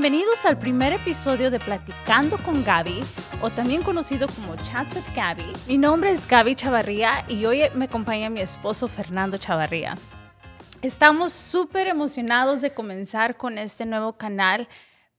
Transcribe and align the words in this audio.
Bienvenidos 0.00 0.46
al 0.46 0.58
primer 0.58 0.94
episodio 0.94 1.50
de 1.50 1.60
Platicando 1.60 2.38
con 2.42 2.64
Gaby, 2.64 3.04
o 3.42 3.50
también 3.50 3.82
conocido 3.82 4.28
como 4.28 4.56
Chat 4.56 4.94
with 4.94 5.04
Gaby. 5.14 5.52
Mi 5.68 5.76
nombre 5.76 6.10
es 6.10 6.26
Gaby 6.26 6.54
Chavarría 6.54 7.26
y 7.28 7.44
hoy 7.44 7.64
me 7.74 7.84
acompaña 7.84 8.30
mi 8.30 8.40
esposo 8.40 8.88
Fernando 8.88 9.36
Chavarría. 9.36 9.98
Estamos 10.80 11.34
súper 11.34 11.86
emocionados 11.86 12.62
de 12.62 12.72
comenzar 12.72 13.36
con 13.36 13.58
este 13.58 13.84
nuevo 13.84 14.14
canal 14.14 14.68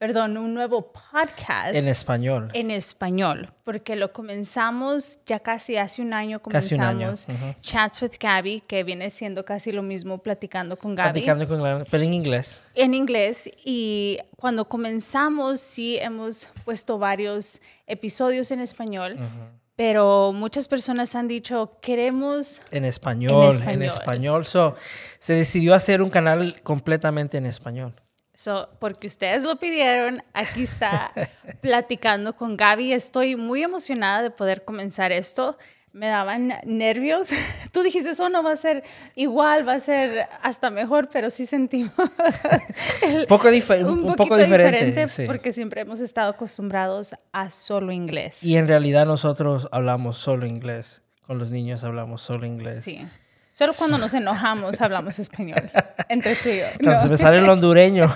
perdón, 0.02 0.36
un 0.38 0.56
nuevo 0.56 0.92
podcast. 0.92 1.76
En 1.76 1.88
español. 1.88 2.50
En 2.54 2.72
español, 2.72 3.54
porque 3.64 3.96
lo 3.96 4.12
comenzamos 4.12 5.20
ya 5.28 5.38
casi 5.42 5.78
hace 5.78 6.02
un 6.02 6.12
año, 6.16 6.42
comenzamos 6.42 7.28
Chats 7.62 8.02
with 8.02 8.14
Gabby, 8.20 8.62
que 8.62 8.84
viene 8.84 9.12
siendo 9.12 9.46
casi 9.46 9.72
lo 9.72 9.84
mismo 9.84 10.18
platicando 10.18 10.76
con 10.76 10.96
Gaby. 10.96 11.12
Platicando 11.12 11.48
con 11.48 11.62
Gaby, 11.62 11.86
pero 11.92 12.04
en 12.04 12.16
inglés. 12.16 12.64
En 12.74 12.96
inglés, 12.96 13.52
y 13.64 14.18
cuando 14.38 14.68
comenzamos 14.68 15.60
sí 15.60 16.00
hemos 16.00 16.50
puesto 16.66 16.98
varios 16.98 17.62
episodios 17.86 18.50
en 18.50 18.60
español. 18.60 19.20
Pero 19.76 20.34
muchas 20.34 20.68
personas 20.68 21.14
han 21.14 21.28
dicho, 21.28 21.70
queremos... 21.80 22.62
En 22.72 22.86
español, 22.86 23.44
en 23.44 23.50
español. 23.52 23.74
En 23.74 23.84
español. 23.84 24.46
So, 24.46 24.76
se 25.20 25.34
decidió 25.34 25.76
hacer 25.76 26.02
un 26.02 26.10
canal 26.10 26.60
completamente 26.64 27.38
en 27.38 27.46
español 27.46 27.94
porque 28.80 29.08
ustedes 29.08 29.44
lo 29.46 29.58
pidieron, 29.58 30.24
aquí 30.34 30.64
está 30.64 31.12
platicando 31.62 32.36
con 32.36 32.58
Gaby. 32.58 32.94
Estoy 32.94 33.36
muy 33.36 33.64
emocionada 33.64 34.22
de 34.22 34.32
poder 34.32 34.64
comenzar 34.64 35.12
esto. 35.12 35.58
Me 35.94 36.08
daban 36.08 36.54
nervios. 36.66 37.30
Tú 37.74 37.84
dijiste, 37.84 38.12
eso 38.12 38.30
no 38.30 38.44
va 38.44 38.54
a 38.54 38.56
ser 38.56 38.84
igual, 39.16 39.68
va 39.68 39.74
a 39.74 39.80
ser 39.80 40.26
hasta 40.42 40.70
mejor, 40.70 41.10
pero 41.12 41.30
sí 41.30 41.46
sentimos 41.46 41.92
poco 43.28 43.50
un, 43.50 44.16
poco 44.16 44.38
diferente, 44.38 45.08
porque 45.26 45.52
siempre 45.52 45.82
hemos 45.82 46.00
estado 46.00 46.32
acostumbrados 46.32 47.16
a 47.34 47.52
solo 47.52 47.92
inglés. 47.92 48.44
Y 48.44 48.56
en 48.56 48.68
realidad 48.68 49.06
nosotros 49.06 49.68
hablamos 49.72 50.18
solo 50.18 50.46
inglés. 50.46 51.02
Con 51.28 51.40
los 51.40 51.52
niños 51.52 51.84
hablamos 51.84 52.22
solo 52.22 52.46
inglés. 52.46 52.84
Sí. 52.86 53.06
Solo 53.52 53.74
cuando 53.78 53.98
nos 53.98 54.14
enojamos 54.14 54.80
hablamos 54.80 55.20
español, 55.20 55.70
entre 56.10 56.36
tú 56.36 56.50
y 56.50 56.60
yo. 56.60 56.98
Se 56.98 57.10
me 57.10 57.18
sale 57.18 57.40
el 57.40 57.50
hondureño. 57.50 58.08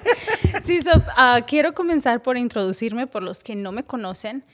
sí, 0.62 0.82
so, 0.82 0.90
uh, 0.98 1.42
quiero 1.46 1.74
comenzar 1.74 2.20
por 2.22 2.36
introducirme 2.36 3.06
por 3.06 3.22
los 3.22 3.42
que 3.42 3.56
no 3.56 3.72
me 3.72 3.84
conocen. 3.84 4.44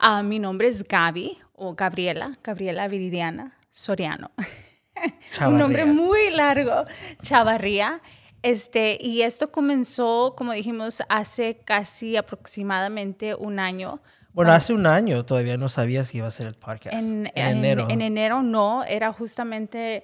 Uh, 0.00 0.22
mi 0.22 0.38
nombre 0.38 0.68
es 0.68 0.84
Gaby 0.84 1.38
o 1.54 1.74
Gabriela, 1.74 2.32
Gabriela 2.44 2.86
Viridiana 2.86 3.58
Soriano. 3.70 4.30
Un 5.46 5.58
nombre 5.58 5.84
muy 5.84 6.30
largo, 6.30 6.84
Chavarría. 7.22 8.00
Este, 8.42 8.98
y 9.00 9.22
esto 9.22 9.50
comenzó, 9.50 10.34
como 10.36 10.52
dijimos, 10.52 11.02
hace 11.08 11.60
casi 11.64 12.16
aproximadamente 12.16 13.34
un 13.34 13.58
año 13.58 14.00
bueno, 14.34 14.52
hace 14.52 14.72
un 14.72 14.86
año 14.86 15.24
todavía 15.24 15.56
no 15.56 15.68
sabías 15.68 16.10
que 16.10 16.18
iba 16.18 16.26
a 16.26 16.30
ser 16.30 16.46
el 16.46 16.54
podcast. 16.54 16.94
En, 16.94 17.30
enero. 17.34 17.86
En, 17.90 18.00
enero 18.00 18.42
no, 18.42 18.84
era 18.84 19.12
justamente 19.12 20.02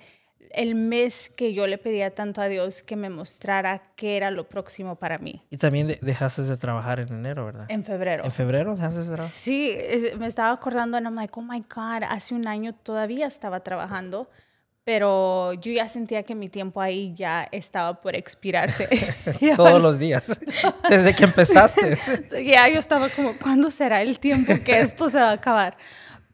el 0.52 0.74
mes 0.74 1.30
que 1.30 1.52
yo 1.52 1.66
le 1.66 1.78
pedía 1.78 2.14
tanto 2.14 2.40
a 2.40 2.48
Dios 2.48 2.82
que 2.82 2.96
me 2.96 3.10
mostrara 3.10 3.82
qué 3.96 4.16
era 4.16 4.30
lo 4.30 4.48
próximo 4.48 4.96
para 4.96 5.18
mí. 5.18 5.44
Y 5.50 5.56
también 5.56 5.98
dejaste 6.00 6.42
de 6.42 6.56
trabajar 6.56 7.00
en 7.00 7.08
enero, 7.08 7.46
¿verdad? 7.46 7.66
En 7.68 7.84
febrero. 7.84 8.24
¿En 8.24 8.32
febrero 8.32 8.74
dejaste 8.74 9.00
de 9.00 9.06
trabajar? 9.06 9.28
Sí, 9.28 9.76
me 10.18 10.26
estaba 10.26 10.52
acordando, 10.52 10.98
y 10.98 11.02
I'm 11.02 11.14
like, 11.14 11.34
oh 11.36 11.42
my 11.42 11.60
God, 11.60 12.04
hace 12.08 12.34
un 12.34 12.46
año 12.46 12.74
todavía 12.74 13.26
estaba 13.26 13.60
trabajando 13.60 14.30
pero 14.88 15.52
yo 15.52 15.70
ya 15.70 15.86
sentía 15.86 16.22
que 16.22 16.34
mi 16.34 16.48
tiempo 16.48 16.80
ahí 16.80 17.12
ya 17.14 17.46
estaba 17.52 18.00
por 18.00 18.16
expirarse. 18.16 18.88
Todos 19.56 19.82
los 19.82 19.98
días, 19.98 20.40
desde 20.88 21.14
que 21.14 21.24
empezaste. 21.24 21.94
ya 22.42 22.66
yo 22.70 22.78
estaba 22.78 23.10
como, 23.10 23.36
¿cuándo 23.36 23.70
será 23.70 24.00
el 24.00 24.18
tiempo 24.18 24.54
que 24.64 24.80
esto 24.80 25.10
se 25.10 25.18
va 25.18 25.28
a 25.28 25.32
acabar? 25.32 25.76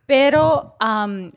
Pero 0.07 0.77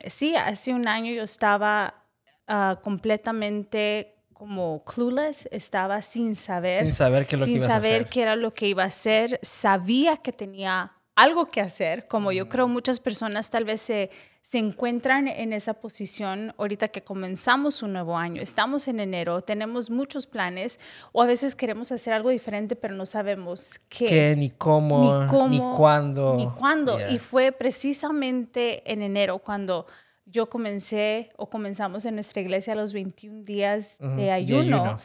sí, 0.06 0.36
hace 0.36 0.72
un 0.72 0.86
año 0.86 1.12
yo 1.12 1.24
estaba 1.24 2.04
ah, 2.46 2.78
completamente 2.84 4.14
como 4.32 4.84
clueless, 4.84 5.48
estaba 5.50 6.00
sin 6.02 6.36
saber. 6.36 6.84
Sin 6.84 6.94
saber 6.94 7.26
qué, 7.26 7.36
lo 7.36 7.44
sin 7.46 7.58
que 7.58 7.64
saber 7.64 8.06
qué 8.08 8.22
era 8.22 8.36
lo 8.36 8.54
que 8.54 8.68
iba 8.68 8.84
a 8.84 8.86
hacer. 8.86 9.40
Sabía 9.42 10.18
que 10.18 10.30
tenía 10.30 10.92
algo 11.16 11.46
que 11.46 11.60
hacer, 11.60 12.06
como 12.06 12.30
yo 12.30 12.48
creo 12.48 12.68
muchas 12.68 13.00
personas 13.00 13.50
tal 13.50 13.64
vez 13.64 13.80
se, 13.80 14.08
se 14.48 14.56
encuentran 14.56 15.28
en 15.28 15.52
esa 15.52 15.74
posición 15.74 16.54
ahorita 16.56 16.88
que 16.88 17.02
comenzamos 17.02 17.82
un 17.82 17.92
nuevo 17.92 18.16
año, 18.16 18.40
estamos 18.40 18.88
en 18.88 18.98
enero, 18.98 19.42
tenemos 19.42 19.90
muchos 19.90 20.26
planes 20.26 20.80
o 21.12 21.20
a 21.20 21.26
veces 21.26 21.54
queremos 21.54 21.92
hacer 21.92 22.14
algo 22.14 22.30
diferente 22.30 22.74
pero 22.74 22.94
no 22.94 23.04
sabemos 23.04 23.78
qué, 23.90 24.34
ni, 24.38 24.48
cómo, 24.48 25.26
ni 25.50 25.58
cuándo. 25.76 26.34
Ni 26.34 26.48
cuándo. 26.48 26.98
Y 27.10 27.18
fue 27.18 27.52
precisamente 27.52 28.90
en 28.90 29.02
enero 29.02 29.38
cuando 29.38 29.84
yo 30.24 30.48
comencé 30.48 31.30
o 31.36 31.50
comenzamos 31.50 32.06
en 32.06 32.14
nuestra 32.14 32.40
iglesia 32.40 32.74
los 32.74 32.94
21 32.94 33.42
días 33.42 33.98
de 34.00 34.30
ayuno. 34.30 34.96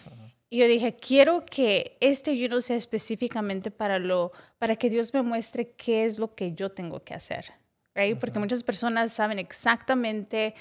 Y 0.50 0.60
yo 0.60 0.68
dije, 0.68 0.96
quiero 0.96 1.44
que 1.46 1.98
este 2.00 2.32
ayuno 2.32 2.62
sea 2.62 2.78
específicamente 2.78 3.72
para, 3.72 4.00
lo, 4.00 4.32
para 4.58 4.78
que 4.78 4.90
Dios 4.90 5.14
me 5.14 5.22
muestre 5.22 5.72
qué 5.72 6.06
es 6.06 6.18
lo 6.18 6.34
que 6.34 6.54
yo 6.54 6.70
tengo 6.70 7.02
que 7.04 7.14
hacer. 7.14 7.62
Right? 7.96 8.18
Porque 8.18 8.40
muchas 8.40 8.64
personas 8.64 9.12
saben 9.12 9.40
exactamente 9.40 10.56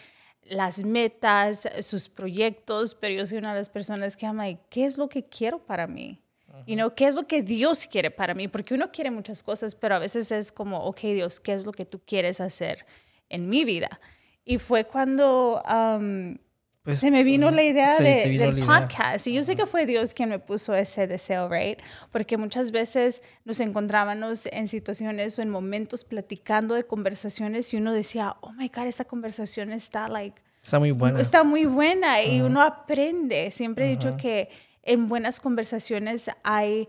las 0.45 0.85
metas, 0.85 1.69
sus 1.81 2.09
proyectos, 2.09 2.95
pero 2.95 3.15
yo 3.15 3.27
soy 3.27 3.39
una 3.39 3.53
de 3.53 3.61
las 3.61 3.71
personas 3.71 4.17
que 4.17 4.27
ama, 4.27 4.47
¿qué 4.69 4.85
es 4.85 4.99
lo 4.99 5.09
que 5.09 5.25
quiero 5.25 5.59
para 5.59 5.87
mí? 5.87 6.23
y 6.67 6.77
you 6.77 6.95
¿Qué 6.95 7.07
es 7.07 7.17
lo 7.17 7.27
que 7.27 7.43
Dios 7.43 7.87
quiere 7.87 8.11
para 8.11 8.35
mí? 8.35 8.49
Porque 8.49 8.75
uno 8.75 8.91
quiere 8.91 9.11
muchas 9.11 9.43
cosas, 9.43 9.75
pero 9.75 9.95
a 9.95 9.99
veces 9.99 10.31
es 10.33 10.53
como, 10.53 10.85
ok, 10.85 11.01
Dios, 11.01 11.41
¿qué 11.41 11.55
es 11.55 11.65
lo 11.65 11.73
que 11.73 11.85
tú 11.85 12.01
quieres 12.05 12.41
hacer 12.41 12.87
en 13.29 13.49
mi 13.49 13.65
vida? 13.65 14.01
Y 14.45 14.59
fue 14.59 14.85
cuando 14.85 15.63
um, 15.63 16.37
pues, 16.83 16.99
se 16.99 17.13
me 17.13 17.23
vino 17.23 17.51
la 17.53 17.63
idea 17.63 17.99
de, 17.99 18.29
del 18.39 18.67
podcast. 18.67 19.27
Y 19.29 19.35
yo 19.35 19.43
sé 19.43 19.55
que 19.55 19.67
fue 19.67 19.87
Dios 19.87 20.15
quien 20.15 20.31
me 20.31 20.41
puso 20.41 20.75
ese 20.75 21.07
deseo, 21.07 21.49
¿right? 21.49 21.79
Porque 22.11 22.37
muchas 22.37 22.73
veces 22.73 23.23
nos 23.45 23.61
encontrábamos 23.61 24.47
en 24.47 24.67
situaciones 24.67 25.39
o 25.39 25.43
en 25.43 25.51
momentos 25.51 26.05
platicando 26.05 26.75
de 26.75 26.85
conversaciones 26.85 27.73
y 27.73 27.77
uno 27.77 27.93
decía, 27.93 28.37
oh 28.41 28.53
my 28.53 28.69
God, 28.69 28.87
esta 28.87 29.05
conversación 29.05 29.73
está, 29.73 30.09
like... 30.09 30.43
Está 30.63 30.79
muy 30.79 30.91
buena. 30.91 31.21
Está 31.21 31.45
muy 31.45 31.67
buena 31.67 32.23
y 32.23 32.41
uno 32.41 32.63
aprende. 32.63 33.51
Siempre 33.51 33.87
he 33.87 33.91
dicho 33.91 34.17
que 34.17 34.49
en 34.83 35.09
buenas 35.09 35.41
conversaciones 35.41 36.31
hay 36.43 36.89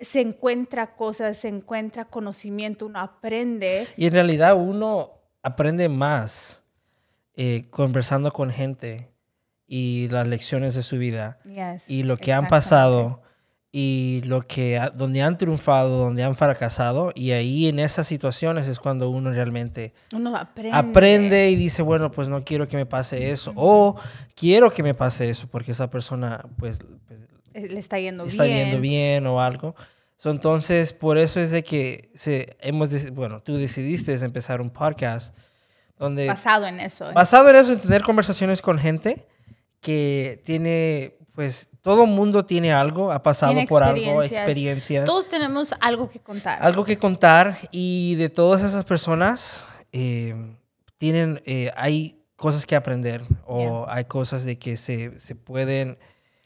se 0.00 0.20
encuentra 0.20 0.94
cosas, 0.96 1.36
se 1.36 1.48
encuentra 1.48 2.04
conocimiento, 2.04 2.86
uno 2.86 2.98
aprende. 2.98 3.86
Y 3.96 4.06
en 4.06 4.12
realidad 4.12 4.56
uno 4.56 5.12
aprende 5.42 5.88
más 5.88 6.64
eh, 7.36 7.66
conversando 7.70 8.32
con 8.32 8.50
gente 8.50 9.11
y 9.74 10.06
las 10.10 10.28
lecciones 10.28 10.74
de 10.74 10.82
su 10.82 10.98
vida 10.98 11.38
y 11.88 12.02
lo 12.02 12.18
que 12.18 12.34
han 12.34 12.46
pasado 12.46 13.22
y 13.72 14.20
lo 14.26 14.42
que 14.42 14.78
donde 14.94 15.22
han 15.22 15.38
triunfado, 15.38 15.96
donde 15.96 16.22
han 16.22 16.36
fracasado 16.36 17.10
y 17.14 17.30
ahí 17.30 17.68
en 17.68 17.78
esas 17.78 18.06
situaciones 18.06 18.68
es 18.68 18.78
cuando 18.78 19.08
uno 19.08 19.30
realmente 19.30 19.94
uno 20.12 20.36
aprende. 20.36 20.76
aprende 20.76 21.50
y 21.50 21.56
dice, 21.56 21.80
bueno, 21.80 22.10
pues 22.10 22.28
no 22.28 22.44
quiero 22.44 22.68
que 22.68 22.76
me 22.76 22.84
pase 22.84 23.30
eso 23.30 23.54
o 23.56 23.96
quiero 24.34 24.70
que 24.70 24.82
me 24.82 24.92
pase 24.92 25.30
eso 25.30 25.48
porque 25.48 25.70
esa 25.70 25.88
persona 25.88 26.44
pues, 26.58 26.78
pues 27.54 27.70
le 27.70 27.80
está 27.80 27.98
yendo 27.98 28.26
está 28.26 28.44
bien. 28.44 28.68
yendo 28.68 28.78
bien 28.78 29.26
o 29.26 29.40
algo. 29.40 29.74
entonces, 30.22 30.92
por 30.92 31.16
eso 31.16 31.40
es 31.40 31.50
de 31.50 31.62
que 31.62 32.10
se, 32.14 32.58
hemos, 32.60 33.10
bueno, 33.12 33.40
tú 33.40 33.56
decidiste 33.56 34.12
empezar 34.16 34.60
un 34.60 34.68
podcast 34.68 35.34
donde... 35.98 36.26
Basado 36.26 36.66
en 36.66 36.78
eso. 36.78 37.08
¿eh? 37.08 37.14
Basado 37.14 37.48
en 37.48 37.56
eso, 37.56 37.72
en 37.72 37.80
tener 37.80 38.02
conversaciones 38.02 38.60
con 38.60 38.78
gente 38.78 39.31
que 39.82 40.40
tiene, 40.44 41.16
pues 41.34 41.68
todo 41.82 42.06
mundo 42.06 42.46
tiene 42.46 42.72
algo, 42.72 43.12
ha 43.12 43.22
pasado 43.22 43.54
por 43.68 43.82
algo, 43.82 44.22
experiencias. 44.22 45.04
Todos 45.04 45.26
tenemos 45.26 45.74
algo 45.80 46.08
que 46.08 46.20
contar. 46.20 46.62
Algo 46.62 46.84
que 46.84 46.96
contar 46.96 47.58
y 47.72 48.14
de 48.14 48.30
todas 48.30 48.62
esas 48.62 48.84
personas 48.84 49.66
eh, 49.90 50.34
tienen, 50.96 51.42
eh, 51.44 51.70
hay 51.76 52.22
cosas 52.36 52.64
que 52.64 52.76
aprender 52.76 53.22
o 53.44 53.84
hay 53.88 54.04
cosas 54.04 54.44
de 54.44 54.56
que 54.56 54.76
se, 54.76 55.18
se 55.18 55.34
pueden 55.34 55.98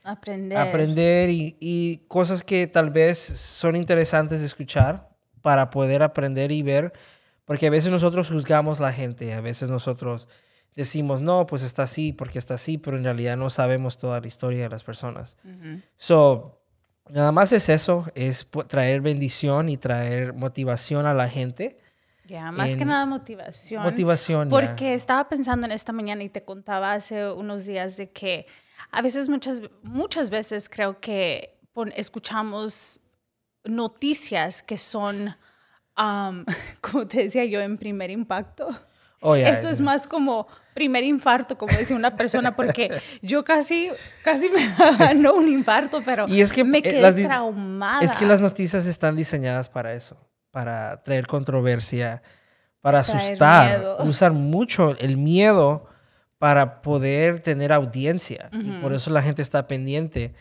aprender, 0.02 0.56
aprender 0.56 1.28
y, 1.28 1.58
y, 1.60 1.98
cosas 2.08 2.42
que 2.42 2.66
tal 2.66 2.90
vez 2.90 3.18
son 3.18 3.76
interesantes 3.76 4.40
de 4.40 4.46
escuchar 4.46 5.10
para 5.42 5.68
poder 5.68 6.02
aprender 6.02 6.52
y 6.52 6.62
ver, 6.62 6.94
porque 7.44 7.66
a 7.66 7.70
veces 7.70 7.90
nosotros 7.90 8.30
juzgamos 8.30 8.80
la 8.80 8.94
gente, 8.94 9.34
a 9.34 9.42
veces 9.42 9.68
nosotros 9.68 10.26
decimos, 10.76 11.20
no, 11.20 11.46
pues 11.46 11.62
está 11.62 11.84
así 11.84 12.12
porque 12.12 12.38
está 12.38 12.54
así, 12.54 12.78
pero 12.78 12.96
en 12.96 13.04
realidad 13.04 13.36
no 13.36 13.50
sabemos 13.50 13.98
toda 13.98 14.20
la 14.20 14.26
historia 14.28 14.62
de 14.64 14.68
las 14.68 14.84
personas. 14.84 15.36
So, 15.96 16.60
nada 17.08 17.32
más 17.32 17.52
es 17.52 17.68
eso, 17.68 18.04
es 18.14 18.46
traer 18.68 19.00
bendición 19.00 19.68
y 19.68 19.78
traer 19.78 20.34
motivación 20.34 21.06
a 21.06 21.14
la 21.14 21.28
gente. 21.28 21.78
Ya, 22.26 22.52
más 22.52 22.76
que 22.76 22.84
nada 22.84 23.06
motivación. 23.06 23.82
Motivación. 23.82 24.48
Porque 24.48 24.94
estaba 24.94 25.28
pensando 25.28 25.66
en 25.66 25.72
esta 25.72 25.92
mañana 25.92 26.22
y 26.22 26.28
te 26.28 26.44
contaba 26.44 26.92
hace 26.92 27.30
unos 27.30 27.66
días 27.66 27.96
de 27.96 28.10
que 28.10 28.46
a 28.90 29.00
veces, 29.00 29.28
muchas, 29.28 29.62
muchas 29.82 30.30
veces 30.30 30.68
creo 30.68 31.00
que 31.00 31.58
escuchamos 31.94 33.00
noticias 33.64 34.62
que 34.62 34.76
son, 34.76 35.36
como 36.80 37.06
te 37.06 37.24
decía 37.24 37.44
yo, 37.46 37.60
en 37.60 37.78
primer 37.78 38.10
impacto. 38.10 38.68
Oh, 39.20 39.34
Eso 39.34 39.70
es 39.70 39.80
más 39.80 40.06
como 40.06 40.46
primer 40.74 41.04
infarto, 41.04 41.56
como 41.56 41.76
decía 41.76 41.96
una 41.96 42.14
persona, 42.16 42.54
porque 42.54 42.90
yo 43.22 43.44
casi, 43.44 43.88
casi 44.22 44.48
me 44.50 44.68
ganó 44.98 45.34
un 45.34 45.48
infarto, 45.48 46.02
pero 46.04 46.28
y 46.28 46.42
es 46.42 46.52
que, 46.52 46.64
me 46.64 46.78
eh, 46.78 46.82
quedé 46.82 47.24
traumada. 47.24 48.02
Es 48.02 48.14
que 48.14 48.26
las 48.26 48.40
noticias 48.40 48.86
están 48.86 49.16
diseñadas 49.16 49.68
para 49.68 49.94
eso, 49.94 50.16
para 50.50 51.02
traer 51.02 51.26
controversia, 51.26 52.22
para 52.82 53.00
asustar, 53.00 53.96
usar 54.04 54.32
mucho 54.32 54.96
el 54.98 55.16
miedo 55.16 55.88
para 56.38 56.82
poder 56.82 57.40
tener 57.40 57.72
audiencia. 57.72 58.50
Y 58.52 58.70
por 58.82 58.92
eso 58.92 59.10
la 59.10 59.22
gente 59.22 59.40
está 59.40 59.66
pendiente. 59.66 60.34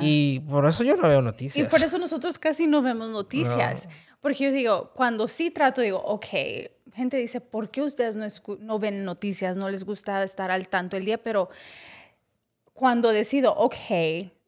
Y 0.00 0.40
por 0.40 0.66
eso 0.66 0.84
yo 0.84 0.96
no 0.96 1.08
veo 1.08 1.22
noticias. 1.22 1.66
Y 1.66 1.68
por 1.68 1.82
eso 1.82 1.98
nosotros 1.98 2.38
casi 2.38 2.66
no 2.66 2.82
vemos 2.82 3.10
noticias. 3.10 3.88
Porque 4.20 4.44
yo 4.44 4.52
digo, 4.52 4.92
cuando 4.94 5.26
sí 5.26 5.50
trato, 5.50 5.80
digo, 5.80 5.98
ok, 5.98 6.26
gente 7.00 7.16
dice, 7.16 7.40
¿por 7.40 7.70
qué 7.70 7.82
ustedes 7.82 8.16
no, 8.16 8.26
no 8.60 8.78
ven 8.78 9.04
noticias? 9.04 9.56
No 9.56 9.68
les 9.68 9.84
gusta 9.84 10.22
estar 10.22 10.50
al 10.50 10.68
tanto 10.68 10.96
el 10.96 11.04
día, 11.04 11.18
pero 11.18 11.48
cuando 12.72 13.10
decido, 13.10 13.54
ok, 13.56 13.74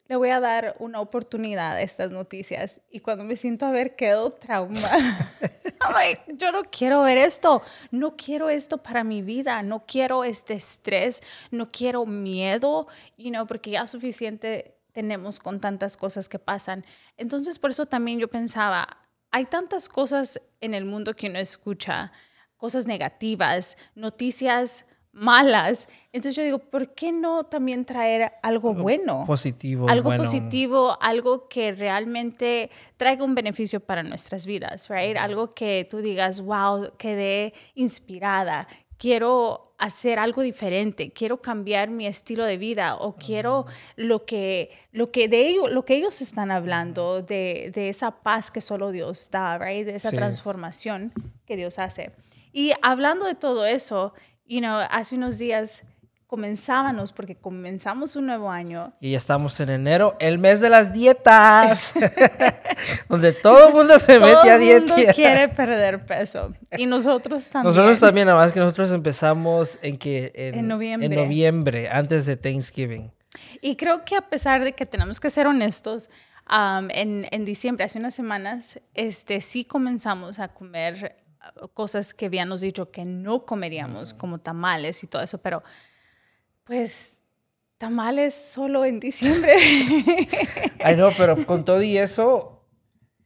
le 0.07 0.15
voy 0.15 0.29
a 0.29 0.39
dar 0.39 0.75
una 0.79 0.99
oportunidad 0.99 1.73
a 1.73 1.81
estas 1.81 2.11
noticias. 2.11 2.81
Y 2.89 2.99
cuando 2.99 3.23
me 3.23 3.35
siento 3.35 3.65
a 3.65 3.71
ver, 3.71 3.95
quedo 3.95 4.31
traumada. 4.31 5.31
yo 6.37 6.51
no 6.51 6.63
quiero 6.63 7.03
ver 7.03 7.17
esto. 7.17 7.61
No 7.89 8.15
quiero 8.15 8.49
esto 8.49 8.77
para 8.77 9.03
mi 9.03 9.21
vida. 9.21 9.63
No 9.63 9.85
quiero 9.85 10.23
este 10.23 10.53
estrés. 10.53 11.21
No 11.51 11.71
quiero 11.71 12.05
miedo, 12.05 12.87
you 13.17 13.29
know, 13.29 13.47
porque 13.47 13.71
ya 13.71 13.87
suficiente 13.87 14.75
tenemos 14.91 15.39
con 15.39 15.59
tantas 15.59 15.97
cosas 15.97 16.29
que 16.29 16.37
pasan. 16.37 16.85
Entonces, 17.17 17.57
por 17.57 17.71
eso 17.71 17.85
también 17.85 18.19
yo 18.19 18.27
pensaba, 18.27 18.87
hay 19.31 19.45
tantas 19.45 19.89
cosas 19.89 20.39
en 20.61 20.73
el 20.73 20.85
mundo 20.85 21.15
que 21.15 21.27
uno 21.27 21.39
escucha, 21.39 22.11
cosas 22.63 22.87
negativas, 22.87 23.75
noticias 23.93 24.85
malas. 25.11 25.89
Entonces 26.13 26.37
yo 26.37 26.43
digo, 26.43 26.59
¿por 26.59 26.93
qué 26.93 27.11
no 27.11 27.43
también 27.43 27.83
traer 27.83 28.31
algo 28.41 28.73
bueno? 28.73 29.25
Positivo. 29.27 29.89
Algo 29.89 30.15
positivo, 30.15 30.97
algo 31.01 31.49
que 31.49 31.73
realmente 31.73 32.71
traiga 32.95 33.25
un 33.25 33.35
beneficio 33.35 33.81
para 33.81 34.01
nuestras 34.01 34.45
vidas, 34.45 34.87
right? 34.89 35.17
Algo 35.17 35.53
que 35.53 35.85
tú 35.89 35.97
digas, 35.97 36.39
wow, 36.39 36.93
quedé 36.97 37.53
inspirada, 37.75 38.69
quiero 38.97 39.75
hacer 39.77 40.17
algo 40.17 40.41
diferente, 40.41 41.11
quiero 41.11 41.41
cambiar 41.41 41.89
mi 41.89 42.07
estilo 42.07 42.45
de 42.45 42.55
vida 42.55 42.95
o 42.95 43.17
quiero 43.17 43.65
lo 43.97 44.23
que, 44.23 44.71
lo 44.93 45.11
que 45.11 45.27
de 45.27 45.49
ellos, 45.49 45.69
lo 45.69 45.83
que 45.83 45.95
ellos 45.95 46.21
están 46.21 46.49
hablando, 46.49 47.21
de, 47.21 47.71
de 47.75 47.89
esa 47.89 48.11
paz 48.11 48.51
que 48.51 48.61
solo 48.61 48.91
Dios 48.91 49.29
da, 49.31 49.57
right? 49.57 49.85
de 49.85 49.95
esa 49.95 50.11
transformación 50.11 51.11
que 51.45 51.57
Dios 51.57 51.77
hace. 51.77 52.13
Y 52.53 52.71
hablando 52.81 53.25
de 53.25 53.35
todo 53.35 53.65
eso, 53.65 54.13
you 54.45 54.59
know, 54.59 54.79
hace 54.89 55.15
unos 55.15 55.39
días 55.39 55.83
comenzábamos, 56.33 57.11
porque 57.11 57.35
comenzamos 57.35 58.15
un 58.15 58.25
nuevo 58.25 58.49
año. 58.49 58.91
Y 58.99 59.11
ya 59.11 59.19
estamos 59.19 59.59
en 59.59 59.69
enero, 59.69 60.15
el 60.19 60.39
mes 60.39 60.61
de 60.61 60.69
las 60.69 60.91
dietas, 60.91 61.93
donde 63.07 63.33
todo 63.33 63.67
el 63.67 63.73
mundo 63.75 63.99
se 63.99 64.19
mete 64.19 64.49
a 64.49 64.57
dieta. 64.57 64.85
Todo 64.87 64.95
el 64.95 65.03
mundo 65.05 65.13
quiere 65.13 65.49
perder 65.49 66.03
peso. 66.07 66.51
Y 66.75 66.87
nosotros 66.87 67.47
también. 67.49 67.75
Nosotros 67.75 67.99
también, 67.99 68.25
nada 68.25 68.39
más 68.39 68.51
que 68.51 68.59
nosotros 68.59 68.91
empezamos 68.91 69.77
en 69.83 69.95
que... 69.95 70.31
En, 70.33 70.67
noviembre. 70.67 71.05
En 71.05 71.15
noviembre, 71.15 71.89
antes 71.91 72.25
de 72.25 72.35
Thanksgiving. 72.35 73.11
Y 73.61 73.75
creo 73.75 74.03
que 74.03 74.15
a 74.15 74.21
pesar 74.21 74.63
de 74.63 74.73
que 74.73 74.87
tenemos 74.87 75.19
que 75.19 75.29
ser 75.29 75.45
honestos, 75.45 76.09
um, 76.49 76.89
en, 76.89 77.27
en, 77.29 77.45
diciembre, 77.45 77.85
hace 77.85 77.99
unas 77.99 78.15
semanas, 78.15 78.79
este, 78.95 79.39
sí 79.39 79.65
comenzamos 79.65 80.39
a 80.39 80.47
comer 80.47 81.22
cosas 81.73 82.13
que 82.13 82.25
habíamos 82.25 82.61
dicho 82.61 82.91
que 82.91 83.05
no 83.05 83.45
comeríamos, 83.45 84.13
como 84.13 84.39
tamales 84.39 85.03
y 85.03 85.07
todo 85.07 85.21
eso, 85.21 85.37
pero 85.37 85.63
pues 86.63 87.19
tamales 87.77 88.33
solo 88.33 88.85
en 88.85 88.99
diciembre. 88.99 89.55
Ay, 90.83 90.95
no, 90.95 91.09
pero 91.17 91.45
con 91.45 91.65
todo 91.65 91.81
y 91.83 91.97
eso 91.97 92.63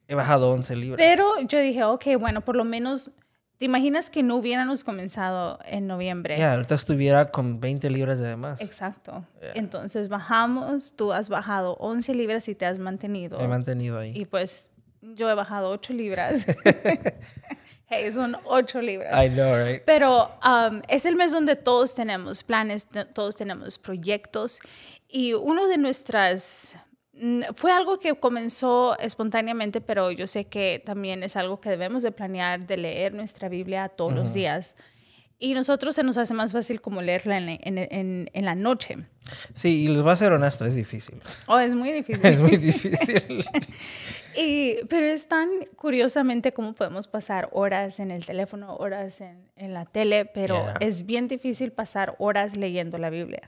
he 0.07 0.15
bajado 0.15 0.51
11 0.51 0.75
libras. 0.75 0.97
Pero 0.97 1.39
yo 1.41 1.59
dije, 1.59 1.83
ok, 1.83 2.05
bueno, 2.19 2.41
por 2.41 2.55
lo 2.55 2.63
menos, 2.63 3.11
¿te 3.57 3.65
imaginas 3.65 4.09
que 4.09 4.23
no 4.23 4.37
hubiéramos 4.37 4.83
comenzado 4.83 5.59
en 5.65 5.85
noviembre? 5.85 6.37
Ya, 6.37 6.53
ahorita 6.53 6.75
estuviera 6.75 7.27
con 7.27 7.59
20 7.59 7.89
libras 7.89 8.19
de 8.19 8.35
más. 8.35 8.61
Exacto. 8.61 9.25
Entonces 9.53 10.09
bajamos, 10.09 10.95
tú 10.95 11.13
has 11.13 11.29
bajado 11.29 11.75
11 11.75 12.15
libras 12.15 12.47
y 12.47 12.55
te 12.55 12.65
has 12.65 12.79
mantenido. 12.79 13.39
He 13.39 13.47
mantenido 13.47 13.99
ahí. 13.99 14.13
Y 14.15 14.25
pues 14.25 14.71
yo 15.01 15.29
he 15.29 15.35
bajado 15.35 15.69
8 15.69 15.93
libras. 15.93 16.47
Hey, 17.89 18.11
son 18.11 18.37
ocho 18.45 18.81
libras. 18.81 19.13
I 19.13 19.29
know, 19.29 19.55
right? 19.55 19.81
Pero 19.85 20.31
um, 20.43 20.81
es 20.89 21.05
el 21.05 21.15
mes 21.15 21.31
donde 21.31 21.55
todos 21.55 21.95
tenemos 21.95 22.43
planes, 22.43 22.87
todos 23.13 23.35
tenemos 23.35 23.77
proyectos 23.77 24.59
y 25.07 25.33
uno 25.33 25.67
de 25.67 25.77
nuestras 25.77 26.77
fue 27.55 27.71
algo 27.71 27.99
que 27.99 28.13
comenzó 28.15 28.97
espontáneamente, 28.99 29.81
pero 29.81 30.11
yo 30.11 30.27
sé 30.27 30.45
que 30.45 30.81
también 30.85 31.23
es 31.23 31.35
algo 31.35 31.59
que 31.59 31.69
debemos 31.69 32.03
de 32.03 32.11
planear, 32.11 32.65
de 32.65 32.77
leer 32.77 33.13
nuestra 33.13 33.49
Biblia 33.49 33.89
todos 33.89 34.13
los 34.13 34.33
días. 34.33 34.75
Y 35.39 35.53
nosotros 35.53 35.93
se 35.93 36.03
nos 36.03 36.17
hace 36.17 36.33
más 36.33 36.51
fácil 36.51 36.81
como 36.81 37.03
leerla 37.03 37.37
en, 37.37 37.49
en, 37.49 38.29
en, 38.33 38.45
la 38.45 38.55
noche. 38.55 38.97
Sí, 39.53 39.83
y 39.83 39.87
les 39.87 40.01
voy 40.01 40.11
a 40.11 40.15
ser 40.15 40.31
honesto, 40.31 40.65
es 40.65 40.73
difícil. 40.73 41.21
Oh, 41.45 41.59
es 41.59 41.75
muy 41.75 41.91
difícil. 41.91 42.25
es 42.25 42.41
muy 42.41 42.57
difícil. 42.57 43.45
y, 44.35 44.77
pero 44.89 45.05
es 45.05 45.27
tan 45.27 45.49
curiosamente 45.75 46.53
cómo 46.53 46.73
podemos 46.73 47.07
pasar 47.07 47.49
horas 47.51 47.99
en 47.99 48.09
el 48.09 48.25
teléfono, 48.25 48.77
horas 48.77 49.21
en, 49.21 49.51
en 49.55 49.73
la 49.73 49.85
tele, 49.85 50.25
pero 50.25 50.65
es 50.79 51.05
bien 51.05 51.27
difícil 51.27 51.71
pasar 51.71 52.15
horas 52.17 52.57
leyendo 52.57 52.97
la 52.97 53.11
Biblia. 53.11 53.47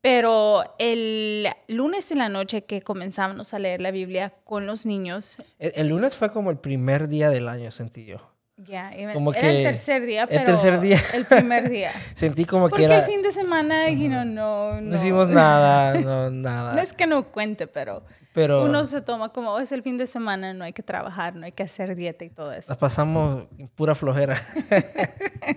Pero 0.00 0.74
el 0.80 1.48
lunes 1.68 2.10
en 2.10 2.18
la 2.18 2.28
noche 2.28 2.64
que 2.64 2.82
comenzamos 2.82 3.54
a 3.54 3.60
leer 3.60 3.80
la 3.80 3.92
Biblia 3.92 4.34
con 4.42 4.66
los 4.66 4.86
niños. 4.86 5.38
el 5.60 5.88
lunes 5.88 6.16
fue 6.16 6.32
como 6.32 6.50
el 6.50 6.58
primer 6.58 7.06
día 7.06 7.30
del 7.30 7.48
año, 7.48 7.70
sentí 7.70 8.06
yo. 8.06 8.35
Ya, 8.58 8.90
como 9.12 9.32
era 9.32 9.40
que 9.42 9.58
el 9.58 9.62
tercer 9.64 10.06
día, 10.06 10.26
pero 10.26 10.40
el, 10.40 10.46
tercer 10.46 10.80
día. 10.80 10.98
el 11.12 11.26
primer 11.26 11.68
día. 11.68 11.92
Sentí 12.14 12.46
como 12.46 12.70
Porque 12.70 12.78
que 12.78 12.84
era... 12.86 13.00
el 13.00 13.04
fin 13.04 13.20
de 13.20 13.30
semana, 13.30 13.90
no, 13.90 14.24
no, 14.24 14.80
no... 14.80 14.96
hicimos 14.96 15.28
nada, 15.28 15.92
no, 16.00 16.30
nada. 16.30 16.72
No 16.72 16.80
es 16.80 16.94
que 16.94 17.06
no 17.06 17.30
cuente, 17.30 17.66
pero, 17.66 18.02
pero 18.32 18.64
uno 18.64 18.84
se 18.84 19.02
toma 19.02 19.30
como, 19.30 19.52
oh, 19.52 19.58
es 19.58 19.72
el 19.72 19.82
fin 19.82 19.98
de 19.98 20.06
semana, 20.06 20.54
no 20.54 20.64
hay 20.64 20.72
que 20.72 20.82
trabajar, 20.82 21.36
no 21.36 21.44
hay 21.44 21.52
que 21.52 21.64
hacer 21.64 21.94
dieta 21.96 22.24
y 22.24 22.30
todo 22.30 22.50
eso. 22.50 22.72
La 22.72 22.78
pasamos 22.78 23.44
pura 23.74 23.94
flojera. 23.94 24.40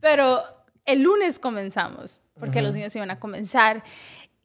pero 0.00 0.40
el 0.84 1.02
lunes 1.02 1.40
comenzamos, 1.40 2.22
porque 2.38 2.62
los 2.62 2.76
niños 2.76 2.94
iban 2.94 3.10
a 3.10 3.18
comenzar. 3.18 3.82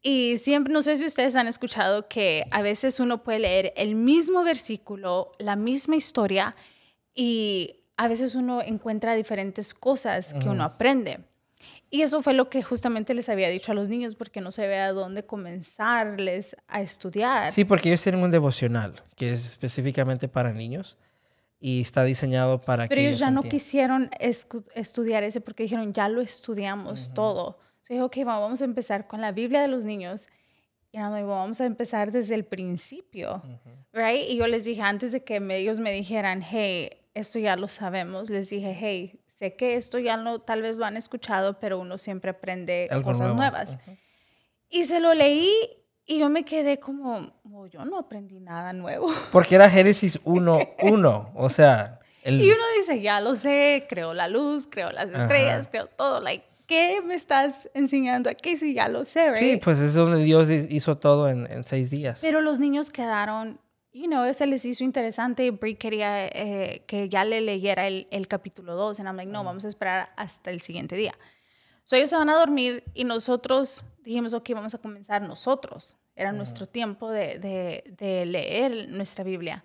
Y 0.02 0.38
siempre, 0.38 0.74
no 0.74 0.82
sé 0.82 0.96
si 0.96 1.06
ustedes 1.06 1.36
han 1.36 1.48
escuchado 1.48 2.08
que 2.08 2.46
a 2.50 2.64
veces 2.64 3.00
uno 3.00 3.24
puede 3.24 3.40
leer 3.40 3.74
el 3.76 3.94
mismo 3.94 4.44
versículo, 4.44 5.34
la 5.38 5.56
misma 5.56 5.98
historia, 5.98 6.56
y 7.18 7.84
a 7.98 8.08
veces 8.08 8.36
uno 8.36 8.62
encuentra 8.62 9.16
diferentes 9.16 9.74
cosas 9.74 10.34
que 10.36 10.48
uno 10.48 10.64
aprende. 10.64 11.20
Y 11.90 12.04
eso 12.04 12.22
fue 12.22 12.34
lo 12.34 12.50
que 12.50 12.62
justamente 12.62 13.14
les 13.14 13.28
había 13.28 13.50
dicho 13.50 13.72
a 13.72 13.76
los 13.76 13.90
niños, 13.90 14.16
porque 14.16 14.40
no 14.40 14.52
se 14.52 14.68
ve 14.68 14.78
a 14.78 14.92
dónde 14.92 15.26
comenzarles 15.26 16.56
a 16.68 16.82
estudiar. 16.82 17.52
Sí, 17.52 17.66
porque 17.66 17.90
ellos 17.90 18.04
tienen 18.04 18.22
un 18.22 18.30
devocional 18.30 19.02
que 19.16 19.32
es 19.32 19.46
específicamente 19.46 20.28
para 20.28 20.54
niños 20.54 20.98
y 21.60 21.82
está 21.82 22.04
diseñado 22.04 22.60
para 22.62 22.88
Pero 22.88 23.00
que 23.00 23.08
ellos 23.08 23.20
ya 23.20 23.32
no 23.32 23.42
quisieron 23.42 24.12
estudiar 24.20 25.24
ese 25.24 25.42
porque 25.42 25.64
dijeron, 25.64 25.92
ya 25.92 26.08
lo 26.08 26.22
estudiamos 26.22 27.14
todo. 27.16 27.58
Entonces 27.78 27.90
dije, 27.90 28.02
ok, 28.04 28.18
vamos 28.26 28.62
a 28.62 28.66
empezar 28.66 29.08
con 29.08 29.22
la 29.22 29.32
Biblia 29.32 29.62
de 29.62 29.70
los 29.70 29.86
niños 29.86 30.28
y 30.92 31.00
vamos 31.00 31.62
a 31.62 31.66
empezar 31.66 32.12
desde 32.12 32.36
el 32.36 32.46
principio, 32.46 33.42
right? 33.94 34.30
Y 34.30 34.38
yo 34.38 34.46
les 34.46 34.66
dije, 34.66 34.82
antes 34.82 35.14
de 35.14 35.24
que 35.24 35.38
ellos 35.38 35.80
me 35.80 35.92
dijeran, 35.92 36.42
hey, 36.42 36.92
esto 37.18 37.40
ya 37.40 37.56
lo 37.56 37.68
sabemos, 37.68 38.30
les 38.30 38.50
dije, 38.50 38.76
hey, 38.80 39.20
sé 39.28 39.56
que 39.56 39.76
esto 39.76 40.00
ya 40.00 40.18
no, 40.18 40.40
tal 40.40 40.62
vez 40.62 40.78
lo 40.78 40.86
han 40.86 40.98
escuchado, 40.98 41.60
pero 41.60 41.80
uno 41.80 41.98
siempre 41.98 42.32
aprende 42.32 42.90
cosas 43.04 43.34
nuevas. 43.36 43.78
Y 44.70 44.84
se 44.84 45.00
lo 45.00 45.14
leí 45.14 45.52
y 46.06 46.20
yo 46.20 46.30
me 46.30 46.44
quedé 46.44 46.80
como, 46.80 47.34
oh, 47.52 47.68
yo 47.68 47.86
no 47.86 47.98
aprendí 47.98 48.40
nada 48.40 48.74
nuevo. 48.74 49.08
Porque 49.32 49.56
era 49.56 49.70
Génesis 49.70 50.24
1.1, 50.24 51.32
o 51.36 51.50
sea... 51.50 52.00
El... 52.24 52.42
Y 52.42 52.50
uno 52.50 52.64
dice, 52.78 53.02
ya 53.02 53.22
lo 53.22 53.36
sé, 53.36 53.86
creo 53.88 54.14
la 54.14 54.28
luz, 54.28 54.68
creo 54.70 54.92
las 54.92 55.12
estrellas, 55.12 55.70
creo 55.70 55.88
todo, 55.88 56.20
like, 56.20 56.46
¿qué 56.66 57.02
me 57.02 57.16
estás 57.16 57.70
enseñando 57.74 58.30
aquí 58.30 58.58
si 58.58 58.74
ya 58.74 58.90
lo 58.90 59.06
sé, 59.06 59.30
right? 59.30 59.38
Sí, 59.38 59.58
pues 59.64 59.80
es 59.80 59.94
donde 59.94 60.22
Dios 60.24 60.50
hizo 60.50 60.98
todo 60.98 61.30
en, 61.30 61.50
en 61.50 61.64
seis 61.64 61.90
días. 61.90 62.20
Pero 62.22 62.42
los 62.42 62.60
niños 62.60 62.90
quedaron 62.90 63.60
you 63.98 64.08
know, 64.08 64.34
se 64.34 64.46
les 64.46 64.64
hizo 64.66 64.84
interesante. 64.84 65.50
Brie 65.52 65.78
quería 65.78 66.28
eh, 66.28 66.84
que 66.88 67.10
ya 67.10 67.26
le 67.26 67.42
leyera 67.42 67.88
el, 67.88 68.08
el 68.12 68.28
capítulo 68.28 68.76
2. 68.76 69.00
Y 69.00 69.02
I'm 69.04 69.16
like, 69.16 69.32
no, 69.32 69.44
vamos 69.44 69.66
a 69.66 69.68
esperar 69.68 70.10
hasta 70.16 70.52
el 70.52 70.62
siguiente 70.62 70.96
día. 70.96 71.18
So 71.84 71.96
ellos 71.96 72.10
se 72.10 72.18
van 72.18 72.30
a 72.30 72.36
dormir 72.36 72.84
y 72.94 73.04
nosotros 73.04 73.86
dijimos, 74.04 74.34
ok, 74.34 74.50
vamos 74.54 74.74
a 74.74 74.78
comenzar 74.78 75.22
nosotros. 75.22 75.96
era 76.16 76.32
nuestro 76.32 76.68
tiempo 76.68 77.10
de, 77.12 77.40
de, 77.40 77.84
de 77.98 78.26
leer 78.26 78.90
nuestra 78.90 79.24
Biblia. 79.24 79.64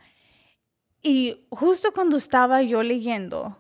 Y 1.02 1.46
justo 1.50 1.92
cuando 1.92 2.16
estaba 2.16 2.62
yo 2.62 2.82
leyendo, 2.82 3.56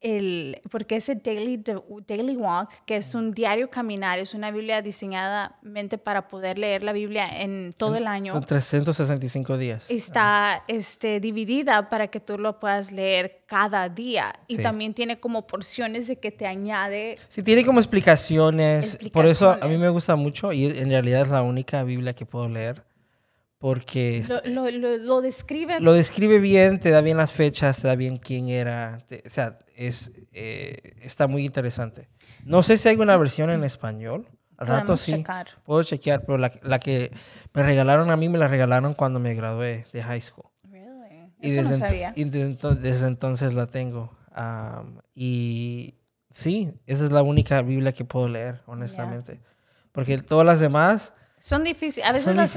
el, 0.00 0.60
porque 0.70 0.96
ese 0.96 1.14
daily, 1.14 1.62
daily 2.06 2.36
Walk, 2.36 2.70
que 2.86 2.96
es 2.96 3.14
un 3.14 3.32
diario 3.32 3.68
caminar, 3.68 4.18
es 4.18 4.34
una 4.34 4.50
Biblia 4.50 4.80
diseñadamente 4.80 5.98
para 5.98 6.28
poder 6.28 6.58
leer 6.58 6.82
la 6.82 6.92
Biblia 6.92 7.42
en 7.42 7.72
todo 7.76 7.96
el 7.96 8.06
año. 8.06 8.32
Con 8.32 8.44
365 8.44 9.58
días. 9.58 9.90
Está 9.90 10.64
este, 10.68 11.20
dividida 11.20 11.88
para 11.88 12.08
que 12.08 12.20
tú 12.20 12.38
lo 12.38 12.58
puedas 12.58 12.92
leer 12.92 13.42
cada 13.46 13.88
día. 13.88 14.34
Y 14.46 14.58
también 14.58 14.94
tiene 14.94 15.20
como 15.20 15.46
porciones 15.46 16.08
de 16.08 16.16
que 16.16 16.30
te 16.30 16.46
añade. 16.46 17.18
Sí, 17.28 17.42
tiene 17.42 17.64
como 17.64 17.80
explicaciones. 17.80 18.94
explicaciones. 18.94 19.12
Por 19.12 19.26
eso 19.26 19.64
a 19.64 19.68
mí 19.68 19.76
me 19.76 19.88
gusta 19.90 20.16
mucho 20.16 20.52
y 20.52 20.66
en 20.66 20.88
realidad 20.88 21.22
es 21.22 21.28
la 21.28 21.42
única 21.42 21.84
Biblia 21.84 22.14
que 22.14 22.24
puedo 22.24 22.48
leer 22.48 22.89
porque 23.60 24.24
lo, 24.46 24.70
lo, 24.70 24.96
lo, 24.96 25.20
describe 25.20 25.80
lo 25.80 25.92
describe 25.92 26.40
bien 26.40 26.80
te 26.80 26.88
da 26.90 27.02
bien 27.02 27.18
las 27.18 27.34
fechas 27.34 27.82
te 27.82 27.88
da 27.88 27.94
bien 27.94 28.16
quién 28.16 28.48
era 28.48 29.02
o 29.10 29.28
sea 29.28 29.58
es 29.76 30.12
eh, 30.32 30.94
está 31.02 31.26
muy 31.26 31.44
interesante 31.44 32.08
no 32.44 32.62
sé 32.62 32.78
si 32.78 32.88
hay 32.88 32.96
una 32.96 33.18
versión 33.18 33.50
en 33.50 33.62
español 33.62 34.26
al 34.56 34.66
rato 34.66 34.96
sí 34.96 35.12
checar. 35.12 35.48
puedo 35.62 35.82
chequear 35.82 36.24
pero 36.24 36.38
la, 36.38 36.50
la, 36.62 36.78
que 36.78 37.12
me 37.52 37.62
regalaron 37.62 38.10
a 38.10 38.16
mí 38.16 38.30
me 38.30 38.38
la 38.38 38.48
regalaron 38.48 38.94
cuando 38.94 39.20
me 39.20 39.34
gradué 39.34 39.84
de 39.92 40.02
high 40.02 40.22
school 40.22 40.46
really? 40.70 41.30
y 41.42 41.50
desde, 41.50 41.72
no 41.72 41.76
sabía. 41.76 42.12
y 42.16 42.24
desde, 42.24 43.08
entonces 43.08 43.52
la 43.52 43.66
tengo 43.66 44.16
y 45.14 45.96
sí 46.32 46.72
esa 46.86 47.04
es 47.04 47.12
la 47.12 47.22
única 47.22 47.60
Biblia 47.60 47.92
que 47.92 48.06
puedo 48.06 48.26
leer 48.26 48.62
honestamente 48.64 49.42
porque 49.92 50.16
todas 50.16 50.46
las 50.46 50.60
demás 50.60 51.12
son 51.40 51.64
difíciles, 51.64 52.08
a 52.08 52.12
veces 52.12 52.36
las, 52.36 52.54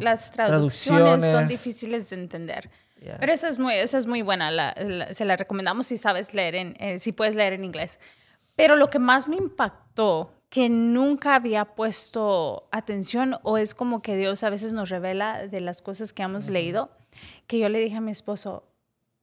las, 0.00 0.30
traducciones, 0.30 1.30
son 1.30 1.48
difíciles 1.48 2.08
de 2.10 2.16
entender. 2.16 2.70
Pero 3.18 3.32
esa 3.32 3.48
es 3.48 3.58
muy, 3.58 3.74
esa 3.74 3.98
es 3.98 4.06
muy 4.06 4.22
buena, 4.22 4.74
se 5.10 5.24
la 5.24 5.36
recomendamos 5.36 5.86
si 5.86 5.96
sabes 5.96 6.32
leer, 6.34 6.54
en, 6.54 6.76
eh, 6.78 6.98
si 6.98 7.12
puedes 7.12 7.34
leer 7.34 7.54
en 7.54 7.64
inglés. 7.64 7.98
Pero 8.56 8.76
lo 8.76 8.90
que 8.90 8.98
más 8.98 9.26
me 9.26 9.36
impactó, 9.36 10.34
que 10.48 10.68
nunca 10.68 11.34
había 11.34 11.64
puesto 11.64 12.68
atención, 12.70 13.36
o 13.42 13.58
es 13.58 13.74
como 13.74 14.02
que 14.02 14.16
Dios 14.16 14.44
a 14.44 14.50
veces 14.50 14.72
nos 14.72 14.90
revela 14.90 15.46
de 15.46 15.60
las 15.60 15.80
cosas 15.80 16.12
que 16.12 16.22
hemos 16.22 16.50
leído, 16.50 16.90
que 17.46 17.58
yo 17.58 17.68
le 17.68 17.80
dije 17.80 17.96
a 17.96 18.00
mi 18.00 18.10
esposo, 18.10 18.64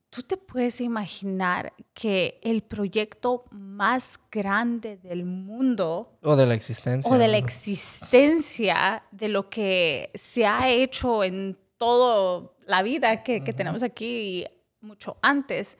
¿Tú 0.10 0.24
te 0.24 0.38
puedes 0.38 0.80
imaginar 0.80 1.74
que 1.94 2.40
el 2.42 2.64
proyecto 2.64 3.44
más 3.52 4.20
grande 4.32 4.98
del 4.98 5.26
mundo... 5.26 6.18
O 6.22 6.36
de 6.36 6.46
la 6.46 6.54
existencia. 6.54 7.12
O 7.12 7.18
de 7.18 7.28
la 7.28 7.38
existencia 7.38 9.04
de 9.12 9.28
lo 9.28 9.50
que 9.50 10.12
se 10.16 10.46
ha 10.46 10.70
hecho 10.70 11.24
en 11.24 11.58
toda 11.78 12.50
la 12.66 12.84
vida 12.84 13.24
que, 13.24 13.42
tenemos 13.42 13.84
aquí 13.84 14.08
y 14.08 14.48
mucho 14.80 15.18
antes. 15.22 15.78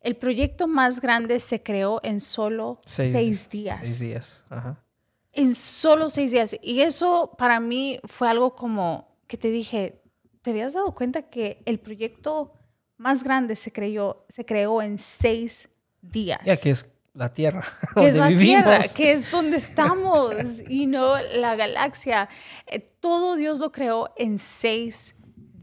El 0.00 0.16
proyecto 0.16 0.68
más 0.68 1.00
grande 1.00 1.40
se 1.40 1.62
creó 1.62 2.00
en 2.04 2.20
solo 2.20 2.80
seis, 2.84 3.50
días. 3.50 3.80
Seis 3.80 3.98
días, 3.98 4.44
ajá. 4.48 4.82
En 5.32 5.54
solo 5.54 6.08
seis 6.08 6.30
días. 6.30 6.56
Y 6.62 6.80
eso 6.80 7.34
para 7.36 7.58
mí 7.60 7.98
fue 8.04 8.28
algo 8.28 8.54
como 8.54 9.18
que 9.26 9.36
te 9.36 9.50
dije, 9.50 10.00
¿te 10.42 10.50
habías 10.50 10.74
dado 10.74 10.94
cuenta 10.94 11.22
que 11.22 11.62
el 11.66 11.80
proyecto 11.80 12.55
más 12.96 13.22
grande 13.22 13.56
se, 13.56 13.72
creó, 13.72 14.24
se 14.28 14.44
creó 14.44 14.82
en 14.82 14.98
seis 14.98 15.68
días. 16.00 16.40
Ya 16.44 16.56
que 16.56 16.70
es 16.70 16.90
la 17.14 17.32
Tierra. 17.32 17.62
Que 17.94 18.06
es 18.06 18.16
la 18.16 18.28
Tierra, 18.28 18.80
que 18.94 19.12
es 19.12 19.30
donde 19.30 19.56
estamos, 19.56 20.34
y 20.68 20.86
no 20.86 21.18
la 21.20 21.56
galaxia. 21.56 22.28
Eh, 22.66 22.78
todo 22.78 23.36
Dios 23.36 23.60
lo 23.60 23.72
creó 23.72 24.12
en 24.16 24.38
seis 24.38 25.14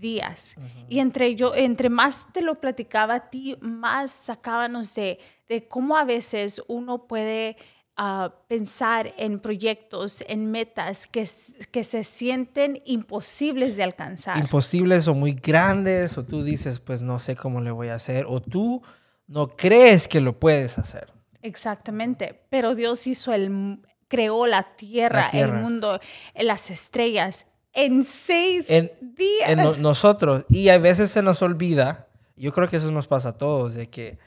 días. 0.04 0.56
Y 0.90 1.00
entre, 1.00 1.36
yo, 1.36 1.56
entre 1.56 1.90
más 1.90 2.28
te 2.34 2.42
lo 2.42 2.60
platicaba 2.60 3.16
a 3.16 3.30
ti, 3.30 3.58
más 3.62 4.12
sacábamos 4.12 4.94
de, 4.96 5.18
de 5.48 5.68
cómo 5.68 5.96
a 5.96 6.04
veces 6.04 6.62
uno 6.68 7.08
puede 7.08 7.56
a 7.96 8.34
pensar 8.48 9.14
en 9.18 9.40
proyectos, 9.40 10.24
en 10.28 10.50
metas 10.50 11.06
que, 11.08 11.28
que 11.72 11.84
se 11.84 12.04
sienten 12.04 12.82
imposibles 12.86 13.78
de 13.78 13.84
alcanzar. 13.84 14.38
Imposibles 14.38 15.08
o 15.08 15.14
muy 15.14 15.34
grandes, 15.34 16.18
o 16.18 16.26
tú 16.26 16.44
dices, 16.44 16.80
pues 16.80 17.02
no 17.02 17.20
sé 17.20 17.36
cómo 17.36 17.62
le 17.62 17.72
voy 17.72 17.90
a 17.90 17.96
hacer, 17.96 18.26
o 18.28 18.42
tú 18.42 18.82
no 19.28 19.48
crees 19.48 20.08
que 20.08 20.20
lo 20.20 20.40
puedes 20.40 20.78
hacer. 20.78 21.14
Exactamente, 21.42 22.42
pero 22.50 22.74
Dios 22.74 23.06
hizo 23.06 23.34
el, 23.34 23.80
creó 24.08 24.48
la 24.48 24.76
tierra, 24.76 25.30
el 25.34 25.52
mundo, 25.52 26.00
las 26.36 26.72
estrellas 26.72 27.48
en 27.74 28.04
seis 28.04 28.68
días. 28.68 29.50
En 29.50 29.82
nosotros, 29.82 30.46
y 30.50 30.70
a 30.70 30.78
veces 30.78 31.12
se 31.12 31.22
nos 31.22 31.42
olvida, 31.42 32.08
yo 32.36 32.54
creo 32.54 32.68
que 32.68 32.78
eso 32.78 32.92
nos 32.92 33.08
pasa 33.08 33.30
a 33.30 33.38
todos, 33.38 33.76
de 33.76 33.88
que 33.88 34.18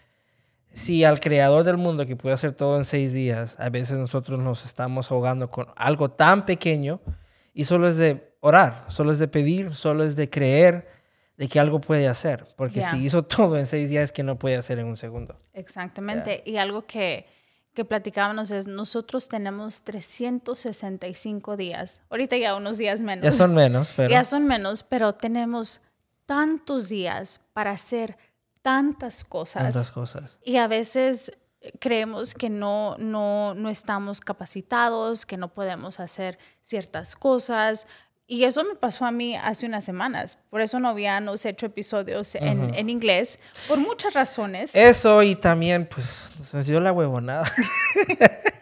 si 0.77 1.05
al 1.05 1.21
creador 1.21 1.65
del 1.65 1.79
mundo 1.79 2.05
que 2.05 2.17
puede 2.17 2.35
hacer 2.35 2.53
todo 2.53 2.77
en 2.77 2.85
seis 2.85 3.11
días, 3.15 3.57
a 3.59 3.71
veces 3.71 3.97
nosotros 3.97 4.39
nos 4.39 4.67
estamos 4.67 5.11
ahogando 5.11 5.51
con 5.51 5.69
algo 5.75 6.11
tan 6.11 6.45
pequeño 6.45 7.01
y 7.55 7.65
solo 7.65 7.89
es 7.89 7.97
de 7.97 8.35
orar, 8.41 8.85
solo 8.89 9.11
es 9.11 9.19
de 9.19 9.27
pedir, 9.27 9.75
solo 9.75 10.05
es 10.05 10.17
de 10.17 10.29
creer 10.29 10.87
de 11.39 11.49
que 11.49 11.59
algo 11.59 11.81
puede 11.81 12.07
hacer, 12.09 12.45
porque 12.57 12.83
si 12.83 12.99
hizo 12.99 13.23
todo 13.23 13.57
en 13.59 13.67
seis 13.67 13.89
días 13.89 14.13
que 14.13 14.23
no 14.23 14.39
puede 14.39 14.57
hacer 14.57 14.79
en 14.79 14.87
un 14.87 14.99
segundo. 14.99 15.39
Exactamente, 15.55 16.43
y 16.45 16.59
algo 16.59 16.83
que, 16.83 17.25
que 17.73 17.87
platicábamos 17.87 18.51
es, 18.51 18.69
nosotros 18.69 19.29
tenemos 19.29 19.83
365 19.83 21.57
días, 21.57 22.03
ahorita 22.11 22.37
ya 22.37 22.55
unos 22.55 22.77
días 22.77 23.01
menos. 23.01 23.25
Ya 23.25 23.33
son 23.33 23.55
menos, 23.55 23.95
pero... 23.97 24.11
Ya 24.11 24.25
son 24.25 24.47
menos, 24.47 24.83
pero 24.83 25.15
tenemos 25.15 25.81
tantos 26.27 26.91
días 26.91 27.41
para 27.55 27.71
hacer 27.71 28.19
tantas 28.67 29.23
cosas. 29.23 29.63
Tantas 29.63 29.93
cosas. 29.93 30.39
Y 30.43 30.57
a 30.57 30.67
veces 30.67 31.31
creemos 31.79 32.35
que 32.35 32.51
no, 32.51 32.97
no, 32.99 33.55
no 33.55 33.69
estamos 33.69 34.21
capacitados, 34.21 35.25
que 35.25 35.37
no 35.37 35.55
podemos 35.55 36.01
hacer 36.01 36.37
ciertas 36.63 37.15
cosas. 37.15 37.87
Y 38.27 38.43
eso 38.43 38.65
me 38.65 38.75
pasó 38.75 39.05
a 39.05 39.13
mí 39.13 39.37
hace 39.37 39.67
unas 39.67 39.85
semanas. 39.85 40.39
Por 40.51 40.63
eso 40.63 40.81
no 40.81 40.89
habíamos 40.89 41.47
hecho 41.47 41.67
episodios 41.67 42.35
en, 42.35 42.75
en 42.75 42.91
inglés, 42.91 43.39
por 43.69 43.79
muchas 43.79 44.15
razones. 44.15 44.75
Eso 44.75 45.23
y 45.23 45.37
también, 45.37 45.87
pues, 45.87 46.33
se 46.43 46.65
dio 46.65 46.81
la 46.81 46.91
huevonada. 46.91 47.45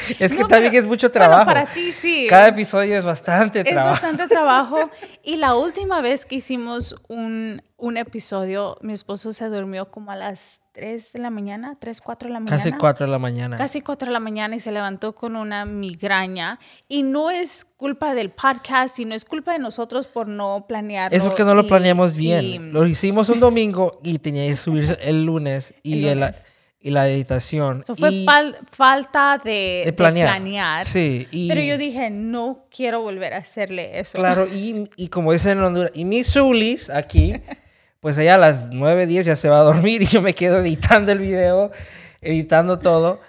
es 0.18 0.34
que 0.34 0.44
también 0.44 0.74
es 0.74 0.86
mucho 0.86 1.10
trabajo. 1.10 1.46
para 1.46 1.66
ti 1.66 1.92
sí. 1.92 2.26
Cada 2.28 2.48
episodio 2.48 2.98
es 2.98 3.04
bastante 3.04 3.64
trabajo. 3.64 3.94
Es 3.94 4.02
bastante 4.02 4.28
trabajo. 4.28 4.90
Y 5.22 5.36
la 5.36 5.56
última 5.56 6.00
vez 6.02 6.24
que 6.24 6.36
hicimos 6.36 6.94
un, 7.08 7.60
un 7.76 7.96
episodio, 7.96 8.76
mi 8.80 8.92
esposo 8.92 9.32
se 9.32 9.46
durmió 9.46 9.90
como 9.90 10.12
a 10.12 10.16
las 10.16 10.60
3 10.72 11.14
de 11.14 11.18
la 11.18 11.30
mañana, 11.30 11.76
3, 11.80 12.00
4 12.00 12.28
de 12.28 12.32
la 12.32 12.40
mañana. 12.40 12.56
Casi 12.56 12.72
4 12.72 13.06
de 13.06 13.12
la 13.12 13.18
mañana. 13.18 13.56
Casi 13.56 13.80
4 13.80 14.06
de 14.06 14.12
la 14.12 14.20
mañana 14.20 14.54
y 14.54 14.60
se 14.60 14.70
levantó 14.70 15.14
con 15.14 15.34
una 15.34 15.64
migraña. 15.64 16.60
Y 16.86 17.02
no 17.02 17.30
es 17.30 17.64
culpa 17.64 18.14
del 18.14 18.30
podcast 18.30 18.98
y 19.00 19.04
no 19.04 19.14
es 19.14 19.24
culpa 19.24 19.52
de 19.54 19.58
nosotros 19.58 20.06
por 20.06 20.28
no 20.28 20.66
planear. 20.68 21.12
Eso 21.12 21.34
que 21.34 21.44
no 21.44 21.54
lo 21.54 21.66
planeamos 21.66 22.14
bien. 22.14 22.72
lo 22.72 22.86
hicimos 22.86 23.28
un 23.30 23.40
domingo 23.40 23.98
y 24.04 24.18
tenía 24.18 24.46
que 24.46 24.54
subir 24.54 24.96
el 25.02 25.24
lunes 25.24 25.74
y 25.82 26.06
el 26.06 26.22
y 26.80 26.90
la 26.90 27.08
editación. 27.08 27.80
Eso 27.80 27.96
fue 27.96 28.24
falta 28.70 29.40
de, 29.42 29.92
planear. 29.96 30.84
Sí. 30.84 31.26
Pero 31.48 31.60
yo 31.60 31.78
dije, 31.78 32.10
no 32.10 32.66
quiero 32.70 33.00
volver 33.00 33.34
a 33.34 33.38
hacerle 33.38 33.98
eso. 33.98 34.18
Claro, 34.18 34.46
y, 34.46 34.88
y 34.96 35.08
como 35.08 35.32
dicen 35.32 35.58
en 35.58 35.64
Honduras, 35.64 35.90
y 35.94 36.04
mis 36.04 36.32
Zulis 36.32 36.90
aquí 36.90 37.34
pues 38.06 38.18
ella 38.18 38.36
a 38.36 38.38
las 38.38 38.68
9, 38.70 39.08
10 39.08 39.26
ya 39.26 39.34
se 39.34 39.48
va 39.48 39.58
a 39.58 39.64
dormir 39.64 40.02
y 40.02 40.06
yo 40.06 40.22
me 40.22 40.32
quedo 40.32 40.60
editando 40.60 41.10
el 41.10 41.18
video, 41.18 41.72
editando 42.20 42.78
todo. 42.78 43.20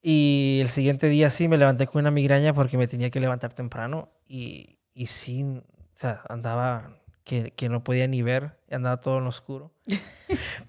Y 0.00 0.60
el 0.62 0.68
siguiente 0.68 1.08
día 1.08 1.30
sí 1.30 1.48
me 1.48 1.58
levanté 1.58 1.88
con 1.88 2.00
una 2.00 2.12
migraña 2.12 2.54
porque 2.54 2.78
me 2.78 2.86
tenía 2.86 3.10
que 3.10 3.18
levantar 3.18 3.52
temprano 3.52 4.08
y, 4.28 4.78
y 4.94 5.06
sí, 5.06 5.42
o 5.42 5.64
sea, 5.94 6.22
andaba 6.28 6.96
que, 7.24 7.50
que, 7.50 7.68
no 7.68 7.82
podía 7.82 8.06
ni 8.06 8.22
ver, 8.22 8.56
andaba 8.74 8.98
todo 9.00 9.18
en 9.18 9.26
oscuro. 9.26 9.72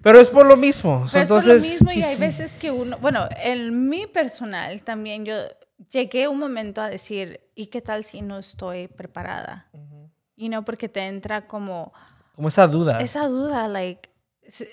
Pero 0.02 0.20
es 0.20 0.30
por 0.30 0.46
lo 0.46 0.58
mismo. 0.58 1.06
Pero 1.12 1.24
Entonces, 1.24 1.56
es 1.56 1.62
por 1.62 1.68
lo 1.68 1.72
mismo 1.72 1.92
y 1.92 2.04
hay 2.04 2.18
veces 2.18 2.56
que 2.56 2.72
uno, 2.72 2.98
bueno, 2.98 3.28
en 3.44 3.90
mi 3.90 4.08
personal 4.08 4.82
también 4.82 5.26
yo 5.26 5.36
llegué 5.90 6.28
un 6.28 6.40
momento 6.40 6.82
a 6.82 6.90
decir, 6.90 7.42
¿y 7.56 7.68
qué 7.68 7.82
tal 7.82 8.04
si 8.04 8.22
no 8.22 8.38
estoy 8.38 8.88
preparada? 8.88 9.68
Y 10.36 10.50
no 10.50 10.66
porque 10.66 10.90
te 10.90 11.02
entra 11.02 11.48
como, 11.48 11.94
como 12.36 12.48
esa 12.48 12.68
duda. 12.68 13.00
Esa 13.00 13.28
duda, 13.28 13.68
like, 13.68 14.10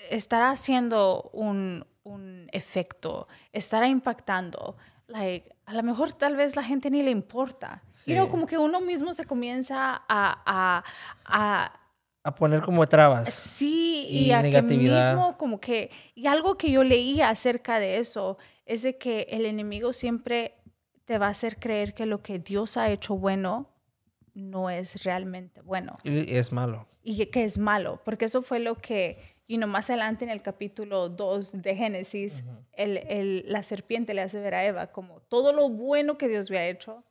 estará 0.09 0.49
haciendo 0.49 1.29
un, 1.33 1.85
un 2.03 2.47
efecto, 2.51 3.27
estará 3.53 3.87
impactando. 3.87 4.75
Like, 5.07 5.53
a 5.65 5.73
lo 5.73 5.83
mejor 5.83 6.13
tal 6.13 6.35
vez 6.35 6.55
la 6.55 6.63
gente 6.63 6.89
ni 6.89 7.03
le 7.03 7.11
importa. 7.11 7.83
Sí. 7.93 8.15
como 8.31 8.47
que 8.47 8.57
uno 8.57 8.81
mismo 8.81 9.13
se 9.13 9.25
comienza 9.25 10.01
a, 10.07 10.41
a, 10.45 10.83
a 11.25 11.78
poner 12.35 12.61
como 12.61 12.87
trabas. 12.87 13.33
Sí, 13.33 14.05
y, 14.09 14.31
a 14.31 14.41
que 14.43 14.61
mismo 14.61 15.37
como 15.37 15.59
que, 15.59 15.89
y 16.15 16.27
algo 16.27 16.57
que 16.57 16.71
yo 16.71 16.83
leía 16.83 17.29
acerca 17.29 17.79
de 17.79 17.97
eso, 17.97 18.37
es 18.65 18.83
de 18.83 18.97
que 18.97 19.27
el 19.29 19.45
enemigo 19.45 19.93
siempre 19.93 20.55
te 21.05 21.17
va 21.17 21.27
a 21.27 21.29
hacer 21.29 21.57
creer 21.57 21.93
que 21.93 22.05
lo 22.05 22.21
que 22.21 22.39
Dios 22.39 22.77
ha 22.77 22.89
hecho 22.89 23.15
bueno 23.15 23.69
no 24.33 24.69
es 24.69 25.03
realmente 25.03 25.61
bueno. 25.61 25.97
Y 26.03 26.35
es 26.35 26.51
malo. 26.51 26.87
Y 27.01 27.25
que 27.27 27.43
es 27.43 27.57
malo, 27.57 28.01
porque 28.05 28.25
eso 28.25 28.41
fue 28.41 28.59
lo 28.59 28.75
que, 28.75 29.35
y 29.47 29.57
no 29.57 29.67
más 29.67 29.89
adelante 29.89 30.25
en 30.25 30.31
el 30.31 30.41
capítulo 30.41 31.09
2 31.09 31.61
de 31.61 31.75
Génesis, 31.75 32.43
el, 32.73 32.97
el, 32.97 33.45
la 33.47 33.63
serpiente 33.63 34.13
le 34.13 34.21
hace 34.21 34.39
ver 34.39 34.53
a 34.53 34.65
Eva 34.65 34.87
como 34.91 35.21
todo 35.21 35.53
lo 35.53 35.69
bueno 35.69 36.17
que 36.17 36.27
Dios 36.27 36.51
había 36.51 36.67
hecho, 36.67 37.03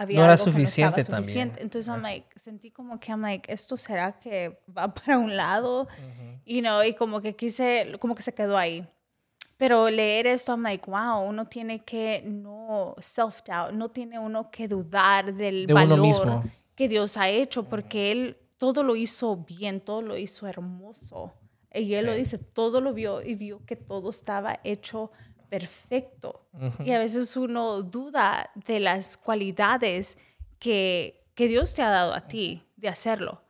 había 0.00 0.18
no 0.18 0.24
era 0.24 0.32
algo 0.34 0.44
que 0.44 0.50
suficiente, 0.52 0.96
no 0.96 1.00
estaba 1.00 1.18
suficiente. 1.22 1.50
también. 1.54 1.64
Entonces, 1.66 1.88
I'm 1.92 2.02
like, 2.02 2.26
sentí 2.38 2.70
como 2.70 2.98
que, 3.00 3.10
I'm 3.10 3.20
like, 3.22 3.52
¿esto 3.52 3.76
será 3.76 4.12
que 4.18 4.60
va 4.76 4.92
para 4.94 5.18
un 5.18 5.36
lado? 5.36 5.86
Y 6.44 6.60
no, 6.62 6.82
y 6.84 6.94
como 6.94 7.20
que 7.20 7.34
quise, 7.34 7.92
como 7.98 8.14
que 8.14 8.22
se 8.22 8.32
quedó 8.32 8.56
ahí. 8.56 8.86
Pero 9.56 9.90
leer 9.90 10.26
esto, 10.28 10.52
I'm 10.52 10.62
like, 10.62 10.88
wow, 10.88 11.20
uno 11.28 11.46
tiene 11.48 11.80
que 11.84 12.22
no 12.24 12.94
self-doubt, 12.98 13.72
no 13.72 13.88
tiene 13.90 14.18
uno 14.18 14.50
que 14.50 14.68
dudar 14.68 15.34
del 15.34 15.66
De 15.66 15.74
valor 15.74 16.00
mismo. 16.00 16.44
que 16.76 16.86
Dios 16.88 17.16
ha 17.16 17.28
hecho, 17.28 17.64
porque 17.64 18.12
Él 18.12 18.36
todo 18.56 18.84
lo 18.84 18.94
hizo 18.94 19.36
bien, 19.36 19.80
todo 19.80 20.00
lo 20.02 20.16
hizo 20.16 20.46
hermoso. 20.46 21.32
Y 21.74 21.94
Él 21.94 22.06
lo 22.06 22.12
Sí. 22.12 22.18
dice, 22.18 22.38
todo 22.38 22.80
lo 22.80 22.94
vio 22.94 23.20
y 23.22 23.34
vio 23.34 23.64
que 23.66 23.74
todo 23.76 24.10
estaba 24.10 24.60
hecho 24.64 25.10
perfecto. 25.48 26.48
Y 26.84 26.92
a 26.92 26.98
veces 26.98 27.36
uno 27.36 27.82
duda 27.82 28.50
de 28.54 28.80
las 28.80 29.16
cualidades 29.16 30.18
que, 30.58 31.24
que 31.34 31.48
Dios 31.48 31.74
te 31.74 31.82
ha 31.82 31.90
dado 31.90 32.14
a 32.14 32.26
ti 32.26 32.62
de 32.76 32.88
hacerlo. 32.88 33.42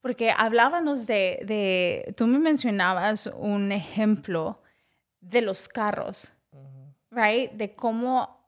Porque 0.00 0.32
hablábamos 0.36 1.06
de, 1.06 1.40
de, 1.44 2.14
tú 2.16 2.26
me 2.26 2.38
mencionabas 2.38 3.26
un 3.26 3.72
ejemplo 3.72 4.62
de 5.20 5.42
los 5.42 5.66
carros, 5.68 6.28
right? 7.10 7.50
De 7.52 7.74
cómo, 7.74 8.38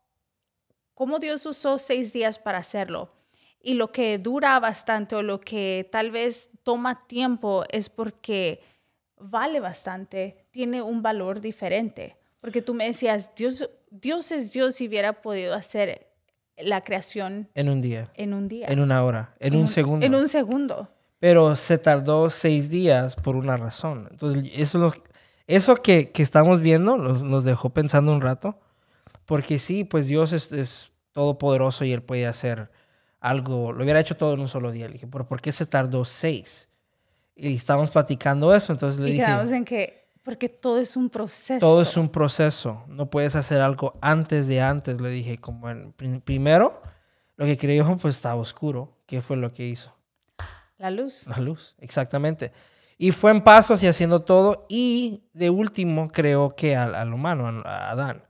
cómo 0.94 1.18
Dios 1.18 1.44
usó 1.46 1.78
seis 1.78 2.12
días 2.12 2.38
para 2.38 2.58
hacerlo. 2.58 3.12
Y 3.60 3.74
lo 3.74 3.90
que 3.90 4.18
dura 4.18 4.60
bastante 4.60 5.16
o 5.16 5.22
lo 5.22 5.40
que 5.40 5.88
tal 5.90 6.12
vez 6.12 6.50
toma 6.62 7.06
tiempo 7.08 7.64
es 7.70 7.88
porque 7.88 8.60
vale 9.16 9.58
bastante, 9.58 10.46
tiene 10.50 10.80
un 10.80 11.02
valor 11.02 11.40
diferente. 11.40 12.17
Porque 12.40 12.62
tú 12.62 12.74
me 12.74 12.84
decías, 12.86 13.32
Dios, 13.36 13.68
Dios 13.90 14.30
es 14.32 14.52
Dios 14.52 14.76
si 14.76 14.88
hubiera 14.88 15.22
podido 15.22 15.54
hacer 15.54 16.06
la 16.56 16.82
creación 16.82 17.48
En 17.54 17.68
un 17.68 17.80
día, 17.80 18.10
en 18.14 18.34
un 18.34 18.48
día. 18.48 18.66
en 18.68 18.80
una 18.80 19.04
hora, 19.04 19.34
en, 19.40 19.54
un, 19.56 19.68
segundo. 19.68 20.04
En 20.04 20.14
un 20.14 20.28
segundo. 20.28 20.88
Pero 21.20 21.54
se 21.56 21.78
tardó 21.78 22.30
seis 22.30 22.68
días 22.68 23.16
por 23.16 23.36
una 23.36 23.56
razón. 23.56 24.08
Entonces, 24.10 24.50
eso, 24.54 24.78
lo- 24.78 24.92
eso 25.46 25.76
que, 25.76 26.10
que 26.10 26.22
estamos 26.22 26.60
viendo 26.60 26.96
nos, 26.96 27.22
nos 27.24 27.44
dejó 27.44 27.70
pensando 27.70 28.12
un 28.12 28.20
rato. 28.20 28.58
Porque 29.24 29.58
sí, 29.58 29.84
pues 29.84 30.06
Dios 30.06 30.32
es, 30.32 30.50
es 30.52 30.90
todopoderoso 31.12 31.84
y 31.84 31.92
Él 31.92 32.02
puede 32.02 32.26
hacer 32.26 32.70
algo. 33.20 33.72
Lo 33.72 33.82
hubiera 33.84 34.00
hecho 34.00 34.16
todo 34.16 34.34
en 34.34 34.40
un 34.40 34.48
solo 34.48 34.70
día. 34.72 34.86
Le 34.86 34.94
dije, 34.94 35.06
¿pero 35.06 35.26
por 35.26 35.40
qué 35.40 35.52
se 35.52 35.66
tardó 35.66 36.04
seis? 36.04 36.68
Y 37.36 37.54
estábamos 37.54 37.90
platicando 37.90 38.54
eso. 38.54 38.72
Entonces 38.72 39.00
le 39.00 39.10
Y 39.10 39.12
dije, 39.12 39.26
quedamos 39.26 39.52
en 39.52 39.64
que, 39.64 40.07
porque 40.28 40.50
todo 40.50 40.78
es 40.78 40.94
un 40.94 41.08
proceso. 41.08 41.58
todo 41.58 41.80
es 41.80 41.96
un 41.96 42.10
proceso. 42.10 42.84
No 42.86 43.08
puedes 43.08 43.34
hacer 43.34 43.62
algo 43.62 43.94
antes 44.02 44.46
de 44.46 44.60
antes. 44.60 45.00
Le 45.00 45.08
dije, 45.08 45.38
como 45.38 45.66
prim- 45.92 46.20
primero, 46.20 46.82
lo 47.38 47.46
que 47.46 47.56
creyó 47.56 47.96
pues 47.96 48.16
estaba 48.16 48.34
oscuro. 48.38 48.92
¿Qué 49.06 49.22
fue 49.22 49.38
lo 49.38 49.50
que 49.54 49.66
hizo? 49.66 49.94
La 50.76 50.90
luz. 50.90 51.26
La 51.26 51.38
luz, 51.38 51.74
exactamente. 51.78 52.52
Y 52.98 53.12
fue 53.12 53.30
en 53.30 53.42
pasos 53.42 53.82
y 53.82 53.86
haciendo 53.86 54.20
todo. 54.20 54.66
Y 54.68 55.22
de 55.32 55.48
último, 55.48 56.08
creo 56.08 56.54
que 56.54 56.76
al, 56.76 56.94
al 56.94 57.14
humano, 57.14 57.62
a 57.64 57.90
Adán. 57.90 58.22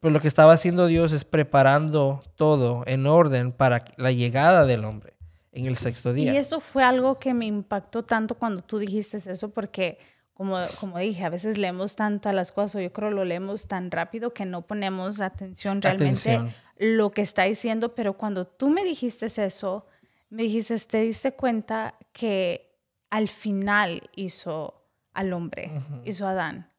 Pero 0.00 0.12
lo 0.12 0.20
que 0.20 0.28
estaba 0.28 0.52
haciendo 0.52 0.86
Dios 0.86 1.10
es 1.12 1.24
preparando 1.24 2.22
todo 2.36 2.84
en 2.86 3.06
orden 3.08 3.50
para 3.50 3.82
la 3.96 4.12
llegada 4.12 4.64
del 4.64 4.84
hombre 4.84 5.14
en 5.52 5.66
el 5.66 5.76
sexto 5.76 6.12
día. 6.12 6.32
Y 6.32 6.36
eso 6.36 6.60
fue 6.60 6.84
algo 6.84 7.18
que 7.18 7.34
me 7.34 7.46
impactó 7.46 8.04
tanto 8.04 8.36
cuando 8.36 8.62
tú 8.62 8.78
dijiste 8.78 9.16
eso, 9.16 9.48
porque 9.48 9.98
como, 10.34 10.58
como 10.78 10.98
dije, 10.98 11.24
a 11.24 11.28
veces 11.28 11.58
leemos 11.58 11.96
tantas 11.96 12.34
las 12.34 12.50
cosas, 12.52 12.76
o 12.76 12.80
yo 12.80 12.92
creo 12.92 13.10
lo 13.10 13.24
leemos 13.24 13.66
tan 13.66 13.90
rápido 13.90 14.32
que 14.32 14.44
no 14.46 14.62
ponemos 14.62 15.20
atención 15.20 15.82
realmente 15.82 16.30
Atención. 16.34 16.54
lo 16.78 17.10
que 17.10 17.22
está 17.22 17.42
diciendo, 17.44 17.94
pero 17.94 18.14
cuando 18.14 18.46
tú 18.46 18.70
me 18.70 18.82
dijiste 18.84 19.26
eso, 19.26 19.86
me 20.30 20.44
dijiste, 20.44 20.78
te 20.78 21.00
diste 21.00 21.32
cuenta 21.32 21.94
que 22.12 22.74
al 23.10 23.28
final 23.28 24.08
hizo 24.16 24.82
al 25.12 25.32
hombre, 25.32 25.70
hizo 26.04 26.26
a 26.26 26.30
Adán. 26.30 26.70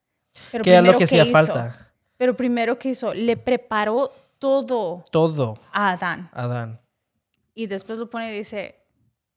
Pero 0.51 0.63
que 0.63 0.71
era 0.71 0.81
lo 0.81 0.85
primero, 0.93 0.97
que 0.97 1.05
¿qué 1.05 1.21
hacía 1.21 1.23
hizo? 1.23 1.31
falta. 1.31 1.91
Pero 2.17 2.35
primero 2.37 2.79
que 2.79 2.89
hizo, 2.89 3.13
le 3.13 3.35
preparó 3.37 4.11
todo 4.39 5.03
Todo, 5.11 5.59
a 5.71 5.91
Adán. 5.91 6.29
Adán. 6.33 6.79
Y 7.53 7.67
después 7.67 7.99
lo 7.99 8.09
pone 8.09 8.33
y 8.33 8.37
dice, 8.37 8.75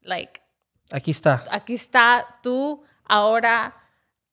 like, 0.03 0.41
Aquí 0.93 1.11
está. 1.11 1.43
aquí 1.51 1.75
está 1.75 2.39
tú 2.43 2.83
ahora 3.05 3.75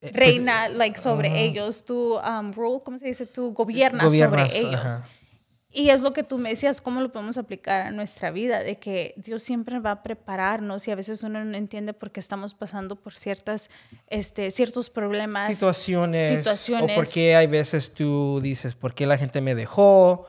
Eh, 0.01 0.09
pues, 0.09 0.13
reina 0.13 0.67
like 0.67 0.99
sobre 0.99 1.27
ajá. 1.27 1.37
ellos 1.37 1.85
tú 1.85 2.17
um, 2.17 2.51
rule 2.53 2.81
cómo 2.83 2.97
se 2.97 3.07
dice 3.07 3.27
tú 3.27 3.53
gobiernas, 3.53 4.05
Gobiernas, 4.05 4.51
sobre 4.51 4.67
ellos 4.67 4.81
ajá. 4.83 5.07
y 5.69 5.89
es 5.89 6.01
lo 6.01 6.11
que 6.11 6.23
tú 6.23 6.39
me 6.39 6.49
decías 6.49 6.81
cómo 6.81 7.01
lo 7.01 7.11
podemos 7.11 7.37
aplicar 7.37 7.85
a 7.85 7.91
nuestra 7.91 8.31
vida 8.31 8.63
de 8.63 8.79
que 8.79 9.13
Dios 9.17 9.43
siempre 9.43 9.77
va 9.77 9.91
a 9.91 10.01
prepararnos 10.01 10.87
y 10.87 10.91
a 10.91 10.95
veces 10.95 11.21
uno 11.23 11.45
no 11.45 11.55
entiende 11.55 11.93
por 11.93 12.09
qué 12.09 12.19
estamos 12.19 12.55
pasando 12.55 12.95
por 12.95 13.13
ciertas 13.13 13.69
este 14.07 14.49
ciertos 14.49 14.89
problemas 14.89 15.49
situaciones, 15.51 16.29
situaciones. 16.29 16.97
o 16.97 16.99
por 16.99 17.07
qué 17.07 17.35
hay 17.35 17.45
veces 17.45 17.93
tú 17.93 18.39
dices, 18.41 18.73
¿por 18.73 18.95
qué 18.95 19.05
la 19.05 19.19
gente 19.19 19.39
me 19.39 19.53
dejó? 19.53 20.25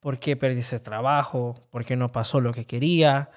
¿Por 0.00 0.18
qué 0.18 0.36
perdiste 0.36 0.78
trabajo? 0.78 1.60
¿Por 1.70 1.84
qué 1.84 1.94
no 1.94 2.10
pasó 2.10 2.40
lo 2.40 2.54
que 2.54 2.64
quería? 2.64 3.30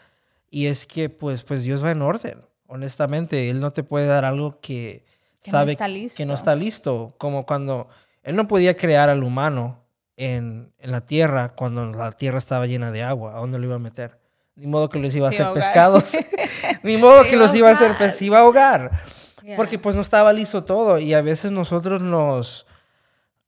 Y 0.49 0.67
es 0.67 0.85
que 0.85 1.09
pues, 1.09 1.43
pues 1.43 1.63
Dios 1.63 1.83
va 1.83 1.91
en 1.91 2.01
orden, 2.01 2.41
honestamente. 2.67 3.49
Él 3.49 3.59
no 3.59 3.73
te 3.73 3.83
puede 3.83 4.05
dar 4.05 4.23
algo 4.23 4.59
que, 4.61 5.03
Que 5.43 5.51
no 5.51 5.57
sabe 5.57 5.75
que 6.15 6.25
no 6.25 6.33
está 6.33 6.55
listo. 6.55 7.13
Como 7.17 7.45
cuando 7.45 7.89
Él 8.23 8.35
no 8.35 8.47
podía 8.47 8.75
crear 8.77 9.09
al 9.09 9.23
humano 9.23 9.83
en, 10.15 10.73
en 10.79 10.91
la 10.91 11.01
tierra 11.01 11.49
cuando 11.55 11.85
la 11.85 12.11
tierra 12.13 12.37
estaba 12.37 12.65
llena 12.65 12.91
de 12.91 13.03
agua. 13.03 13.35
¿A 13.35 13.39
dónde 13.39 13.59
lo 13.59 13.65
iba 13.65 13.75
a 13.75 13.79
meter? 13.79 14.19
Ni 14.55 14.67
modo 14.67 14.89
que 14.89 14.99
los 14.99 15.13
iba 15.15 15.27
a 15.27 15.29
hacer 15.31 15.45
ahogar. 15.47 15.63
pescados. 15.63 16.13
Ni 16.83 16.97
modo 16.97 17.23
que 17.23 17.35
los 17.35 17.53
iba 17.55 17.69
a 17.69 17.73
hacer, 17.73 17.95
pues, 17.97 18.21
iba 18.21 18.37
a 18.37 18.41
ahogar. 18.41 19.03
Yeah. 19.43 19.57
Porque 19.57 19.77
pues 19.77 19.95
no 19.95 20.01
estaba 20.01 20.31
listo 20.31 20.63
todo 20.63 20.99
y 20.99 21.13
a 21.13 21.21
veces 21.21 21.51
nosotros 21.51 22.01
nos, 22.01 22.65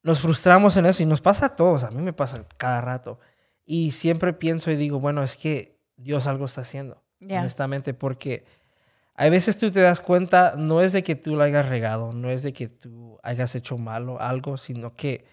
nos 0.02 0.20
frustramos 0.20 0.76
en 0.76 0.84
eso 0.84 1.02
y 1.02 1.06
nos 1.06 1.22
pasa 1.22 1.46
a 1.46 1.56
todos, 1.56 1.84
a 1.84 1.90
mí 1.90 2.02
me 2.02 2.12
pasa 2.12 2.44
cada 2.58 2.82
rato. 2.82 3.18
Y 3.64 3.92
siempre 3.92 4.34
pienso 4.34 4.70
y 4.70 4.76
digo, 4.76 5.00
bueno, 5.00 5.22
es 5.22 5.36
que 5.38 5.78
Dios 5.96 6.26
algo 6.26 6.44
está 6.44 6.60
haciendo, 6.60 7.02
Yeah. 7.20 7.40
honestamente, 7.40 7.94
porque 7.94 8.44
a 9.16 9.28
veces 9.28 9.56
tú 9.56 9.70
te 9.70 9.80
das 9.80 10.00
cuenta, 10.00 10.54
no 10.56 10.80
es 10.82 10.92
de 10.92 11.02
que 11.02 11.14
tú 11.14 11.36
lo 11.36 11.42
hayas 11.42 11.68
regado, 11.68 12.12
no 12.12 12.30
es 12.30 12.42
de 12.42 12.52
que 12.52 12.68
tú 12.68 13.18
hayas 13.22 13.54
hecho 13.54 13.78
malo 13.78 14.20
algo, 14.20 14.56
sino 14.56 14.94
que 14.94 15.24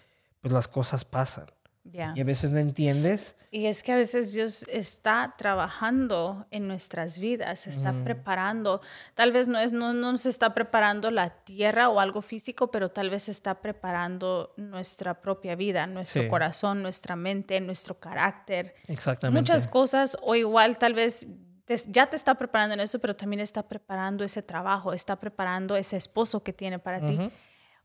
pues 0.42 0.54
las 0.54 0.68
cosas 0.68 1.06
pasan. 1.06 1.46
Yeah. 1.92 2.14
Y 2.16 2.22
a 2.22 2.24
veces 2.24 2.52
no 2.52 2.60
entiendes. 2.60 3.36
Y 3.52 3.66
es 3.68 3.84
que 3.84 3.92
a 3.92 3.96
veces 3.98 4.34
Dios 4.34 4.64
está 4.70 5.36
trabajando 5.38 6.48
en 6.50 6.68
nuestras 6.68 7.20
vidas, 7.20 7.68
está 7.68 7.94
preparando. 8.04 8.80
Tal 9.16 9.32
vez 9.34 9.48
no, 9.50 9.60
es, 9.60 9.74
no, 9.74 9.94
no 9.94 10.14
nos 10.14 10.26
está 10.26 10.54
preparando 10.54 11.12
la 11.12 11.30
tierra 11.44 11.90
o 11.90 12.00
algo 12.00 12.22
físico, 12.22 12.72
pero 12.72 12.90
tal 12.90 13.10
vez 13.10 13.28
está 13.30 13.62
preparando 13.62 14.54
nuestra 14.58 15.22
propia 15.22 15.56
vida, 15.56 15.86
nuestro 15.86 16.24
Sí. 16.24 16.30
corazón, 16.30 16.82
nuestra 16.82 17.16
mente, 17.16 17.60
nuestro 17.60 18.00
carácter. 18.00 18.74
Exactamente. 18.88 19.40
Muchas 19.42 19.68
cosas, 19.68 20.18
o 20.22 20.36
igual 20.36 20.78
tal 20.78 20.94
vez 20.94 21.28
te- 21.66 21.78
ya 21.88 22.10
te 22.10 22.16
está 22.16 22.36
preparando 22.36 22.74
en 22.74 22.80
eso, 22.80 23.00
pero 23.00 23.16
también 23.16 23.40
está 23.40 23.68
preparando 23.68 24.24
ese 24.24 24.42
trabajo, 24.42 24.94
está 24.94 25.20
preparando 25.20 25.76
ese 25.76 25.98
esposo 25.98 26.44
que 26.44 26.54
tiene 26.54 26.80
para 26.80 27.06
ti. 27.06 27.20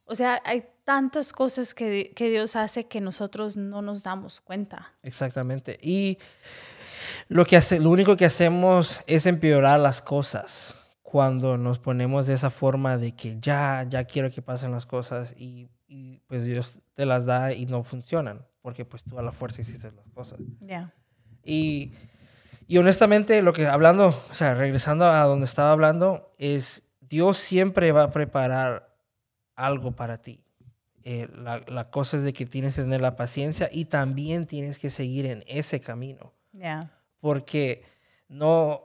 O 0.04 0.14
sea, 0.14 0.40
hay 0.44 0.64
tantas 0.84 1.32
cosas 1.32 1.74
que, 1.74 2.12
que 2.16 2.30
Dios 2.30 2.56
hace 2.56 2.86
que 2.86 3.00
nosotros 3.00 3.56
no 3.58 3.82
nos 3.82 4.02
damos 4.02 4.40
cuenta. 4.40 4.94
Exactamente. 5.02 5.78
Y 5.82 6.18
lo, 7.28 7.44
que 7.44 7.56
hace, 7.56 7.78
lo 7.78 7.90
único 7.90 8.16
que 8.16 8.24
hacemos 8.24 9.02
es 9.06 9.26
empeorar 9.26 9.78
las 9.80 10.00
cosas 10.00 10.74
cuando 11.02 11.58
nos 11.58 11.78
ponemos 11.78 12.26
de 12.26 12.34
esa 12.34 12.50
forma 12.50 12.96
de 12.96 13.14
que 13.14 13.38
ya, 13.38 13.84
ya 13.88 14.04
quiero 14.04 14.30
que 14.30 14.42
pasen 14.42 14.72
las 14.72 14.86
cosas 14.86 15.34
y, 15.36 15.68
y, 15.86 16.20
pues 16.26 16.44
Dios 16.44 16.80
te 16.94 17.06
las 17.06 17.24
da 17.26 17.52
y 17.52 17.66
no 17.66 17.82
funcionan, 17.82 18.46
porque 18.62 18.84
pues 18.84 19.04
tú 19.04 19.18
a 19.18 19.22
la 19.22 19.32
fuerza 19.32 19.60
hiciste 19.60 19.90
las 19.92 20.08
cosas. 20.10 20.38
Ya. 20.60 20.92
Y, 21.44 21.92
y 22.68 22.76
honestamente, 22.76 23.40
lo 23.40 23.54
que 23.54 23.66
hablando, 23.66 24.08
o 24.30 24.34
sea, 24.34 24.54
regresando 24.54 25.06
a 25.06 25.24
donde 25.24 25.46
estaba 25.46 25.72
hablando, 25.72 26.34
es 26.36 26.84
Dios 27.00 27.38
siempre 27.38 27.90
va 27.92 28.04
a 28.04 28.10
preparar 28.10 28.94
algo 29.56 29.92
para 29.92 30.18
ti. 30.18 30.44
Eh, 31.02 31.28
la, 31.34 31.62
la 31.66 31.90
cosa 31.90 32.18
es 32.18 32.24
de 32.24 32.34
que 32.34 32.44
tienes 32.44 32.76
que 32.76 32.82
tener 32.82 33.00
la 33.00 33.16
paciencia 33.16 33.70
y 33.72 33.86
también 33.86 34.46
tienes 34.46 34.78
que 34.78 34.90
seguir 34.90 35.24
en 35.24 35.44
ese 35.46 35.80
camino. 35.80 36.34
Ya. 36.52 36.92
Porque 37.20 37.84
no, 38.28 38.82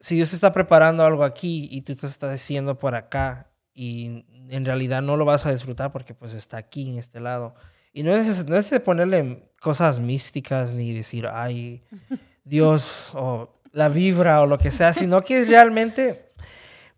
si 0.00 0.16
Dios 0.16 0.32
está 0.32 0.52
preparando 0.52 1.04
algo 1.04 1.22
aquí 1.22 1.68
y 1.70 1.82
tú 1.82 1.94
te 1.94 2.06
estás 2.06 2.32
diciendo 2.32 2.78
por 2.78 2.94
acá 2.94 3.50
y 3.74 4.24
en 4.48 4.64
realidad 4.64 5.02
no 5.02 5.18
lo 5.18 5.26
vas 5.26 5.44
a 5.44 5.52
disfrutar 5.52 5.92
porque 5.92 6.14
pues 6.14 6.32
está 6.32 6.56
aquí 6.56 6.88
en 6.88 6.96
este 6.96 7.20
lado. 7.20 7.54
Y 7.92 8.02
no 8.02 8.14
es, 8.14 8.46
no 8.46 8.56
es 8.56 8.70
de 8.70 8.80
ponerle 8.80 9.50
cosas 9.60 9.98
místicas 9.98 10.72
ni 10.72 10.94
decir, 10.94 11.26
ay, 11.26 11.82
Dios, 12.48 13.12
o 13.14 13.60
la 13.72 13.88
vibra 13.88 14.40
o 14.40 14.46
lo 14.46 14.58
que 14.58 14.70
sea, 14.70 14.92
sino 14.92 15.22
que 15.22 15.40
es 15.40 15.48
realmente 15.48 16.28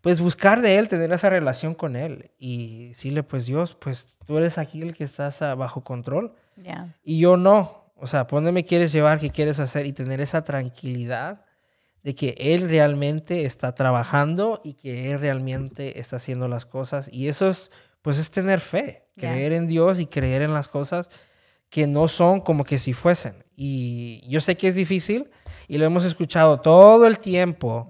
pues 0.01 0.19
buscar 0.19 0.61
de 0.61 0.77
Él, 0.77 0.87
tener 0.87 1.11
esa 1.11 1.29
relación 1.29 1.75
con 1.75 1.95
Él 1.95 2.31
y 2.39 2.89
decirle, 2.89 3.21
pues 3.23 3.45
Dios, 3.45 3.75
pues 3.75 4.17
tú 4.25 4.37
eres 4.37 4.57
aquí 4.57 4.81
el 4.81 4.95
que 4.95 5.03
estás 5.03 5.39
bajo 5.57 5.83
control 5.83 6.33
y 7.03 7.19
yo 7.19 7.37
no. 7.37 7.81
O 7.95 8.07
sea, 8.07 8.25
¿por 8.25 8.37
dónde 8.37 8.51
me 8.51 8.65
quieres 8.65 8.91
llevar? 8.91 9.19
¿Qué 9.19 9.29
quieres 9.29 9.59
hacer? 9.59 9.85
Y 9.85 9.93
tener 9.93 10.21
esa 10.21 10.43
tranquilidad 10.43 11.45
de 12.01 12.15
que 12.15 12.35
Él 12.39 12.67
realmente 12.67 13.45
está 13.45 13.75
trabajando 13.75 14.59
y 14.63 14.73
que 14.73 15.11
Él 15.11 15.19
realmente 15.19 15.99
está 15.99 16.15
haciendo 16.15 16.47
las 16.47 16.65
cosas. 16.65 17.13
Y 17.13 17.27
eso 17.27 17.47
es, 17.47 17.71
pues 18.01 18.17
es 18.17 18.31
tener 18.31 18.59
fe, 18.59 19.05
creer 19.15 19.53
en 19.53 19.67
Dios 19.67 19.99
y 19.99 20.07
creer 20.07 20.41
en 20.41 20.53
las 20.53 20.67
cosas 20.67 21.11
que 21.69 21.85
no 21.85 22.07
son 22.07 22.41
como 22.41 22.63
que 22.63 22.79
si 22.79 22.93
fuesen. 22.93 23.45
Y 23.55 24.27
yo 24.27 24.41
sé 24.41 24.57
que 24.57 24.67
es 24.67 24.73
difícil 24.73 25.29
y 25.67 25.77
lo 25.77 25.85
hemos 25.85 26.05
escuchado 26.05 26.59
todo 26.59 27.05
el 27.07 27.19
tiempo, 27.19 27.89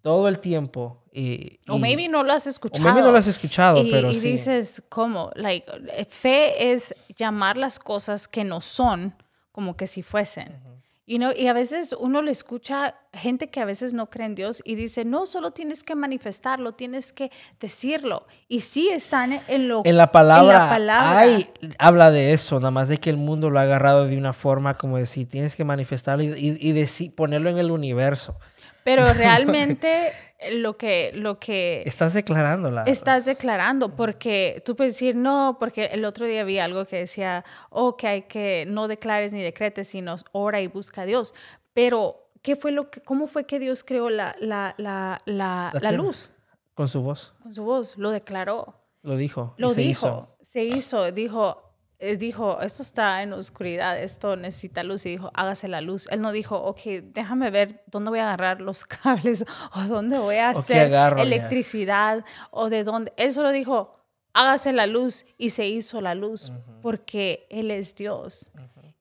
todo 0.00 0.28
el 0.28 0.38
tiempo. 0.38 1.02
Y, 1.12 1.58
o 1.68 1.76
maybe 1.76 2.08
no 2.08 2.22
lo 2.22 2.32
has 2.32 2.46
escuchado. 2.46 2.82
O 2.82 2.84
maybe 2.84 3.04
no 3.04 3.10
lo 3.10 3.18
has 3.18 3.26
escuchado, 3.26 3.82
y, 3.82 3.90
pero 3.90 4.10
y 4.10 4.20
dices, 4.20 4.82
¿cómo? 4.88 5.30
Like, 5.34 5.66
fe 6.08 6.72
es 6.72 6.94
llamar 7.16 7.56
las 7.56 7.78
cosas 7.78 8.28
que 8.28 8.44
no 8.44 8.60
son 8.60 9.14
como 9.50 9.76
que 9.76 9.86
si 9.86 10.02
fuesen. 10.02 10.69
Y 11.10 11.18
no 11.18 11.32
y 11.32 11.48
a 11.48 11.52
veces 11.52 11.92
uno 11.98 12.22
le 12.22 12.30
escucha 12.30 12.94
gente 13.12 13.50
que 13.50 13.58
a 13.58 13.64
veces 13.64 13.94
no 13.94 14.10
cree 14.10 14.26
en 14.26 14.36
Dios 14.36 14.62
y 14.64 14.76
dice, 14.76 15.04
no, 15.04 15.26
solo 15.26 15.50
tienes 15.50 15.82
que 15.82 15.96
manifestarlo, 15.96 16.74
tienes 16.74 17.12
que 17.12 17.32
decirlo. 17.58 18.28
Y 18.46 18.60
sí 18.60 18.90
están 18.90 19.40
en 19.48 19.66
lo 19.66 19.82
En 19.84 19.96
la 19.96 20.12
palabra, 20.12 20.70
Hay, 21.18 21.50
habla 21.80 22.12
de 22.12 22.32
eso, 22.32 22.60
nada 22.60 22.70
más 22.70 22.88
de 22.88 22.98
que 22.98 23.10
el 23.10 23.16
mundo 23.16 23.50
lo 23.50 23.58
ha 23.58 23.62
agarrado 23.62 24.06
de 24.06 24.16
una 24.16 24.32
forma 24.32 24.76
como 24.76 24.98
decir, 24.98 25.28
tienes 25.28 25.56
que 25.56 25.64
manifestarlo 25.64 26.22
y, 26.22 26.56
y, 26.60 27.08
ponerlo 27.08 27.50
en 27.50 27.58
el 27.58 27.72
universo. 27.72 28.36
Pero 28.84 29.04
realmente 29.14 30.12
lo 30.52 30.76
que, 30.76 31.12
lo 31.14 31.38
que... 31.38 31.82
Estás 31.86 32.14
declarando 32.14 32.70
la... 32.70 32.82
Estás 32.84 33.24
declarando, 33.24 33.94
porque 33.94 34.62
tú 34.64 34.76
puedes 34.76 34.94
decir, 34.94 35.16
no, 35.16 35.56
porque 35.58 35.86
el 35.86 36.04
otro 36.04 36.26
día 36.26 36.44
vi 36.44 36.58
algo 36.58 36.84
que 36.86 36.96
decía, 36.96 37.44
oh, 37.70 37.96
que 37.96 38.06
hay 38.06 38.22
que 38.22 38.64
no 38.66 38.88
declares 38.88 39.32
ni 39.32 39.42
decretes, 39.42 39.88
sino 39.88 40.16
ora 40.32 40.60
y 40.60 40.66
busca 40.66 41.02
a 41.02 41.06
Dios. 41.06 41.34
Pero, 41.74 42.30
¿qué 42.42 42.56
fue 42.56 42.72
lo 42.72 42.90
que, 42.90 43.00
¿cómo 43.00 43.26
fue 43.26 43.44
que 43.44 43.58
Dios 43.58 43.84
creó 43.84 44.10
la, 44.10 44.34
la, 44.40 44.74
la, 44.78 45.20
la, 45.26 45.72
la 45.80 45.92
luz? 45.92 46.32
Con 46.74 46.88
su 46.88 47.02
voz. 47.02 47.34
Con 47.42 47.52
su 47.52 47.64
voz, 47.64 47.98
lo 47.98 48.10
declaró. 48.10 48.80
Lo 49.02 49.16
dijo. 49.16 49.54
Lo 49.56 49.72
dijo, 49.72 50.28
se 50.40 50.64
hizo, 50.64 51.04
dijo, 51.04 51.06
eh, 51.06 51.12
dijo, 51.12 51.69
esto 52.00 52.82
está 52.82 53.22
en 53.22 53.32
oscuridad, 53.32 54.00
esto 54.00 54.36
necesita 54.36 54.82
luz, 54.82 55.04
y 55.06 55.10
dijo, 55.10 55.30
hágase 55.34 55.68
la 55.68 55.80
luz. 55.80 56.08
Él 56.10 56.20
no 56.20 56.32
dijo, 56.32 56.56
ok, 56.56 56.80
déjame 57.04 57.50
ver 57.50 57.82
dónde 57.86 58.10
voy 58.10 58.18
a 58.20 58.24
agarrar 58.24 58.60
los 58.60 58.84
cables 58.86 59.44
o 59.74 59.82
dónde 59.82 60.18
voy 60.18 60.36
a 60.36 60.50
hacer 60.50 60.92
electricidad 61.18 62.24
o 62.50 62.70
de 62.70 62.84
dónde. 62.84 63.12
Él 63.16 63.32
solo 63.32 63.50
dijo, 63.52 63.96
hágase 64.32 64.72
la 64.72 64.86
luz 64.86 65.26
y 65.36 65.50
se 65.50 65.66
hizo 65.66 66.00
la 66.00 66.14
luz 66.14 66.52
porque 66.82 67.46
Él 67.50 67.70
es 67.70 67.94
Dios. 67.94 68.50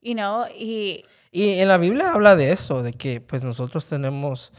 you 0.01 0.13
know? 0.13 0.45
y, 0.57 1.03
y 1.31 1.59
en 1.59 1.67
la 1.67 1.77
Biblia 1.77 2.13
habla 2.13 2.35
de 2.35 2.51
eso, 2.51 2.83
de 2.83 2.93
que 2.93 3.21
pues 3.21 3.43
nosotros 3.43 3.85
tenemos 3.85 4.51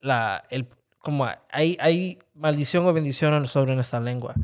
la, 0.00 0.44
el, 0.50 0.68
como 0.98 1.26
hay, 1.50 1.76
hay 1.80 2.18
maldición 2.34 2.86
o 2.86 2.92
bendición 2.92 3.46
sobre 3.46 3.74
nuestra 3.74 4.00
lengua. 4.00 4.34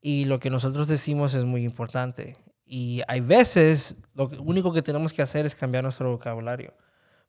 Y 0.00 0.24
lo 0.24 0.40
que 0.40 0.50
nosotros 0.50 0.88
decimos 0.88 1.34
es 1.34 1.44
muy 1.44 1.62
importante. 1.64 2.36
Y 2.74 3.02
hay 3.06 3.20
veces 3.20 3.98
lo 4.14 4.30
único 4.40 4.72
que 4.72 4.80
tenemos 4.80 5.12
que 5.12 5.20
hacer 5.20 5.44
es 5.44 5.54
cambiar 5.54 5.84
nuestro 5.84 6.10
vocabulario 6.10 6.72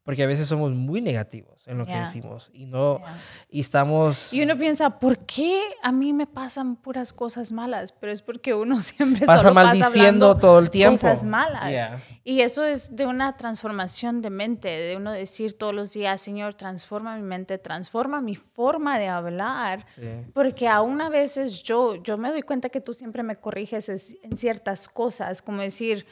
porque 0.04 0.24
a 0.24 0.28
veces 0.28 0.48
somos 0.48 0.72
muy 0.74 1.02
negativos 1.02 1.54
en 1.66 1.78
lo 1.78 1.86
que 1.86 1.96
decimos 1.96 2.50
y 2.54 2.66
no 2.66 3.02
y 3.50 3.62
estamos 3.62 4.34
y 4.34 4.42
uno 4.42 4.58
piensa 4.58 5.00
por 5.00 5.20
qué 5.20 5.62
a 5.82 5.94
mí 5.94 6.12
me 6.12 6.28
pasan 6.28 6.76
puras 6.76 7.13
cosas 7.13 7.54
malas 7.54 7.94
pero 7.94 8.12
es 8.12 8.22
porque 8.22 8.54
uno 8.54 8.82
siempre 8.82 9.26
pasa 9.26 9.52
maldiciendo 9.52 10.36
todo 10.36 10.60
el 10.60 10.70
tiempo. 10.70 10.94
cosas 10.94 11.24
malas. 11.24 12.02
Y 12.26 12.39
eso 12.39 12.63
es 12.63 12.96
de 12.96 13.06
una 13.06 13.36
transformación 13.36 14.22
de 14.22 14.30
mente 14.30 14.70
de 14.70 14.96
uno 14.96 15.12
decir 15.12 15.58
todos 15.58 15.74
los 15.74 15.94
días 15.94 16.22
Señor 16.22 16.54
transforma 16.54 17.16
mi 17.16 17.24
mente 17.24 17.58
transforma 17.58 18.20
mi 18.20 18.36
forma 18.36 19.00
de 19.00 19.08
hablar 19.08 19.86
porque 20.34 20.68
aún 20.68 21.02
a 21.02 21.10
veces 21.10 21.63
yo 21.63 21.96
yo 21.96 22.18
me 22.18 22.30
doy 22.30 22.42
cuenta 22.42 22.70
que 22.70 22.82
tú 22.82 22.94
siempre 22.94 23.24
me 23.24 23.38
corriges 23.38 23.88
en 23.89 24.38
ciertas 24.38 24.88
cosas 24.89 25.42
como 25.42 25.62
decir 25.62 26.06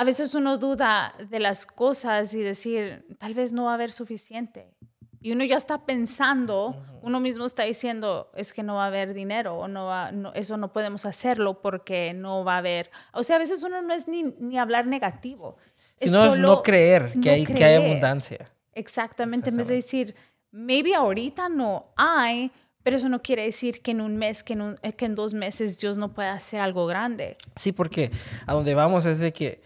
a 0.00 0.04
veces 0.04 0.34
uno 0.34 0.56
duda 0.56 1.14
de 1.28 1.38
las 1.40 1.66
cosas 1.66 2.32
y 2.32 2.40
decir, 2.40 3.04
tal 3.18 3.34
vez 3.34 3.52
no 3.52 3.64
va 3.64 3.72
a 3.72 3.74
haber 3.74 3.92
suficiente. 3.92 4.72
Y 5.20 5.32
uno 5.32 5.44
ya 5.44 5.58
está 5.58 5.84
pensando, 5.84 6.74
uno 7.02 7.20
mismo 7.20 7.44
está 7.44 7.64
diciendo, 7.64 8.30
es 8.34 8.54
que 8.54 8.62
no 8.62 8.76
va 8.76 8.84
a 8.84 8.86
haber 8.86 9.12
dinero 9.12 9.56
o 9.56 9.68
no 9.68 9.84
va, 9.84 10.10
eso 10.32 10.56
no 10.56 10.72
podemos 10.72 11.04
hacerlo 11.04 11.60
porque 11.60 12.14
no 12.14 12.44
va 12.44 12.54
a 12.54 12.58
haber. 12.58 12.90
O 13.12 13.22
sea, 13.22 13.36
a 13.36 13.38
veces 13.40 13.62
uno 13.62 13.82
no 13.82 13.92
es 13.92 14.08
ni, 14.08 14.22
ni 14.22 14.58
hablar 14.58 14.86
negativo. 14.86 15.58
Sino 15.98 16.32
es, 16.32 16.38
no 16.38 16.62
creer 16.62 17.12
que, 17.22 17.28
hay, 17.28 17.44
que 17.44 17.62
hay 17.62 17.74
abundancia. 17.74 18.50
Exactamente, 18.72 19.50
en 19.50 19.58
vez 19.58 19.68
de 19.68 19.74
decir, 19.74 20.14
maybe 20.50 20.94
ahorita 20.94 21.50
no 21.50 21.92
hay, 21.94 22.50
pero 22.82 22.96
eso 22.96 23.10
no 23.10 23.20
quiere 23.20 23.44
decir 23.44 23.82
que 23.82 23.90
en 23.90 24.00
un 24.00 24.16
mes, 24.16 24.42
que 24.42 24.54
en, 24.54 24.78
que 24.96 25.04
en 25.04 25.14
dos 25.14 25.34
meses 25.34 25.76
Dios 25.76 25.98
no 25.98 26.14
pueda 26.14 26.32
hacer 26.32 26.60
algo 26.60 26.86
grande. 26.86 27.36
Sí, 27.54 27.72
porque 27.72 28.10
a 28.46 28.54
donde 28.54 28.74
vamos 28.74 29.04
es 29.04 29.18
de 29.18 29.34
que 29.34 29.60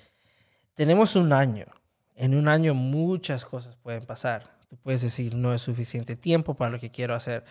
tenemos 0.74 1.16
un 1.16 1.32
año. 1.32 1.66
En 2.14 2.34
un 2.34 2.48
año 2.48 2.74
muchas 2.74 3.44
cosas 3.44 3.76
pueden 3.76 4.06
pasar. 4.06 4.58
Tú 4.68 4.76
puedes 4.76 5.02
decir, 5.02 5.34
no 5.34 5.54
es 5.54 5.60
suficiente 5.60 6.16
tiempo 6.16 6.54
para 6.54 6.70
lo 6.70 6.78
que 6.78 6.90
quiero 6.90 7.14
hacer, 7.14 7.44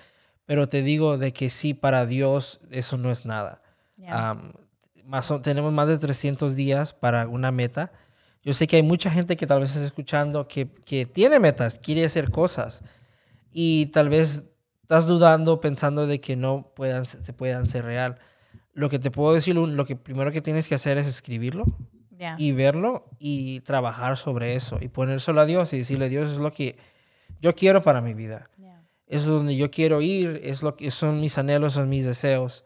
pero 0.45 0.67
te 0.67 0.81
digo 0.81 1.17
de 1.17 1.31
que 1.33 1.49
sí, 1.49 1.73
para 1.73 2.05
Dios 2.05 2.61
eso 2.69 2.97
no 2.97 3.11
es 3.11 3.25
nada. 3.25 3.61
más, 5.05 5.33
tenemos 5.41 5.73
más 5.73 5.87
de 5.87 5.97
300 5.97 6.55
días 6.55 6.93
para 6.93 7.27
una 7.27 7.51
meta. 7.51 7.91
Yo 8.41 8.53
sé 8.53 8.67
que 8.67 8.77
hay 8.77 8.83
mucha 8.83 9.09
gente 9.09 9.37
que 9.37 9.47
tal 9.47 9.61
vez 9.61 9.71
está 9.71 9.85
escuchando 9.85 10.47
que, 10.47 10.67
que 10.67 11.05
tiene 11.05 11.39
metas, 11.39 11.79
quiere 11.79 12.03
hacer 12.03 12.29
cosas 12.29 12.83
y 13.51 13.87
tal 13.87 14.09
vez 14.09 14.43
estás 14.81 15.07
dudando, 15.07 15.61
pensando 15.61 16.07
de 16.07 16.19
que 16.19 16.35
no 16.35 16.73
puedan, 16.75 17.05
se 17.05 17.33
puedan 17.33 17.67
ser 17.67 17.85
real. 17.85 18.19
Lo 18.73 18.89
que 18.89 18.99
te 18.99 19.11
puedo 19.11 19.33
decir, 19.33 19.55
lo 19.55 19.85
que 19.85 19.95
primero 19.95 20.31
que 20.31 20.41
tienes 20.41 20.67
que 20.67 20.75
hacer 20.75 20.97
es 20.97 21.07
escribirlo 21.07 21.65
y 22.37 22.51
verlo 22.51 23.05
y 23.19 23.59
trabajar 23.61 24.17
sobre 24.17 24.55
eso 24.55 24.77
y 24.81 24.87
ponérselo 24.87 25.41
a 25.41 25.45
Dios 25.45 25.73
y 25.73 25.79
decirle, 25.79 26.09
Dios 26.09 26.31
es 26.31 26.37
lo 26.37 26.51
que 26.51 26.77
yo 27.39 27.55
quiero 27.55 27.81
para 27.81 28.01
mi 28.01 28.13
vida. 28.13 28.49
Es 29.05 29.25
donde 29.25 29.55
yo 29.55 29.69
quiero 29.69 30.01
ir, 30.01 30.39
es 30.43 30.63
lo 30.63 30.75
que 30.75 30.89
son 30.89 31.19
mis 31.19 31.37
anhelos, 31.37 31.73
son 31.73 31.89
mis 31.89 32.05
deseos. 32.05 32.63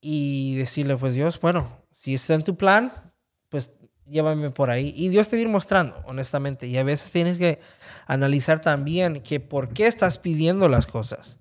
Y 0.00 0.56
decirle, 0.56 0.96
pues 0.96 1.14
Dios, 1.14 1.40
bueno, 1.40 1.70
si 1.92 2.14
está 2.14 2.34
en 2.34 2.42
tu 2.42 2.56
plan, 2.56 2.92
pues 3.48 3.70
llévame 4.06 4.50
por 4.50 4.70
ahí. 4.70 4.92
Y 4.96 5.08
Dios 5.08 5.28
te 5.28 5.36
va 5.36 5.40
a 5.40 5.42
ir 5.42 5.48
mostrando, 5.48 6.02
honestamente. 6.06 6.66
Y 6.66 6.76
a 6.76 6.82
veces 6.82 7.10
tienes 7.10 7.38
que 7.38 7.60
analizar 8.06 8.60
también 8.60 9.22
que 9.22 9.40
por 9.40 9.72
qué 9.72 9.86
estás 9.86 10.18
pidiendo 10.18 10.68
las 10.68 10.86
cosas. 10.86 11.38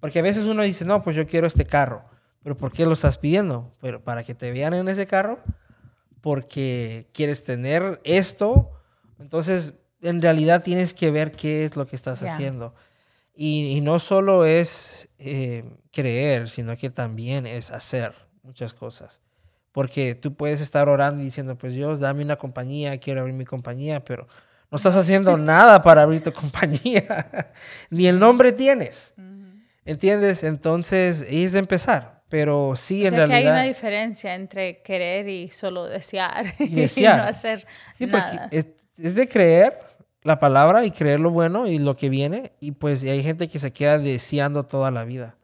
Porque 0.00 0.20
a 0.20 0.22
veces 0.22 0.46
uno 0.46 0.62
dice, 0.62 0.84
no, 0.84 1.02
pues 1.02 1.16
yo 1.16 1.26
quiero 1.26 1.46
este 1.46 1.64
carro. 1.64 2.04
Pero 2.42 2.56
¿por 2.56 2.72
qué 2.72 2.86
lo 2.86 2.92
estás 2.92 3.18
pidiendo? 3.18 3.76
Pero 3.80 4.02
para 4.02 4.24
que 4.24 4.34
te 4.34 4.50
vean 4.52 4.72
en 4.74 4.88
ese 4.88 5.06
carro 5.06 5.38
porque 6.20 7.08
quieres 7.12 7.44
tener 7.44 8.00
esto. 8.04 8.70
Entonces, 9.18 9.74
en 10.02 10.22
realidad 10.22 10.62
tienes 10.62 10.94
que 10.94 11.10
ver 11.10 11.32
qué 11.32 11.64
es 11.64 11.76
lo 11.76 11.86
que 11.86 11.96
estás 11.96 12.22
haciendo. 12.22 12.74
Y, 13.34 13.80
no 13.82 13.98
solo 13.98 14.46
es 14.46 15.08
eh, 15.18 15.64
creer, 15.92 16.48
sino 16.48 16.74
que 16.76 16.88
también 16.88 17.46
es 17.46 17.70
hacer 17.70 18.14
muchas 18.42 18.72
cosas. 18.72 19.20
Porque 19.72 20.14
tú 20.14 20.34
puedes 20.34 20.62
estar 20.62 20.88
orando 20.88 21.20
y 21.20 21.26
diciendo, 21.26 21.58
pues 21.58 21.74
Dios, 21.74 22.00
dame 22.00 22.24
una 22.24 22.36
compañía, 22.36 22.98
quiero 22.98 23.20
abrir 23.20 23.36
mi 23.36 23.44
compañía, 23.44 24.02
pero 24.02 24.26
no 24.70 24.76
estás 24.76 24.96
haciendo 24.96 25.36
nada 25.36 25.82
para 25.82 26.02
abrir 26.02 26.22
tu 26.22 26.32
compañía. 26.32 27.52
Ni 27.90 28.06
el 28.06 28.18
nombre 28.18 28.52
tienes. 28.52 29.12
¿Entiendes? 29.84 30.42
Entonces, 30.42 31.24
es 31.28 31.52
de 31.52 31.58
empezar. 31.58 32.15
Pero 32.28 32.74
sí, 32.74 33.06
en 33.06 33.12
realidad. 33.12 33.38
Que 33.38 33.46
hay 33.46 33.46
una 33.46 33.62
diferencia 33.62 34.34
entre 34.34 34.82
querer 34.82 35.28
y 35.28 35.48
solo 35.48 35.84
desear 35.84 36.46
y, 36.58 36.74
desear. 36.74 37.18
no 37.18 37.24
hacer 37.24 37.66
sí, 37.92 38.06
nada. 38.06 38.48
Es, 38.50 38.66
es, 38.98 39.14
de 39.14 39.28
creer 39.28 39.78
la 40.22 40.40
palabra 40.40 40.84
y 40.84 40.90
creer 40.90 41.20
lo 41.20 41.30
bueno 41.30 41.68
y 41.68 41.78
lo 41.78 41.94
que 41.94 42.08
viene. 42.08 42.52
Y 42.60 42.72
pues 42.72 43.04
hay 43.04 43.22
gente 43.22 43.48
que 43.48 43.58
se 43.58 43.72
queda 43.72 43.98
deseando 43.98 44.64
toda 44.64 44.90
la 44.90 45.04
vida 45.04 45.36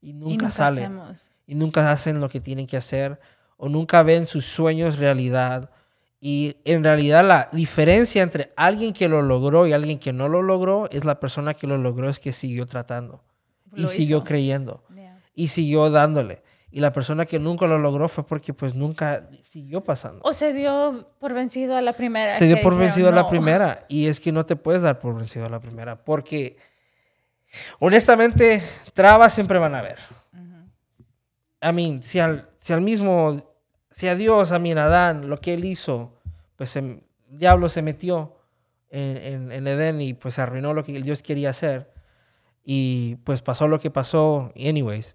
y 0.00 0.12
nunca, 0.12 0.46
y 0.46 0.50
sale. 0.50 0.88
Y 1.46 1.54
nunca 1.54 1.90
hacen 1.90 2.20
lo 2.20 2.28
que 2.28 2.40
tienen 2.40 2.66
que 2.66 2.76
hacer 2.76 3.18
o 3.56 3.68
nunca 3.68 4.02
ven 4.02 4.26
sus 4.26 4.44
sueños 4.46 4.98
realidad. 4.98 5.70
Y 6.20 6.56
en 6.64 6.82
realidad 6.82 7.26
la 7.26 7.48
diferencia 7.52 8.22
entre 8.22 8.52
alguien 8.56 8.92
que 8.92 9.08
lo 9.08 9.22
logró 9.22 9.66
y 9.66 9.72
alguien 9.72 9.98
que 9.98 10.12
no 10.12 10.28
lo 10.28 10.42
logró 10.42 10.88
es 10.90 11.04
la 11.04 11.20
persona 11.20 11.54
que 11.54 11.66
lo 11.66 11.78
logró 11.78 12.08
es 12.08 12.18
que 12.18 12.32
siguió 12.32 12.66
tratando 12.66 13.22
y 13.76 13.86
siguió 13.86 14.24
creyendo 14.24 14.82
y 15.38 15.46
siguió 15.46 15.88
dándole. 15.88 16.42
Y 16.72 16.80
la 16.80 16.92
persona 16.92 17.24
que 17.24 17.38
nunca 17.38 17.68
lo 17.68 17.78
logró 17.78 18.08
fue 18.08 18.26
porque 18.26 18.52
pues 18.52 18.74
nunca 18.74 19.28
siguió 19.40 19.84
pasando. 19.84 20.20
O 20.24 20.32
se 20.32 20.52
dio 20.52 21.08
por 21.20 21.32
vencido 21.32 21.76
a 21.76 21.80
la 21.80 21.92
primera. 21.92 22.32
Se 22.32 22.46
dio 22.46 22.60
por 22.60 22.76
vencido 22.76 23.08
a 23.08 23.12
la 23.12 23.28
primera. 23.28 23.86
Y 23.88 24.08
es 24.08 24.18
que 24.18 24.32
no 24.32 24.44
te 24.44 24.56
puedes 24.56 24.82
dar 24.82 24.98
por 24.98 25.14
vencido 25.14 25.46
a 25.46 25.48
la 25.48 25.60
primera. 25.60 26.02
Porque 26.04 26.56
honestamente, 27.78 28.60
trabas 28.94 29.32
siempre 29.32 29.60
van 29.60 29.76
a 29.76 29.78
haber. 29.78 29.98
A 31.60 31.70
mí, 31.70 32.00
si 32.02 32.18
al, 32.18 32.48
si 32.58 32.72
al 32.72 32.80
mismo, 32.80 33.40
si 33.92 34.08
a 34.08 34.16
Dios, 34.16 34.50
a 34.50 34.58
mi 34.58 34.72
Adán, 34.72 35.30
lo 35.30 35.40
que 35.40 35.54
él 35.54 35.64
hizo, 35.64 36.18
pues 36.56 36.74
el 36.74 37.04
diablo 37.28 37.68
se 37.68 37.80
metió 37.80 38.34
en, 38.90 39.52
en, 39.52 39.66
Edén 39.68 40.00
y 40.00 40.14
pues 40.14 40.40
arruinó 40.40 40.74
lo 40.74 40.82
que 40.82 41.00
Dios 41.00 41.22
quería 41.22 41.50
hacer. 41.50 41.92
Y 42.64 43.16
pues 43.22 43.40
pasó 43.40 43.68
lo 43.68 43.78
que 43.78 43.92
pasó, 43.92 44.52
anyways. 44.56 45.14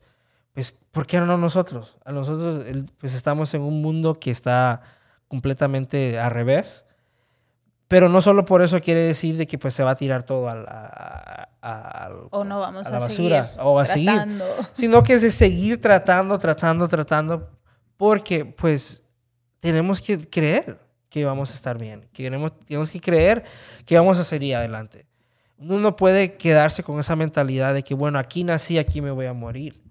Pues, 0.54 0.76
¿por 0.92 1.06
qué 1.06 1.20
no 1.20 1.38
nosotros? 1.38 1.98
A 2.06 2.12
nosotros, 2.12 2.66
pues 3.00 3.14
estamos 3.14 3.54
en 3.54 3.62
un 3.62 3.82
mundo 3.82 4.20
que 4.20 4.32
está 4.32 4.82
completamente 5.28 6.20
al 6.20 6.32
revés. 6.32 6.86
Pero 7.88 8.10
no 8.10 8.22
solo 8.22 8.46
por 8.46 8.62
eso 8.62 8.80
quiere 8.80 9.02
decir 9.02 9.38
de 9.38 9.46
que 9.46 9.58
pues 9.58 9.74
se 9.74 9.84
va 9.84 9.92
a 9.92 9.96
tirar 9.96 10.24
todo 10.24 10.50
a, 10.50 11.50
a, 11.62 12.10
o 12.32 12.44
no 12.44 12.60
vamos 12.60 12.88
a, 12.88 12.94
la 12.94 13.00
basura 13.00 13.44
seguir 13.48 13.62
o 13.62 13.80
a 13.80 13.86
seguir, 13.86 14.42
sino 14.72 15.04
que 15.04 15.14
es 15.14 15.22
de 15.22 15.30
seguir 15.30 15.80
tratando, 15.80 16.40
tratando, 16.40 16.88
tratando, 16.88 17.52
porque 17.98 18.46
pues 18.46 19.04
tenemos 19.60 20.02
que 20.02 20.20
creer 20.28 20.80
que 21.10 21.24
vamos 21.24 21.52
a 21.52 21.54
estar 21.54 21.78
bien, 21.78 22.10
que 22.12 22.24
tenemos, 22.24 22.58
tenemos 22.66 22.90
que 22.90 23.00
creer 23.00 23.44
que 23.86 23.96
vamos 23.96 24.18
a 24.18 24.24
seguir 24.24 24.56
adelante. 24.56 25.06
Uno 25.60 25.78
no 25.78 25.96
puede 25.96 26.36
quedarse 26.36 26.82
con 26.82 27.00
esa 27.00 27.16
mentalidad 27.16 27.76
de 27.76 27.84
que, 27.84 27.94
bueno, 27.94 28.18
aquí 28.18 28.44
nací, 28.44 28.80
aquí 28.80 29.02
me 29.02 29.12
voy 29.12 29.28
a 29.28 29.34
morir. 29.34 29.83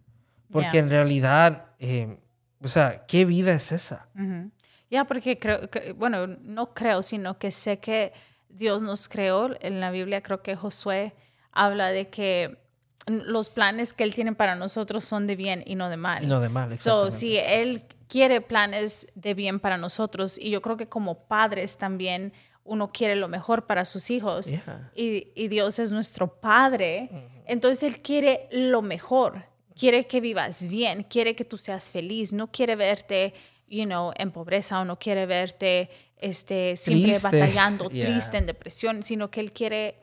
Porque 0.52 0.78
en 0.78 0.90
realidad, 0.90 1.66
eh, 1.78 2.18
o 2.62 2.68
sea, 2.68 3.04
¿qué 3.06 3.24
vida 3.24 3.52
es 3.52 3.72
esa? 3.72 4.08
Ya, 4.90 5.04
porque 5.06 5.38
creo, 5.38 5.70
que, 5.70 5.92
bueno, 5.92 6.26
no 6.26 6.74
creo, 6.74 7.02
sino 7.02 7.38
que 7.38 7.50
sé 7.50 7.78
que 7.78 8.12
Dios 8.48 8.82
nos 8.82 9.08
creó. 9.08 9.50
En 9.60 9.80
la 9.80 9.90
Biblia 9.90 10.22
creo 10.22 10.42
que 10.42 10.54
Josué 10.54 11.14
habla 11.50 11.88
de 11.88 12.08
que 12.10 12.58
los 13.06 13.50
planes 13.50 13.94
que 13.94 14.04
Él 14.04 14.14
tiene 14.14 14.34
para 14.34 14.54
nosotros 14.54 15.04
son 15.04 15.26
de 15.26 15.36
bien 15.36 15.62
y 15.66 15.74
no 15.74 15.88
de 15.88 15.96
mal. 15.96 16.22
Y 16.22 16.26
no 16.26 16.40
de 16.40 16.48
mal, 16.48 16.72
exactamente. 16.72 17.10
So, 17.10 17.16
si 17.16 17.36
Él 17.36 17.84
quiere 18.06 18.40
planes 18.40 19.06
de 19.14 19.34
bien 19.34 19.58
para 19.58 19.78
nosotros, 19.78 20.38
y 20.38 20.50
yo 20.50 20.60
creo 20.60 20.76
que 20.76 20.88
como 20.88 21.26
padres 21.26 21.78
también 21.78 22.32
uno 22.64 22.92
quiere 22.92 23.16
lo 23.16 23.28
mejor 23.28 23.66
para 23.66 23.84
sus 23.84 24.10
hijos, 24.10 24.52
y, 24.94 25.32
y, 25.34 25.48
Dios 25.48 25.78
es 25.78 25.90
nuestro 25.90 26.40
Padre, 26.40 27.10
entonces 27.46 27.82
Él 27.82 28.00
quiere 28.02 28.48
lo 28.52 28.82
mejor, 28.82 29.46
quiere 29.82 30.06
que 30.06 30.20
vivas 30.20 30.68
bien, 30.68 31.02
quiere 31.02 31.34
que 31.34 31.44
tú 31.44 31.58
seas 31.58 31.90
feliz, 31.90 32.32
no 32.32 32.46
quiere 32.52 32.76
verte 32.76 33.34
you 33.66 33.84
know, 33.84 34.12
en 34.14 34.30
pobreza 34.30 34.78
o 34.78 34.84
no 34.84 34.96
quiere 34.96 35.26
verte 35.26 35.90
este, 36.18 36.76
siempre 36.76 37.18
batallando, 37.20 37.88
triste, 37.88 38.38
en 38.38 38.46
depresión, 38.46 39.02
sino 39.02 39.28
que 39.32 39.40
Él 39.40 39.50
quiere 39.50 39.96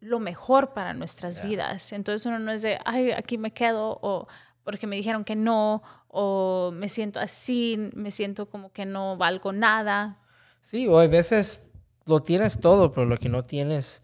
lo 0.00 0.20
mejor 0.20 0.74
para 0.74 0.92
nuestras 0.92 1.42
vidas. 1.42 1.94
Entonces 1.94 2.26
uno 2.26 2.38
no 2.38 2.52
es 2.52 2.60
de, 2.60 2.78
ay, 2.84 3.12
aquí 3.12 3.38
me 3.38 3.50
quedo 3.50 3.98
o 4.02 4.28
porque 4.62 4.86
me 4.86 4.96
dijeron 4.96 5.24
que 5.24 5.36
no 5.36 5.82
o 6.08 6.70
me 6.74 6.90
siento 6.90 7.18
así, 7.18 7.78
me 7.94 8.10
siento 8.10 8.50
como 8.50 8.72
que 8.72 8.84
no 8.84 9.16
valgo 9.16 9.52
nada. 9.52 10.18
Sí, 10.60 10.86
o 10.86 10.98
a 10.98 11.06
veces 11.06 11.62
lo 12.04 12.22
tienes 12.22 12.60
todo, 12.60 12.92
pero 12.92 13.06
lo 13.06 13.16
que 13.16 13.30
no 13.30 13.42
tienes 13.42 14.02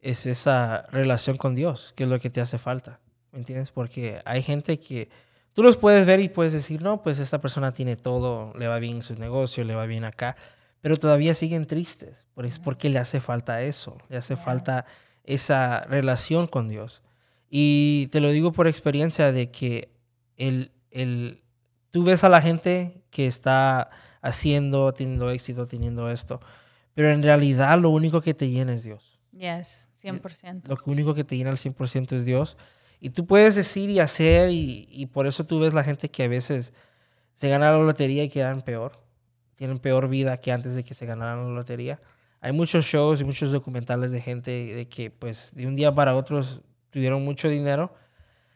es 0.00 0.26
esa 0.26 0.86
relación 0.92 1.38
con 1.38 1.56
Dios, 1.56 1.92
que 1.96 2.04
es 2.04 2.08
lo 2.08 2.20
que 2.20 2.30
te 2.30 2.40
hace 2.40 2.58
falta. 2.58 3.00
¿Me 3.34 3.40
entiendes? 3.40 3.72
Porque 3.72 4.20
hay 4.24 4.44
gente 4.44 4.78
que 4.78 5.08
tú 5.54 5.64
los 5.64 5.76
puedes 5.76 6.06
ver 6.06 6.20
y 6.20 6.28
puedes 6.28 6.52
decir, 6.52 6.80
no, 6.80 7.02
pues 7.02 7.18
esta 7.18 7.40
persona 7.40 7.72
tiene 7.72 7.96
todo, 7.96 8.52
le 8.56 8.68
va 8.68 8.78
bien 8.78 9.02
su 9.02 9.16
negocio, 9.16 9.64
le 9.64 9.74
va 9.74 9.86
bien 9.86 10.04
acá, 10.04 10.36
pero 10.80 10.96
todavía 10.96 11.34
siguen 11.34 11.66
tristes, 11.66 12.28
es 12.44 12.58
porque 12.60 12.90
le 12.90 13.00
hace 13.00 13.20
falta 13.20 13.62
eso, 13.62 13.98
le 14.08 14.18
hace 14.18 14.36
falta 14.36 14.86
esa 15.24 15.80
relación 15.80 16.46
con 16.46 16.68
Dios. 16.68 17.02
Y 17.50 18.06
te 18.12 18.20
lo 18.20 18.30
digo 18.30 18.52
por 18.52 18.68
experiencia 18.68 19.32
de 19.32 19.50
que 19.50 19.88
el, 20.36 20.70
el, 20.92 21.42
tú 21.90 22.04
ves 22.04 22.22
a 22.22 22.28
la 22.28 22.40
gente 22.40 23.02
que 23.10 23.26
está 23.26 23.88
haciendo, 24.22 24.92
teniendo 24.94 25.28
éxito, 25.30 25.66
teniendo 25.66 26.08
esto, 26.08 26.40
pero 26.94 27.10
en 27.10 27.22
realidad 27.22 27.80
lo 27.80 27.90
único 27.90 28.20
que 28.20 28.32
te 28.32 28.48
llena 28.48 28.74
es 28.74 28.84
Dios. 28.84 29.18
Yes, 29.32 29.88
100%. 30.00 30.68
Lo 30.68 30.78
único 30.86 31.14
que 31.14 31.24
te 31.24 31.36
llena 31.36 31.50
al 31.50 31.56
100% 31.56 32.12
es 32.12 32.24
Dios. 32.24 32.56
Y 33.00 33.10
tú 33.10 33.26
puedes 33.26 33.54
decir 33.54 33.90
y 33.90 33.98
hacer, 33.98 34.48
y, 34.50 35.08
por 35.12 35.26
eso 35.26 35.44
tú 35.44 35.60
ves 35.60 35.74
la 35.74 35.84
gente 35.84 36.08
que 36.08 36.24
a 36.24 36.28
veces 36.28 36.72
se 37.34 37.48
gana 37.48 37.70
la 37.70 37.78
lotería 37.78 38.24
y 38.24 38.28
quedan 38.28 38.62
peor. 38.62 38.92
Tienen 39.56 39.78
peor 39.78 40.08
vida 40.08 40.36
que 40.38 40.52
antes 40.52 40.74
de 40.74 40.84
que 40.84 40.94
se 40.94 41.06
ganaran 41.06 41.48
la 41.48 41.54
lotería. 41.54 42.00
Hay 42.40 42.52
muchos 42.52 42.84
shows 42.84 43.20
y 43.20 43.24
muchos 43.24 43.52
documentales 43.52 44.12
de 44.12 44.20
gente 44.20 44.50
de 44.50 44.88
que, 44.88 45.10
pues, 45.10 45.52
de 45.54 45.66
un 45.66 45.76
día 45.76 45.94
para 45.94 46.14
otro 46.16 46.42
tuvieron 46.90 47.24
mucho 47.24 47.48
dinero 47.48 47.94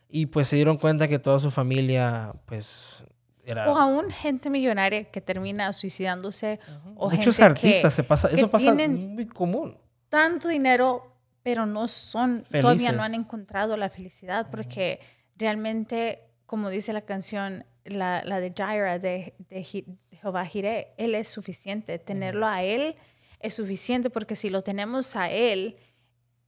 y, 0.09 0.27
pues, 0.27 0.49
se 0.49 0.57
dieron 0.57 0.79
cuenta 0.79 1.09
que 1.09 1.19
toda 1.19 1.39
su 1.39 1.51
familia, 1.51 2.33
pues, 2.47 3.05
era... 3.45 3.71
O 3.71 3.77
aún 3.77 4.11
gente 4.11 4.51
millonaria 4.51 5.05
que 5.05 5.21
termina 5.21 5.73
suicidándose. 5.73 6.59
o 6.97 7.11
Muchos 7.11 7.41
artistas 7.41 7.95
se 7.95 8.03
pasa, 8.03 8.29
eso 8.29 8.51
pasa 8.51 8.73
muy 8.75 9.27
común. 9.27 9.77
Tanto 10.09 10.49
dinero 10.49 11.18
pero 11.49 11.65
no 11.65 11.89
son, 11.89 12.45
todavía 12.61 12.93
no 12.93 13.03
han 13.03 13.15
encontrado 13.15 13.75
la 13.79 13.89
felicidad 13.89 14.51
porque 14.51 15.01
realmente, 15.35 16.29
como 16.45 16.69
dice 16.69 16.93
la 16.93 17.01
canción, 17.01 17.65
la, 17.87 18.23
la 18.23 18.39
de 18.39 18.53
Jaira, 18.55 18.99
de, 18.99 19.33
de, 19.49 19.65
Jehová 20.11 20.45
Jireh, 20.45 20.89
Él 20.99 21.15
es 21.15 21.29
suficiente. 21.29 21.99
Tenerlo 21.99 22.47
a 22.47 22.63
Él 22.63 22.97
es 23.41 23.55
suficiente 23.55 24.11
porque 24.11 24.37
si 24.37 24.51
lo 24.51 24.61
tenemos 24.61 25.17
a 25.17 25.31
Él 25.31 25.79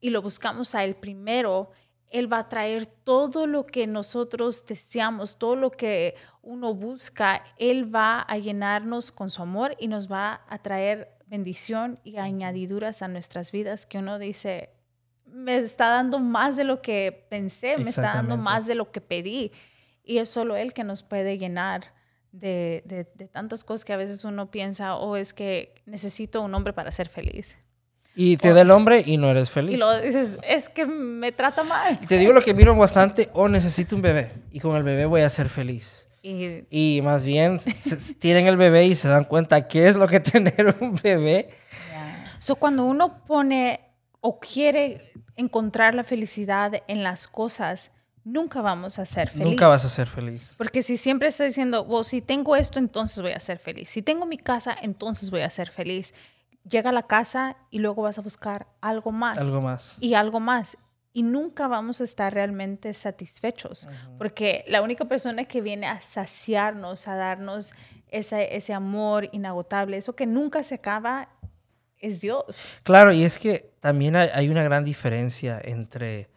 y 0.03 0.11
lo 0.11 0.21
buscamos 0.21 0.75
a 0.75 0.85
Él 0.85 0.95
primero, 0.97 1.71
Él 2.11 2.31
va 2.31 2.41
a 2.41 2.49
traer 2.51 2.85
todo 2.85 3.47
lo 3.47 3.65
que 3.65 3.87
nosotros 3.87 4.67
deseamos, 4.67 5.39
todo 5.39 5.57
lo 5.57 5.71
que 5.71 6.15
uno 6.43 6.75
busca, 6.75 7.43
Él 7.57 7.95
va 7.95 8.21
a 8.21 8.37
llenarnos 8.37 9.13
con 9.13 9.31
su 9.31 9.41
amor 9.41 9.75
y 9.81 9.89
nos 9.89 10.13
va 10.13 10.43
a 10.47 10.59
traer 10.59 11.17
bendición 11.27 11.99
y 12.05 12.19
añadiduras 12.19 13.01
a 13.01 13.09
nuestras 13.09 13.51
vidas 13.51 13.87
que 13.87 13.97
uno 13.97 14.19
dice, 14.19 14.69
me 15.33 15.59
está 15.59 15.89
dando 15.89 16.19
más 16.19 16.57
de 16.57 16.65
lo 16.65 16.83
que 16.83 17.27
pensé, 17.29 17.79
me 17.79 17.91
está 17.91 18.15
dando 18.15 18.37
más 18.37 18.67
de 18.67 18.75
lo 18.75 18.91
que 18.91 19.01
pedí. 19.01 19.53
Y 20.05 20.19
es 20.19 20.29
solo 20.29 20.57
Él 20.57 20.73
que 20.73 20.85
nos 20.85 21.03
puede 21.03 21.39
llenar 21.39 21.93
de, 22.33 22.83
de, 22.85 23.05
tantas 23.29 23.65
cosas 23.65 23.85
que 23.85 23.93
a 23.93 23.97
veces 23.97 24.25
uno 24.25 24.51
piensa, 24.51 24.97
o 24.97 25.11
oh, 25.11 25.17
es 25.17 25.33
que 25.33 25.75
necesito 25.87 26.43
un 26.43 26.55
hombre 26.55 26.73
para 26.73 26.91
ser 26.93 27.09
feliz. 27.09 27.57
Y 28.15 28.37
te 28.37 28.53
da 28.53 28.63
el 28.63 28.71
hombre 28.71 29.03
y 29.07 29.17
no 29.17 29.31
eres 29.31 29.51
feliz. 29.51 29.75
Y 29.75 29.79
lo 29.79 30.01
dices, 30.01 30.39
es 30.43 30.69
que 30.69 30.85
me 30.85 31.33
trata 31.33 31.63
mal. 31.63 31.99
te 31.99 32.19
digo 32.19 32.33
lo 32.33 32.43
que 32.43 32.55
miro 32.55 32.75
bastante, 32.75 33.31
o 33.33 33.43
oh, 33.43 33.49
necesito 33.49 33.95
un 33.95 34.03
bebé 34.03 34.33
y 34.51 34.61
con 34.61 34.77
el 34.77 34.83
bebé 34.83 35.07
voy 35.07 35.23
a 35.23 35.31
ser 35.31 35.49
feliz. 35.49 36.09
Y, 36.23 36.65
y 36.71 37.01
más 37.03 37.25
bien 37.25 37.61
tienen 38.19 38.47
el 38.47 38.57
bebé 38.57 38.85
y 38.85 38.95
se 38.95 39.09
dan 39.09 39.25
cuenta 39.25 39.67
qué 39.69 39.89
es 39.89 39.97
lo 39.97 40.07
que 40.07 40.21
tener 40.21 40.77
un 40.81 40.95
bebé. 40.97 41.51
So, 42.39 42.57
cuando 42.57 42.85
uno 42.85 43.23
pone 43.27 43.90
o 44.21 44.39
quiere 44.39 45.13
encontrar 45.37 45.95
la 45.95 46.05
felicidad 46.05 46.83
en 46.87 47.03
las 47.03 47.27
cosas, 47.27 47.91
nunca 48.25 48.61
vamos 48.61 48.99
a 48.99 49.07
ser 49.07 49.29
felices. 49.29 49.51
Nunca 49.51 49.69
vas 49.69 49.85
a 49.85 49.89
ser 49.89 50.07
feliz. 50.07 50.55
Porque 50.57 50.83
si 50.83 50.97
siempre 50.97 51.29
estás 51.29 51.49
diciendo, 51.49 51.87
si 52.05 52.21
tengo 52.21 52.57
esto, 52.57 52.79
entonces 52.79 53.23
voy 53.23 53.33
a 53.33 53.41
ser 53.41 53.59
feliz. 53.59 53.91
Si 53.91 54.03
tengo 54.03 54.27
mi 54.27 54.37
casa, 54.37 54.77
entonces 54.81 55.31
voy 55.31 55.41
a 55.41 55.51
ser 55.51 55.71
feliz. 55.71 56.15
Llega 56.69 56.91
a 56.91 56.93
la 56.93 57.05
casa 57.05 57.57
y 57.71 57.79
luego 57.79 58.03
vas 58.03 58.19
a 58.19 58.23
buscar 58.23 58.67
algo 58.81 59.13
más. 59.13 59.39
Algo 59.39 59.61
más. 59.61 59.97
Y 60.01 60.15
algo 60.15 60.41
más. 60.41 60.77
Y 61.13 61.23
nunca 61.23 61.67
vamos 61.67 62.01
a 62.01 62.05
estar 62.05 62.33
realmente 62.33 62.95
satisfechos. 62.95 63.89
Porque 64.19 64.65
la 64.69 64.83
única 64.83 65.07
persona 65.07 65.45
que 65.45 65.61
viene 65.61 65.87
a 65.87 66.01
saciarnos, 66.01 67.09
a 67.09 67.17
darnos 67.17 67.75
ese, 68.09 68.57
ese 68.57 68.75
amor 68.75 69.29
inagotable, 69.33 69.97
eso 69.97 70.15
que 70.15 70.27
nunca 70.27 70.63
se 70.63 70.77
acaba, 70.77 71.29
es 72.01 72.21
Dios. 72.21 72.79
Claro, 72.83 73.13
y 73.13 73.25
es 73.25 73.39
que 73.39 73.73
también 73.81 74.17
hay, 74.17 74.49
una 74.49 74.63
gran 74.63 74.85
diferencia 74.85 75.61
entre 75.63 76.29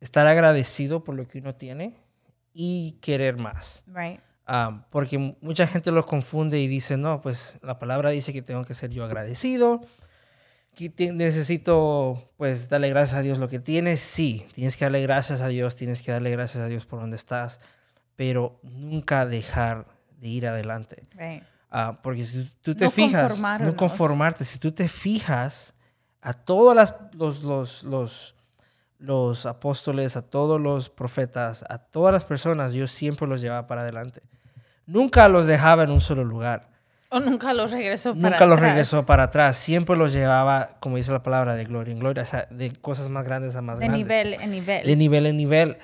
estar 0.00 0.26
agradecido 0.26 1.04
por 1.04 1.14
lo 1.14 1.26
que 1.26 1.38
uno 1.38 1.54
tiene 1.54 1.96
y 2.52 2.98
querer 3.00 3.36
más. 3.36 3.82
Right. 3.86 4.20
Ah, 4.46 4.86
porque 4.90 5.36
mucha 5.40 5.66
gente 5.66 5.90
lo 5.90 6.04
confunde 6.04 6.60
y 6.60 6.66
dice, 6.66 6.96
no, 6.96 7.22
pues 7.22 7.58
la 7.62 7.78
palabra 7.78 8.10
dice 8.10 8.32
que 8.32 8.42
tengo 8.42 8.64
que 8.64 8.74
ser 8.74 8.90
yo 8.90 9.04
agradecido, 9.04 9.80
que 10.74 10.90
necesito 11.12 12.22
pues 12.36 12.68
darle 12.68 12.88
gracias 12.88 13.18
a 13.18 13.22
Dios 13.22 13.38
lo 13.38 13.48
que 13.48 13.60
tienes. 13.60 14.00
Sí, 14.00 14.46
tienes 14.54 14.76
que 14.76 14.84
darle 14.84 15.02
gracias 15.02 15.40
a 15.40 15.48
Dios, 15.48 15.76
tienes 15.76 16.02
que 16.02 16.12
darle 16.12 16.30
gracias 16.30 16.62
a 16.62 16.66
Dios 16.66 16.86
por 16.86 17.00
donde 17.00 17.16
estás, 17.16 17.60
pero 18.16 18.58
nunca 18.62 19.26
dejar 19.26 19.86
de 20.18 20.28
ir 20.28 20.46
adelante. 20.46 21.04
Right. 21.16 21.44
Ah, 21.74 21.98
porque 22.02 22.22
si 22.26 22.46
tú 22.60 22.74
te 22.74 22.90
fijas, 22.90 23.38
no 23.38 23.74
conformarte, 23.74 24.44
si 24.44 24.58
tú 24.58 24.72
te 24.72 24.88
fijas 24.88 25.72
a 26.20 26.34
todos 26.34 26.76
los, 27.14 27.42
los, 27.42 27.82
los, 27.82 28.34
los 28.98 29.46
apóstoles, 29.46 30.14
a 30.14 30.20
todos 30.20 30.60
los 30.60 30.90
profetas, 30.90 31.64
a 31.70 31.78
todas 31.78 32.12
las 32.12 32.26
personas, 32.26 32.72
Dios 32.72 32.90
siempre 32.90 33.26
los 33.26 33.40
llevaba 33.40 33.66
para 33.66 33.80
adelante. 33.80 34.20
Nunca 34.84 35.30
los 35.30 35.46
dejaba 35.46 35.84
en 35.84 35.90
un 35.92 36.02
solo 36.02 36.24
lugar. 36.24 36.68
O 37.08 37.20
nunca 37.20 37.54
los 37.54 37.72
regresó 37.72 38.14
para 38.14 38.30
Nunca 38.30 38.44
los 38.44 38.60
regresó 38.60 39.06
para 39.06 39.22
atrás. 39.22 39.56
Siempre 39.56 39.96
los 39.96 40.12
llevaba, 40.12 40.76
como 40.78 40.98
dice 40.98 41.10
la 41.10 41.22
palabra, 41.22 41.54
de 41.54 41.64
gloria 41.64 41.92
en 41.92 42.00
gloria, 42.00 42.22
o 42.22 42.26
sea, 42.26 42.46
de 42.50 42.70
cosas 42.70 43.08
más 43.08 43.24
grandes 43.24 43.56
a 43.56 43.62
más 43.62 43.78
de 43.78 43.86
grandes. 43.86 44.06
De 44.06 44.14
nivel 44.14 44.40
en 44.42 44.50
nivel. 44.50 44.86
De 44.86 44.96
nivel 44.96 45.26
en 45.26 45.36
nivel. 45.38 45.78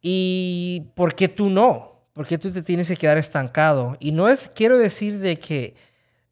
¿Y 0.00 0.90
por 0.94 1.14
qué 1.14 1.28
tú 1.28 1.50
no? 1.50 1.93
¿Por 2.14 2.28
qué 2.28 2.38
tú 2.38 2.52
te 2.52 2.62
tienes 2.62 2.86
que 2.86 2.96
quedar 2.96 3.18
estancado? 3.18 3.96
Y 3.98 4.12
no 4.12 4.28
es, 4.28 4.48
quiero 4.48 4.78
decir 4.78 5.18
de 5.18 5.36
que 5.36 5.74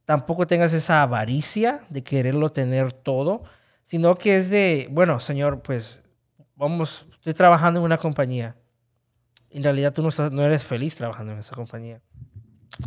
tampoco 0.05 0.47
tengas 0.47 0.73
esa 0.73 1.03
avaricia 1.03 1.81
de 1.91 2.05
quererlo 2.05 2.53
tener 2.53 2.93
todo, 2.93 3.43
sino 3.83 4.17
que 4.17 4.37
es 4.37 4.49
de, 4.49 4.87
bueno, 4.93 5.19
Señor, 5.19 5.61
pues 5.61 6.05
vamos, 6.55 7.07
estoy 7.15 7.35
trabajando 7.35 7.81
en 7.81 7.85
una 7.85 7.99
compañía. 7.99 8.55
En 9.51 9.65
realidad 9.65 9.93
tú 9.93 10.03
no, 10.03 10.31
no 10.31 10.45
eres 10.45 10.65
feliz 10.65 10.95
trabajando 10.95 11.33
en 11.33 11.41
esa 11.41 11.55
compañía. 11.55 12.01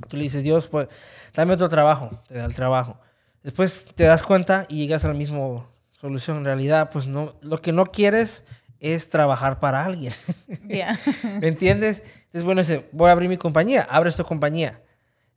Tú 0.08 0.16
le 0.16 0.24
dices, 0.24 0.42
Dios, 0.42 0.68
pues 0.68 0.88
dame 1.34 1.54
otro 1.54 1.68
trabajo, 1.68 2.22
te 2.30 2.36
da 2.36 2.46
el 2.46 2.56
trabajo. 2.56 2.98
Después 3.44 3.88
te 3.94 4.06
das 4.06 4.24
cuenta 4.24 4.66
y 4.70 4.78
llegas 4.78 5.04
a 5.04 5.10
la 5.10 5.14
misma 5.14 5.68
solución. 5.92 6.38
En 6.38 6.46
realidad, 6.46 6.92
pues 6.92 7.08
no, 7.08 7.36
lo 7.42 7.62
que 7.62 7.74
no 7.74 7.86
quieres 7.86 8.46
es 8.93 9.10
trabajar 9.10 9.60
para 9.60 9.84
alguien. 9.84 10.13
¿Me 10.63 11.48
entiendes? 11.48 12.04
Entonces, 12.26 12.43
bueno, 12.43 12.62
dice, 12.62 12.88
voy 12.91 13.10
a 13.10 13.13
abrir 13.13 13.30
mi 13.30 13.38
compañía, 13.38 13.88
abres 13.89 14.15
tu 14.15 14.24
compañía. 14.24 14.82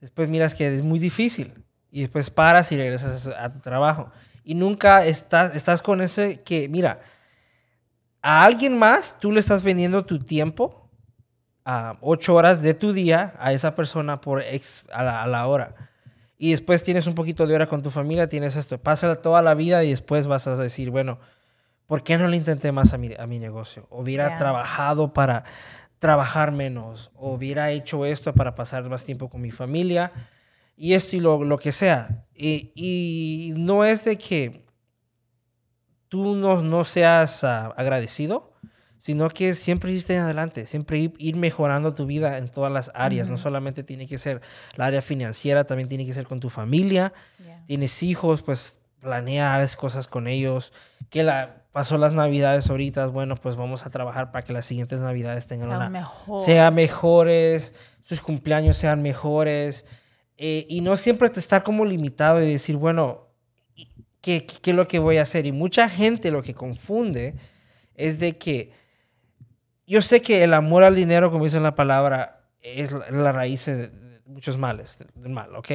Después 0.01 0.29
miras 0.29 0.55
que 0.55 0.77
es 0.77 0.83
muy 0.83 0.99
difícil 0.99 1.55
y 1.91 2.03
después 2.03 2.31
paras 2.31 2.71
y 2.73 2.77
regresas 2.77 3.27
a 3.27 3.51
tu 3.51 3.59
trabajo. 3.59 4.11
Y 4.45 4.55
nunca 4.55 5.05
estás, 5.05 5.55
estás 5.57 5.83
con 5.83 6.01
ese 6.01 6.43
que, 6.43 6.69
mira, 6.69 7.01
a 8.23 8.45
alguien 8.45 8.79
más 8.79 9.19
tú 9.19 9.33
le 9.33 9.41
estás 9.41 9.63
vendiendo 9.63 10.05
tu 10.05 10.19
tiempo 10.19 10.89
ocho 12.01 12.35
horas 12.35 12.63
de 12.63 12.75
tu 12.75 12.93
día 12.93 13.35
a 13.39 13.53
esa 13.53 13.75
persona 13.75 14.21
por 14.21 14.43
ex, 14.43 14.87
a, 14.93 15.27
la, 15.27 15.47
hora. 15.47 15.75
Y 16.39 16.53
después 16.53 16.83
tienes 16.83 17.07
un 17.07 17.15
poquito 17.15 17.47
de 17.47 17.55
hora 17.55 17.67
con 17.67 17.83
tu 17.83 17.91
familia, 17.91 18.29
tienes 18.29 18.57
esto. 18.57 18.79
Pasa 18.79 19.17
toda 19.17 19.43
la 19.43 19.55
vida 19.55 19.85
y 19.85 19.91
después 19.91 20.27
vas 20.27 20.47
a 20.47 20.57
decir, 20.57 20.91
bueno, 20.91 21.19
¿por 21.89 22.05
qué 22.05 22.19
no 22.19 22.29
le 22.29 22.37
intenté 22.37 22.71
más 22.71 22.93
a 22.93 22.99
mi, 22.99 23.13
a 23.19 23.27
mi 23.27 23.41
negocio? 23.41 23.89
Hubiera 23.91 24.37
trabajado 24.37 25.13
para 25.13 25.45
trabajar 25.99 26.53
menos, 26.53 27.11
o 27.17 27.33
hubiera 27.33 27.73
hecho 27.73 28.05
esto 28.05 28.33
para 28.35 28.55
pasar 28.55 28.89
más 28.89 29.05
tiempo 29.05 29.29
con 29.29 29.41
mi 29.41 29.51
familia, 29.51 30.13
y 30.77 30.93
esto 30.93 31.17
y 31.17 31.21
lo, 31.21 31.43
lo 31.43 31.59
que 31.59 31.73
sea. 31.73 32.25
Y, 32.35 32.71
y, 32.77 33.55
no 33.57 33.85
es 33.85 34.05
de 34.05 34.17
que 34.17 34.65
tú 36.09 36.37
no, 36.37 36.63
no 36.63 36.85
seas 36.85 37.43
uh, 37.43 37.73
agradecido, 37.75 38.53
sino 38.99 39.29
que 39.31 39.55
siempre 39.55 39.91
irte 39.91 40.19
adelante, 40.19 40.67
siempre 40.67 41.13
ir, 41.19 41.37
mejorando 41.37 41.95
tu 41.95 42.05
vida 42.07 42.37
en 42.37 42.49
todas 42.49 42.71
las 42.71 42.93
áreas. 42.95 43.31
No 43.31 43.39
solamente 43.39 43.83
tiene 43.83 44.07
que 44.07 44.19
ser 44.19 44.41
la 44.77 44.87
área 44.87 45.03
financiera, 45.03 45.65
también 45.65 45.89
tiene 45.89 46.05
que 46.05 46.13
ser 46.13 46.27
con 46.27 46.39
tu 46.39 46.51
familia. 46.51 47.13
Tienes 47.67 48.03
hijos, 48.03 48.43
pues 48.43 48.79
planea 49.01 49.65
cosas 49.77 50.07
con 50.07 50.27
ellos. 50.27 50.73
Que 51.11 51.23
la, 51.23 51.63
pasó 51.79 51.97
las 51.97 52.13
navidades 52.13 52.69
ahorita, 52.71 53.07
bueno, 53.07 53.37
pues 53.37 53.55
vamos 53.55 53.87
a 53.87 53.91
trabajar 53.91 54.33
para 54.33 54.45
que 54.45 54.53
las 54.53 54.67
siguientes 54.67 54.99
navidades 54.99 55.47
tengan 55.47 55.69
sean, 55.69 55.91
una, 55.95 56.45
sean 56.45 56.75
mejores, 56.75 57.73
sus 58.03 58.21
cumpleaños 58.21 58.77
sean 58.77 59.01
mejores. 59.01 59.87
Eh, 60.37 60.67
y 60.69 60.81
no 60.81 60.97
siempre 60.97 61.31
te 61.31 61.39
estar 61.39 61.63
como 61.63 61.85
limitado 61.85 62.43
y 62.43 62.51
decir, 62.51 62.75
bueno, 62.75 63.29
¿qué, 64.21 64.45
¿qué 64.45 64.71
es 64.71 64.77
lo 64.77 64.89
que 64.89 64.99
voy 64.99 65.19
a 65.19 65.23
hacer? 65.23 65.47
Y 65.47 65.53
mucha 65.53 65.89
gente 65.89 66.33
lo 66.33 66.43
que 66.43 66.53
confunde 66.53 67.37
es 67.95 68.19
de 68.19 68.37
que 68.37 68.73
yo 69.87 70.03
sé 70.03 70.21
que 70.21 70.43
el 70.43 70.55
amor 70.55 70.83
al 70.83 70.97
dinero, 70.97 71.31
como 71.31 71.45
dice 71.45 71.61
la 71.61 71.77
palabra, 71.77 72.41
es 72.61 72.91
la 72.91 73.31
raíz 73.31 73.67
de 73.67 74.21
muchos 74.27 74.59
males, 74.59 74.99
del 75.15 75.31
mal, 75.31 75.55
¿ok? 75.55 75.71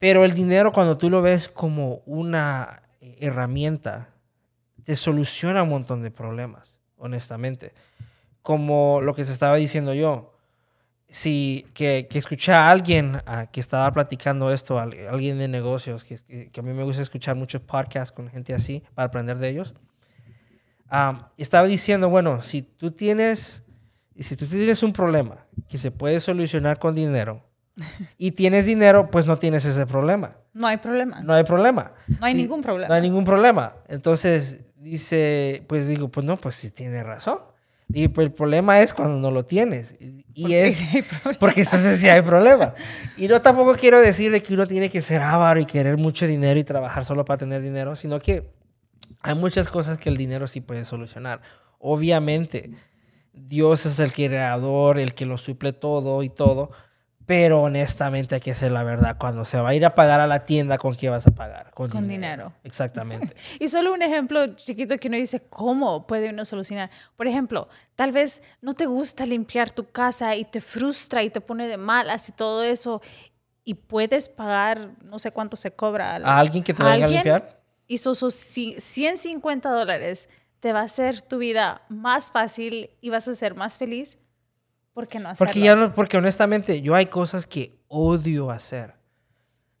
Pero 0.00 0.24
el 0.24 0.32
dinero, 0.32 0.72
cuando 0.72 0.98
tú 0.98 1.10
lo 1.10 1.22
ves 1.22 1.48
como 1.48 2.02
una 2.06 2.82
herramienta, 3.00 4.17
te 4.88 4.96
soluciona 4.96 5.64
un 5.64 5.68
montón 5.68 6.02
de 6.02 6.10
problemas, 6.10 6.78
honestamente. 6.96 7.74
Como 8.40 9.02
lo 9.02 9.14
que 9.14 9.26
se 9.26 9.32
estaba 9.32 9.56
diciendo 9.56 9.92
yo. 9.92 10.32
Si 11.10 11.66
que, 11.74 12.06
que 12.08 12.18
escuché 12.18 12.52
a 12.52 12.70
alguien 12.70 13.20
que 13.52 13.60
estaba 13.60 13.92
platicando 13.92 14.50
esto, 14.50 14.78
a 14.78 14.84
alguien 14.84 15.38
de 15.38 15.46
negocios, 15.46 16.04
que, 16.04 16.48
que, 16.50 16.60
a 16.60 16.62
mí 16.62 16.72
me 16.72 16.84
gusta 16.84 17.02
escuchar 17.02 17.36
muchos 17.36 17.60
podcasts 17.60 18.12
con 18.12 18.30
gente 18.30 18.54
así 18.54 18.82
para 18.94 19.08
aprender 19.08 19.36
de 19.36 19.50
ellos 19.50 19.74
estaba 21.36 21.66
diciendo, 21.66 22.08
bueno, 22.08 22.40
si 22.40 22.62
tú 22.62 22.92
tienes, 22.92 23.62
si 24.18 24.36
tú 24.36 24.46
tienes 24.46 24.82
un 24.82 24.94
problema 24.94 25.44
que 25.68 25.76
se 25.76 25.90
puede 25.90 26.18
solucionar 26.18 26.78
con 26.78 26.94
dinero 26.94 27.42
y 28.18 28.30
tienes 28.30 28.64
dinero, 28.64 29.10
pues 29.10 29.26
no 29.26 29.38
tienes 29.38 29.66
ese 29.66 29.84
problema. 29.84 30.36
No 30.54 30.66
hay 30.66 30.78
problema. 30.78 31.20
No 31.20 31.34
hay 31.34 31.44
problema. 31.44 31.92
No 32.18 32.26
hay 32.26 32.34
ningún 32.34 32.62
problema. 32.62 32.88
No 32.88 32.94
hay 32.94 33.02
ningún 33.02 33.24
problema. 33.24 33.74
Entonces 33.86 34.64
dice, 34.80 35.64
pues 35.66 35.86
digo, 35.86 36.08
pues 36.08 36.24
no, 36.24 36.36
pues 36.36 36.54
sí 36.54 36.70
tiene 36.70 37.02
razón. 37.02 37.38
Y 37.90 38.08
pues 38.08 38.26
el 38.26 38.32
problema 38.32 38.80
es 38.80 38.92
cuando 38.92 39.16
no 39.18 39.30
lo 39.30 39.46
tienes. 39.46 39.94
Y 39.98 40.42
porque 40.42 40.68
es 40.68 40.86
porque 41.38 41.60
entonces 41.62 41.98
sí 41.98 42.08
hay 42.08 42.20
problema. 42.20 42.74
Y 43.16 43.28
no 43.28 43.40
tampoco 43.40 43.74
quiero 43.74 44.00
decirle 44.00 44.42
que 44.42 44.52
uno 44.54 44.66
tiene 44.66 44.90
que 44.90 45.00
ser 45.00 45.22
avaro 45.22 45.58
y 45.60 45.64
querer 45.64 45.96
mucho 45.96 46.26
dinero 46.26 46.60
y 46.60 46.64
trabajar 46.64 47.04
solo 47.04 47.24
para 47.24 47.38
tener 47.38 47.62
dinero, 47.62 47.96
sino 47.96 48.20
que 48.20 48.50
hay 49.20 49.34
muchas 49.34 49.68
cosas 49.68 49.96
que 49.96 50.10
el 50.10 50.18
dinero 50.18 50.46
sí 50.46 50.60
puede 50.60 50.84
solucionar. 50.84 51.40
Obviamente, 51.78 52.72
Dios 53.32 53.86
es 53.86 53.98
el 54.00 54.12
creador, 54.12 54.98
el 54.98 55.14
que 55.14 55.24
lo 55.24 55.38
suple 55.38 55.72
todo 55.72 56.22
y 56.22 56.28
todo, 56.28 56.70
pero 57.28 57.60
honestamente 57.60 58.36
hay 58.36 58.40
que 58.40 58.54
ser 58.54 58.72
la 58.72 58.82
verdad. 58.84 59.18
Cuando 59.18 59.44
se 59.44 59.60
va 59.60 59.68
a 59.68 59.74
ir 59.74 59.84
a 59.84 59.94
pagar 59.94 60.18
a 60.18 60.26
la 60.26 60.46
tienda, 60.46 60.78
¿con 60.78 60.96
qué 60.96 61.10
vas 61.10 61.26
a 61.26 61.30
pagar? 61.30 61.72
Con, 61.74 62.08
dinero. 62.08 62.54
Exactamente. 62.64 63.36
y 63.60 63.68
solo 63.68 63.92
un 63.92 64.00
ejemplo 64.00 64.56
chiquito 64.56 64.96
que 64.96 65.08
uno 65.08 65.18
dice, 65.18 65.40
¿cómo 65.50 66.06
puede 66.06 66.30
uno 66.30 66.46
solucionar? 66.46 66.90
Por 67.16 67.26
ejemplo, 67.26 67.68
tal 67.96 68.12
vez 68.12 68.40
no 68.62 68.72
te 68.72 68.86
gusta 68.86 69.26
limpiar 69.26 69.70
tu 69.70 69.84
casa 69.84 70.36
y 70.36 70.46
te 70.46 70.62
frustra 70.62 71.22
y 71.22 71.28
te 71.28 71.42
pone 71.42 71.68
de 71.68 71.76
malas 71.76 72.30
y 72.30 72.32
todo 72.32 72.62
eso, 72.62 73.02
y 73.62 73.74
puedes 73.74 74.30
pagar, 74.30 74.92
no 75.02 75.18
sé 75.18 75.30
cuánto 75.30 75.58
se 75.58 75.70
cobra. 75.70 76.16
¿A 76.16 76.38
alguien 76.38 76.64
que 76.64 76.72
te 76.72 76.82
venga 76.82 77.04
a 77.04 77.08
limpiar? 77.08 77.60
y 77.86 77.96
esos 77.96 78.34
150 78.34 79.70
dólares 79.70 80.30
te 80.60 80.72
va 80.72 80.80
a 80.80 80.84
hacer 80.84 81.20
tu 81.20 81.36
vida 81.36 81.82
más 81.90 82.32
fácil 82.32 82.88
y 83.02 83.10
vas 83.10 83.28
a 83.28 83.34
ser 83.34 83.54
más 83.54 83.76
feliz, 83.76 84.16
¿por 84.98 85.06
qué 85.06 85.20
no 85.20 85.28
hacerlo? 85.28 85.46
Porque, 85.46 85.60
ya 85.60 85.76
no, 85.76 85.94
porque 85.94 86.16
honestamente 86.16 86.82
yo 86.82 86.96
hay 86.96 87.06
cosas 87.06 87.46
que 87.46 87.78
odio 87.86 88.50
hacer, 88.50 88.94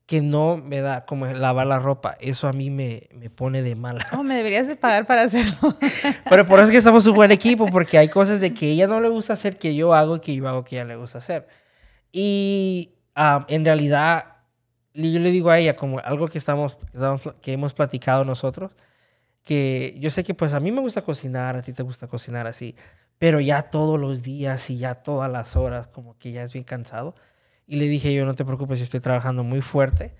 que 0.06 0.20
no 0.20 0.56
me 0.58 0.80
da 0.80 1.06
como 1.06 1.26
lavar 1.26 1.66
la 1.66 1.80
ropa. 1.80 2.16
Eso 2.20 2.46
a 2.46 2.52
mí 2.52 2.70
me, 2.70 3.08
me 3.12 3.28
pone 3.28 3.62
de 3.62 3.74
mala. 3.74 4.06
Oh, 4.16 4.22
me 4.22 4.36
deberías 4.36 4.68
de 4.68 4.76
pagar 4.76 5.06
para 5.06 5.22
hacerlo. 5.22 5.76
Pero 6.30 6.46
por 6.46 6.60
eso 6.60 6.68
es 6.68 6.70
que 6.70 6.80
somos 6.80 7.04
un 7.06 7.16
buen 7.16 7.32
equipo, 7.32 7.66
porque 7.66 7.98
hay 7.98 8.08
cosas 8.08 8.38
de 8.38 8.54
que 8.54 8.70
ella 8.70 8.86
no 8.86 9.00
le 9.00 9.08
gusta 9.08 9.32
hacer 9.32 9.58
que 9.58 9.74
yo 9.74 9.92
hago 9.92 10.18
y 10.18 10.20
que 10.20 10.36
yo 10.36 10.48
hago 10.48 10.62
que 10.62 10.76
ella 10.76 10.84
le 10.84 10.94
gusta 10.94 11.18
hacer. 11.18 11.48
Y 12.12 12.94
ah, 13.16 13.44
en 13.48 13.64
realidad 13.64 14.36
yo 14.94 15.18
le 15.18 15.32
digo 15.32 15.50
a 15.50 15.58
ella 15.58 15.74
como 15.74 15.98
algo 15.98 16.28
que 16.28 16.38
estamos, 16.38 16.78
que 17.42 17.52
hemos 17.52 17.74
platicado 17.74 18.24
nosotros, 18.24 18.70
que 19.42 19.96
yo 19.98 20.10
sé 20.10 20.22
que 20.22 20.34
pues 20.34 20.54
a 20.54 20.60
mí 20.60 20.70
me 20.70 20.80
gusta 20.80 21.02
cocinar, 21.02 21.56
a 21.56 21.62
ti 21.62 21.72
te 21.72 21.82
gusta 21.82 22.06
cocinar 22.06 22.46
así, 22.46 22.76
pero 23.18 23.40
ya 23.40 23.62
todos 23.62 23.98
los 23.98 24.22
días 24.22 24.70
y 24.70 24.78
ya 24.78 24.96
todas 24.96 25.30
las 25.30 25.56
horas 25.56 25.88
como 25.88 26.16
que 26.18 26.32
ya 26.32 26.42
es 26.42 26.52
bien 26.52 26.64
cansado. 26.64 27.14
Y 27.66 27.76
le 27.76 27.86
dije 27.88 28.14
yo, 28.14 28.24
no 28.24 28.34
te 28.34 28.44
preocupes, 28.44 28.78
yo 28.78 28.84
estoy 28.84 29.00
trabajando 29.00 29.44
muy 29.44 29.60
fuerte. 29.60 30.14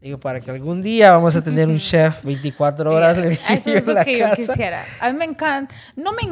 Digo, 0.00 0.18
para 0.18 0.40
que 0.40 0.50
algún 0.50 0.82
día 0.82 1.10
vamos 1.10 1.36
a 1.36 1.42
tener 1.42 1.68
un 1.68 1.78
chef 1.78 2.24
24 2.24 2.90
horas. 2.90 3.18
Eso 3.18 3.72
es 3.72 3.86
lo 3.86 4.02
que 4.04 4.18
yo 4.18 4.26
quisiera. 4.34 4.84
A 5.00 5.10
mí 5.10 5.18
me 5.18 5.24
encanta, 5.24 5.74
no 5.96 6.12
me, 6.12 6.22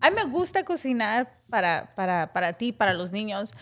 a 0.00 0.10
mí 0.10 0.16
me 0.16 0.24
gusta 0.24 0.64
cocinar 0.64 1.32
para, 1.48 1.92
para, 1.94 2.32
para 2.32 2.52
ti, 2.52 2.72
para 2.72 2.92
los 2.92 3.10
niños, 3.12 3.52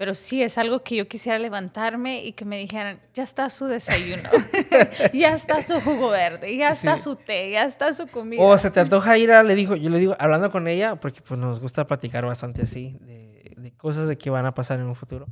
pero 0.00 0.14
sí 0.14 0.42
es 0.42 0.56
algo 0.56 0.82
que 0.82 0.96
yo 0.96 1.06
quisiera 1.06 1.38
levantarme 1.38 2.24
y 2.24 2.32
que 2.32 2.46
me 2.46 2.56
dijeran, 2.56 2.98
ya 3.12 3.22
está 3.22 3.50
su 3.50 3.66
desayuno, 3.66 4.30
ya 5.12 5.34
está 5.34 5.60
su 5.60 5.78
jugo 5.78 6.08
verde, 6.08 6.56
ya 6.56 6.70
está 6.70 6.96
su 6.96 7.16
té, 7.16 7.50
ya 7.50 7.66
está 7.66 7.92
su 7.92 8.06
comida. 8.06 8.42
O 8.42 8.56
se 8.56 8.70
te 8.70 8.80
antoja 8.80 9.18
ir 9.18 9.30
a, 9.30 9.42
le 9.42 9.54
digo, 9.54 9.76
yo 9.76 9.90
le 9.90 9.98
digo, 9.98 10.16
hablando 10.18 10.50
con 10.50 10.68
ella, 10.68 10.96
porque 10.96 11.20
pues 11.20 11.38
nos 11.38 11.60
gusta 11.60 11.86
platicar 11.86 12.24
bastante 12.24 12.62
así, 12.62 12.96
de, 13.02 13.52
de 13.58 13.72
cosas 13.72 14.08
de 14.08 14.16
que 14.16 14.30
van 14.30 14.46
a 14.46 14.54
pasar 14.54 14.80
en 14.80 14.86
un 14.86 14.94
futuro. 14.94 15.26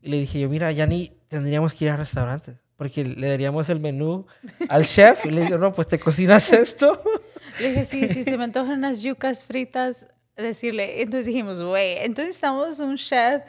Y 0.00 0.08
le 0.08 0.20
dije 0.20 0.40
yo, 0.40 0.48
mira, 0.48 0.72
ya 0.72 0.86
ni 0.86 1.12
tendríamos 1.28 1.74
que 1.74 1.84
ir 1.84 1.90
a 1.90 1.98
restaurantes, 1.98 2.56
porque 2.78 3.04
le 3.04 3.28
daríamos 3.28 3.68
el 3.68 3.78
menú 3.78 4.24
al 4.70 4.84
chef 4.86 5.26
y 5.26 5.30
le 5.32 5.42
digo, 5.42 5.58
no, 5.58 5.74
pues 5.74 5.86
te 5.86 6.00
cocinas 6.00 6.50
esto. 6.50 7.02
Le 7.60 7.68
dije, 7.68 7.84
sí, 7.84 8.08
sí, 8.08 8.22
se 8.24 8.38
me 8.38 8.44
antojan 8.44 8.78
unas 8.78 9.02
yucas 9.02 9.44
fritas, 9.44 10.06
decirle. 10.34 11.02
Entonces 11.02 11.26
dijimos, 11.26 11.60
güey, 11.60 11.98
entonces 11.98 12.36
estamos 12.36 12.80
un 12.80 12.96
chef 12.96 13.42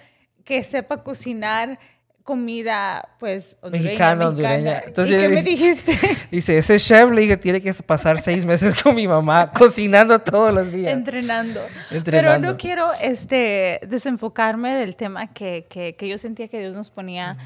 que 0.49 0.63
sepa 0.63 1.03
cocinar 1.03 1.77
comida, 2.23 3.07
pues, 3.19 3.55
hondureña, 3.61 3.85
mexicana, 3.85 4.27
hondureña. 4.29 4.79
Entonces, 4.83 5.15
¿Y 5.15 5.21
qué 5.21 5.29
me 5.29 5.43
dijiste? 5.43 5.95
Dice, 6.31 6.57
ese 6.57 6.79
chef 6.79 7.11
le 7.11 7.37
tiene 7.37 7.61
que 7.61 7.71
pasar 7.75 8.19
seis 8.19 8.45
meses 8.45 8.81
con 8.81 8.95
mi 8.95 9.07
mamá 9.07 9.51
cocinando 9.51 10.17
todos 10.17 10.51
los 10.51 10.71
días. 10.71 10.91
Entrenando. 10.91 11.61
Entrenando. 11.91 12.31
Pero 12.31 12.39
no 12.39 12.57
quiero 12.57 12.91
este, 12.99 13.79
desenfocarme 13.87 14.73
del 14.73 14.95
tema 14.95 15.31
que, 15.31 15.67
que, 15.69 15.95
que 15.95 16.07
yo 16.07 16.17
sentía 16.17 16.47
que 16.47 16.59
Dios 16.59 16.75
nos 16.75 16.89
ponía, 16.89 17.37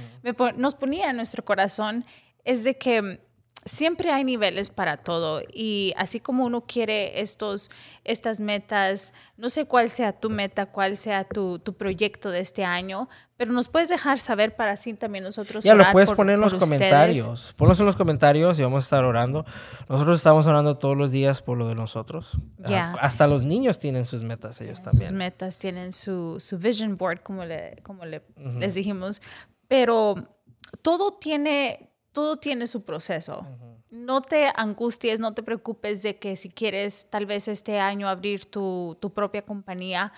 nos 0.55 0.75
ponía 0.75 1.09
en 1.09 1.17
nuestro 1.17 1.43
corazón, 1.43 2.05
es 2.45 2.63
de 2.63 2.77
que 2.77 3.19
siempre 3.65 4.11
hay 4.11 4.23
niveles 4.23 4.69
para 4.69 4.97
todo 4.97 5.41
y 5.51 5.93
así 5.97 6.19
como 6.19 6.45
uno 6.45 6.61
quiere 6.61 7.21
estos, 7.21 7.71
estas 8.03 8.39
metas, 8.39 9.13
no 9.37 9.49
sé 9.49 9.65
cuál 9.65 9.89
sea 9.89 10.13
tu 10.13 10.29
meta, 10.29 10.65
cuál 10.65 10.97
sea 10.97 11.23
tu, 11.23 11.59
tu 11.59 11.73
proyecto 11.73 12.29
de 12.29 12.39
este 12.39 12.65
año, 12.65 13.07
pero 13.37 13.51
nos 13.51 13.67
puedes 13.67 13.89
dejar 13.89 14.19
saber 14.19 14.55
para 14.55 14.71
así 14.71 14.93
también 14.93 15.23
nosotros. 15.23 15.63
Ya 15.63 15.75
lo 15.75 15.83
puedes 15.91 16.11
poner 16.11 16.35
en 16.35 16.41
los 16.41 16.53
comentarios. 16.53 17.53
Ponlos 17.57 17.79
en 17.79 17.85
los 17.85 17.95
comentarios 17.95 18.59
y 18.59 18.63
vamos 18.63 18.83
a 18.83 18.85
estar 18.85 19.03
orando. 19.03 19.45
Nosotros 19.89 20.17
estamos 20.17 20.47
orando 20.47 20.77
todos 20.77 20.95
los 20.95 21.11
días 21.11 21.41
por 21.41 21.57
lo 21.57 21.67
de 21.67 21.75
nosotros. 21.75 22.37
Ya. 22.59 22.93
hasta 23.01 23.27
los 23.27 23.43
niños 23.43 23.79
tienen 23.79 24.05
sus 24.05 24.23
metas, 24.23 24.61
ellos 24.61 24.81
también. 24.81 25.09
Sus 25.09 25.17
metas, 25.17 25.57
tienen 25.57 25.91
su, 25.91 26.39
su 26.39 26.57
vision 26.57 26.95
board, 26.97 27.21
como, 27.21 27.43
le, 27.43 27.77
como 27.83 28.05
le, 28.05 28.21
les 28.59 28.75
dijimos. 28.75 29.21
Pero 29.67 30.15
todo 30.81 31.13
tiene, 31.13 31.92
todo 32.13 32.37
tiene 32.37 32.67
su 32.67 32.85
proceso. 32.85 33.45
No 33.89 34.21
te 34.21 34.51
angusties, 34.55 35.19
no 35.19 35.33
te 35.33 35.43
preocupes 35.43 36.01
de 36.03 36.17
que 36.17 36.35
si 36.37 36.49
quieres 36.49 37.07
tal 37.09 37.25
vez 37.25 37.47
este 37.47 37.79
año 37.79 38.07
abrir 38.07 38.45
tu, 38.45 38.97
tu 39.01 39.11
propia 39.11 39.41
compañía, 39.43 40.13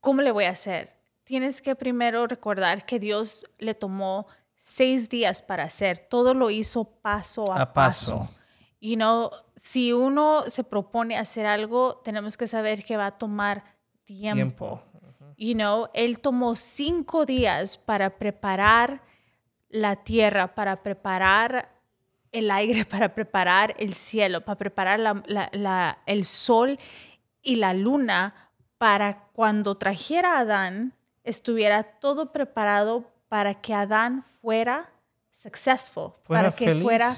¿cómo 0.00 0.22
le 0.22 0.32
voy 0.32 0.44
a 0.44 0.50
hacer? 0.50 0.96
Tienes 1.24 1.62
que 1.62 1.74
primero 1.76 2.26
recordar 2.26 2.84
que 2.86 2.98
Dios 2.98 3.46
le 3.58 3.74
tomó 3.74 4.26
seis 4.56 5.08
días 5.08 5.42
para 5.42 5.64
hacer. 5.64 6.06
Todo 6.10 6.34
lo 6.34 6.50
hizo 6.50 6.84
paso 6.84 7.52
a, 7.52 7.72
paso. 7.72 8.28
Y 8.80 8.96
no, 8.96 9.30
si 9.56 9.92
uno 9.92 10.44
se 10.48 10.64
propone 10.64 11.18
hacer 11.18 11.46
algo, 11.46 12.00
tenemos 12.04 12.36
que 12.36 12.46
saber 12.46 12.84
que 12.84 12.96
va 12.96 13.06
a 13.06 13.18
tomar 13.18 13.64
tiempo. 14.04 14.82
You 15.36 15.54
know, 15.54 15.88
él 15.94 16.18
tomó 16.20 16.56
cinco 16.56 17.24
días 17.24 17.78
para 17.78 18.18
preparar 18.18 19.02
la 19.68 19.96
tierra, 19.96 20.54
para 20.54 20.82
preparar 20.82 21.70
el 22.32 22.50
aire, 22.50 22.84
para 22.90 23.14
preparar 23.14 23.74
el 23.78 23.94
cielo, 23.94 24.44
para 24.44 24.58
preparar 24.58 25.00
el 26.06 26.24
sol 26.24 26.78
y 27.42 27.56
la 27.56 27.74
luna, 27.74 28.34
para 28.78 29.24
cuando 29.32 29.76
trajera 29.76 30.36
a 30.36 30.40
Adán, 30.40 30.92
estuviera 31.24 31.82
todo 31.82 32.32
preparado 32.32 33.04
para 33.28 33.54
que 33.54 33.74
Adán 33.74 34.22
fuera 34.22 34.90
successful, 35.32 36.12
para 36.26 36.52
que 36.52 36.74
fuera, 36.76 37.14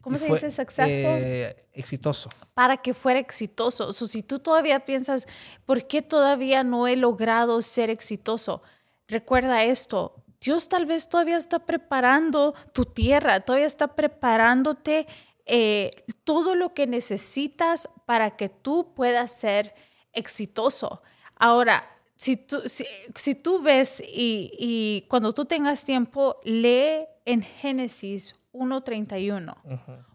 ¿cómo 0.00 0.18
se 0.18 0.26
dice 0.26 0.50
successful? 0.50 1.18
Eh, 1.18 1.66
exitoso. 1.72 2.28
Para 2.54 2.76
que 2.76 2.92
fuera 2.92 3.18
exitoso. 3.18 3.88
O 3.88 3.92
si 3.92 4.22
tú 4.22 4.38
todavía 4.38 4.80
piensas, 4.84 5.26
¿por 5.64 5.86
qué 5.86 6.02
todavía 6.02 6.64
no 6.64 6.86
he 6.86 6.96
logrado 6.96 7.62
ser 7.62 7.88
exitoso? 7.90 8.62
Recuerda 9.08 9.64
esto, 9.64 10.21
Dios 10.42 10.68
tal 10.68 10.86
vez 10.86 11.08
todavía 11.08 11.36
está 11.36 11.60
preparando 11.60 12.54
tu 12.72 12.84
tierra, 12.84 13.40
todavía 13.40 13.66
está 13.66 13.88
preparándote 13.88 15.06
eh, 15.46 15.90
todo 16.24 16.56
lo 16.56 16.74
que 16.74 16.86
necesitas 16.88 17.88
para 18.06 18.36
que 18.36 18.48
tú 18.48 18.92
puedas 18.94 19.32
ser 19.32 19.72
exitoso. 20.12 21.00
Ahora, 21.36 21.88
si 22.16 22.36
tú, 22.36 22.60
si, 22.66 23.34
tú 23.36 23.62
ves 23.62 24.02
y, 24.04 25.04
cuando 25.08 25.32
tú 25.32 25.44
tengas 25.44 25.84
tiempo, 25.84 26.36
lee 26.44 27.06
en 27.24 27.42
Génesis 27.42 28.36
1.31, 28.52 29.56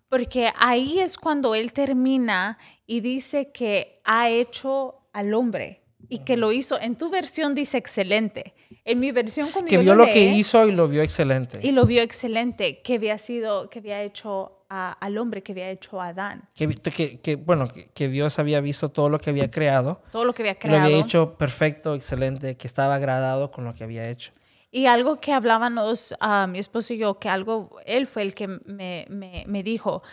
porque 0.10 0.52
ahí 0.58 1.00
es 1.00 1.18
cuando 1.18 1.56
él 1.56 1.72
termina 1.74 2.58
y 2.86 3.00
dice 3.00 3.52
que 3.52 4.02
ha 4.04 4.30
hecho 4.30 5.08
al 5.14 5.34
hombre 5.34 5.84
y 6.10 6.20
que 6.20 6.38
lo 6.38 6.52
hizo. 6.52 6.80
En 6.80 6.98
tu 6.98 7.10
versión 7.10 7.56
dice 7.56 7.78
excelente. 7.78 8.54
En 8.86 9.00
mi 9.00 9.12
versión 9.12 9.50
que 9.68 9.78
vio 9.78 9.96
lo, 9.96 10.06
que 10.06 10.24
hizo 10.24 10.68
y 10.68 10.72
lo 10.72 10.88
vio 10.88 11.02
excelente. 11.02 11.60
Y 11.62 11.72
lo 11.72 11.86
vio 11.86 12.02
excelente, 12.02 12.82
que 12.82 12.96
había 12.96 13.18
sido, 13.18 13.70
que 13.70 13.80
había 13.80 14.02
hecho 14.04 14.58
al 14.70 15.18
hombre, 15.18 15.44
que 15.44 15.54
había 15.54 15.70
hecho 15.70 16.02
a 16.02 16.08
Adán. 16.08 16.50
Que, 16.54 16.68
que, 16.70 17.20
que 17.20 17.36
bueno, 17.36 17.68
que, 17.94 18.08
Dios 18.10 18.38
había 18.40 18.60
visto 18.60 18.90
todo 18.90 19.10
lo 19.10 19.20
que 19.20 19.30
había 19.30 19.50
creado. 19.50 20.02
Todo 20.12 20.26
lo 20.26 20.34
que 20.34 20.44
había 20.44 20.56
creado. 20.56 20.80
Lo 20.80 20.86
había 20.86 21.00
hecho 21.00 21.38
perfecto, 21.38 21.96
excelente, 21.96 22.58
que 22.58 22.68
estaba 22.68 22.96
agradado 22.96 23.52
con 23.52 23.64
lo 23.64 23.74
que 23.74 23.84
había 23.84 24.10
hecho. 24.10 24.32
Y 24.70 24.86
algo 24.86 25.20
que 25.20 25.32
hablábamos 25.32 26.14
a 26.20 26.48
mi 26.48 26.60
esposo 26.60 26.94
y 26.94 26.98
yo, 26.98 27.18
que 27.18 27.30
algo, 27.30 27.78
él 27.86 28.08
fue 28.08 28.24
el 28.24 28.34
que 28.34 28.48
me, 28.48 29.06
me, 29.10 29.46
me 29.48 29.64
dijo, 29.64 30.04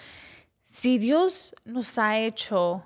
si 0.62 0.98
Dios 0.98 1.54
nos 1.64 1.98
ha 1.98 2.20
hecho 2.20 2.84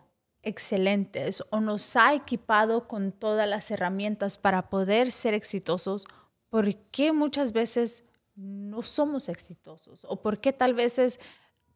excelentes 0.49 1.43
o 1.51 1.61
nos 1.61 1.95
ha 1.97 2.15
equipado 2.15 2.89
con 2.89 3.13
todas 3.13 3.49
las 3.49 3.71
herramientas 3.71 4.39
para 4.39 4.69
poder 4.69 5.13
ser 5.13 5.35
exitosos, 5.35 6.07
¿por 6.49 6.75
qué 6.91 7.13
muchas 7.13 7.53
veces 7.53 8.09
no 8.35 8.83
somos 8.83 9.29
exitosos? 9.29 10.05
¿O 10.09 10.21
por 10.21 10.41
qué 10.41 10.53
tal 10.53 10.75
veces, 10.75 11.21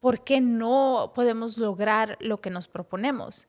por 0.00 0.24
qué 0.24 0.40
no 0.40 1.12
podemos 1.14 1.58
lograr 1.58 2.16
lo 2.20 2.40
que 2.40 2.50
nos 2.50 2.68
proponemos? 2.68 3.46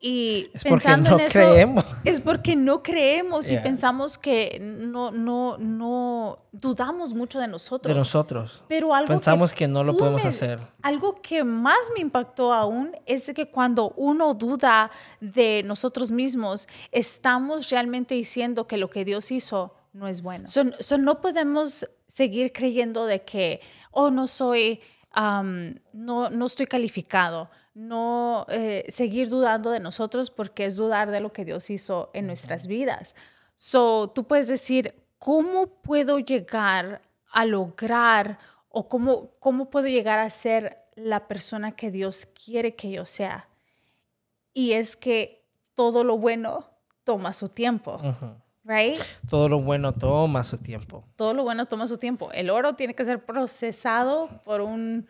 Y 0.00 0.50
es 0.52 0.64
pensando 0.64 1.10
porque 1.10 1.24
no 1.24 1.30
creemos. 1.30 1.84
Es 2.04 2.20
porque 2.20 2.56
no 2.56 2.82
creemos 2.82 3.50
y 3.50 3.56
pensamos 3.58 4.18
que 4.18 4.58
no, 4.60 5.10
no, 5.10 5.56
no 5.58 6.38
dudamos 6.52 7.14
mucho 7.14 7.38
de 7.38 7.48
nosotros. 7.48 7.94
De 7.94 7.98
nosotros. 7.98 8.62
Pero 8.68 8.94
algo 8.94 9.08
Pensamos 9.08 9.54
que, 9.54 9.66
no 9.66 9.82
lo 9.82 9.96
podemos 9.96 10.24
hacer. 10.24 10.58
Algo 10.82 11.22
que 11.22 11.42
más 11.42 11.78
me 11.94 12.02
impactó 12.02 12.52
aún 12.52 12.92
es 13.06 13.32
que 13.34 13.50
cuando 13.50 13.94
uno 13.96 14.34
duda 14.34 14.90
de 15.20 15.62
nosotros 15.64 16.10
mismos, 16.10 16.68
estamos 16.92 17.70
realmente 17.70 18.14
diciendo 18.14 18.66
que 18.66 18.76
lo 18.76 18.90
que 18.90 19.06
Dios 19.06 19.30
hizo 19.30 19.74
no 19.94 20.06
es 20.06 20.20
bueno. 20.20 20.44
no 20.98 21.20
podemos 21.20 21.86
seguir 22.08 22.52
creyendo 22.52 23.06
de 23.06 23.22
que, 23.22 23.60
oh, 23.90 24.10
no 24.10 24.26
soy, 24.26 24.80
no, 25.14 25.80
no 26.30 26.46
estoy 26.46 26.66
calificado 26.66 27.48
no 27.74 28.46
eh, 28.48 28.84
seguir 28.88 29.28
dudando 29.28 29.70
de 29.70 29.80
nosotros 29.80 30.30
porque 30.30 30.64
es 30.64 30.76
dudar 30.76 31.10
de 31.10 31.20
lo 31.20 31.32
que 31.32 31.44
Dios 31.44 31.68
hizo 31.70 32.10
en 32.14 32.28
nuestras 32.28 32.66
vidas. 32.66 33.14
So, 33.56 34.10
tú 34.14 34.24
puedes 34.24 34.48
decir, 34.48 34.94
¿cómo 35.18 35.66
puedo 35.66 36.18
llegar 36.20 37.02
a 37.32 37.44
lograr 37.44 38.38
o 38.68 38.88
cómo, 38.88 39.30
cómo 39.40 39.70
puedo 39.70 39.88
llegar 39.88 40.20
a 40.20 40.30
ser 40.30 40.78
la 40.94 41.26
persona 41.26 41.72
que 41.72 41.90
Dios 41.90 42.26
quiere 42.26 42.76
que 42.76 42.90
yo 42.90 43.04
sea? 43.06 43.48
Y 44.52 44.72
es 44.72 44.96
que 44.96 45.44
todo 45.74 46.04
lo 46.04 46.16
bueno 46.16 46.70
toma 47.02 47.32
su 47.32 47.48
tiempo. 47.48 48.00
Right? 48.62 48.98
Todo 49.28 49.48
lo 49.48 49.60
bueno 49.60 49.92
toma 49.92 50.44
su 50.44 50.58
tiempo. 50.58 51.04
Todo 51.16 51.34
lo 51.34 51.42
bueno 51.42 51.66
toma 51.66 51.86
su 51.86 51.98
tiempo. 51.98 52.30
El 52.32 52.50
oro 52.50 52.74
tiene 52.74 52.94
que 52.94 53.04
ser 53.04 53.24
procesado 53.24 54.28
por 54.44 54.60
un 54.60 55.08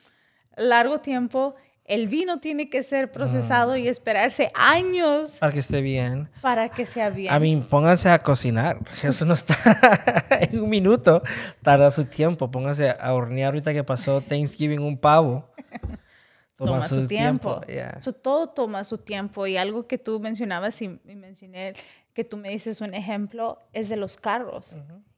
largo 0.57 1.01
tiempo 1.01 1.55
el 1.85 2.09
vino 2.09 2.41
tiene 2.41 2.71
que 2.71 2.83
ser 2.83 3.13
procesado 3.13 3.77
y 3.77 3.89
esperarse 3.89 4.51
años. 4.55 5.39
Para 5.39 5.53
que 5.53 5.59
esté 5.59 5.83
bien. 5.83 6.31
Para 6.41 6.71
que 6.71 6.87
sea 6.87 7.11
bien. 7.11 7.33
A 7.33 7.39
mí, 7.39 7.57
pónganse 7.57 8.09
a 8.09 8.19
cocinar. 8.19 8.79
Eso 9.03 9.25
no 9.27 9.35
está 9.35 9.55
en 10.41 10.61
un 10.61 10.71
minuto. 10.71 11.23
Tarda 11.63 11.91
su 11.91 12.07
tiempo. 12.07 12.51
Pónganse 12.51 12.95
a 12.99 13.13
hornear 13.13 13.49
ahorita 13.49 13.75
que 13.75 13.85
pasó 13.85 14.23
Thanksgiving 14.23 14.81
un 14.81 14.97
pavo. 14.97 15.51
Toma, 16.57 16.89
su, 16.89 17.09
tiempo. 17.09 17.61
todo 18.23 18.49
toma 18.49 18.85
su 18.85 18.99
tiempo. 18.99 19.45
Y 19.47 19.57
algo 19.57 19.89
que 19.89 19.99
tú 19.99 20.21
mencionabas 20.21 20.81
y, 20.83 20.89
mencioné, 21.05 21.75
que 22.15 22.23
tú 22.23 22.37
me 22.37 22.49
dices 22.49 22.81
un 22.81 22.95
ejemplo, 22.95 23.59
es 23.73 23.89
de 23.89 23.97
los 23.97 24.17
carros. 24.17 24.77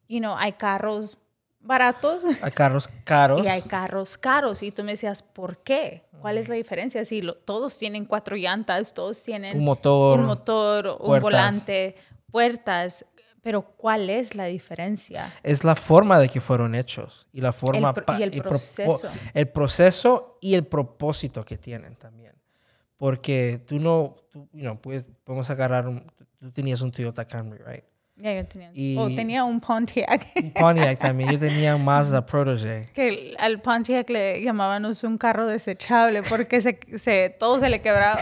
Y 0.09 0.21
no 0.21 0.39
hay 0.39 0.55
carros 0.55 1.19
baratos. 1.67 2.23
Hay 2.43 2.53
carros 2.53 2.89
caros. 3.05 3.45
Y 3.45 3.49
hay 3.49 3.63
carros 3.63 4.17
caros. 4.17 4.63
Y 4.63 4.71
tú 4.71 4.85
me 4.85 4.93
decías, 4.93 5.23
¿por 5.23 5.59
qué? 5.59 6.05
¿Cuál 6.21 6.39
es 6.39 6.49
la 6.49 6.55
diferencia? 6.55 7.05
Si 7.05 7.23
todos 7.45 7.79
tienen 7.79 8.05
cuatro 8.05 8.37
llantas, 8.37 8.95
todos 8.95 9.23
tienen 9.23 9.59
un 9.59 9.65
motor, 9.65 10.21
un, 10.21 10.27
motor, 10.27 10.97
un 11.01 11.21
volante, 11.21 11.97
puertas. 12.31 13.05
Pero 13.43 13.63
¿cuál 13.63 14.11
es 14.11 14.35
la 14.35 14.47
diferencia? 14.47 15.33
Es 15.45 15.63
la 15.63 15.77
forma 15.77 16.19
de 16.19 16.29
que 16.29 16.41
fueron 16.41 16.75
hechos 16.75 17.29
y 17.33 17.41
la 17.41 17.53
forma 17.53 17.95
y 18.19 18.23
el 18.25 18.43
proceso. 18.43 19.09
El 19.35 19.49
proceso 19.49 20.39
y 20.41 20.55
el 20.55 20.67
propósito 20.67 21.45
que 21.45 21.57
tienen 21.57 21.95
también. 21.95 22.33
Porque 22.97 23.63
tú 23.65 23.79
no, 23.79 24.17
tú, 24.33 24.49
you 24.53 24.75
puedes, 24.81 25.07
podemos 25.23 25.49
agarrar, 25.51 25.87
un, 25.87 26.11
tú 26.41 26.51
tenías 26.51 26.81
un 26.81 26.91
Toyota 26.91 27.25
Camry, 27.25 27.59
right? 27.59 27.85
Ya, 28.19 28.33
yo 28.33 28.45
tenía. 28.45 28.71
o 28.99 29.15
tenía 29.15 29.45
un 29.45 29.61
Pontiac. 29.61 30.27
Un 30.37 30.51
Pontiac 30.53 30.99
también. 30.99 31.31
Yo 31.31 31.39
tenía 31.39 31.77
un 31.77 31.85
Mazda 31.85 32.25
Protege. 32.27 32.89
Que 32.95 33.35
al 33.39 33.61
Pontiac 33.61 34.09
le 34.09 34.43
llamábamos 34.43 35.05
un 35.05 35.19
carro 35.19 35.47
desechable 35.47 36.23
porque 36.23 36.63
se, 36.63 36.79
se, 36.97 37.29
todo 37.29 37.61
se 37.61 37.69
le 37.69 37.83
quebraba. 37.83 38.21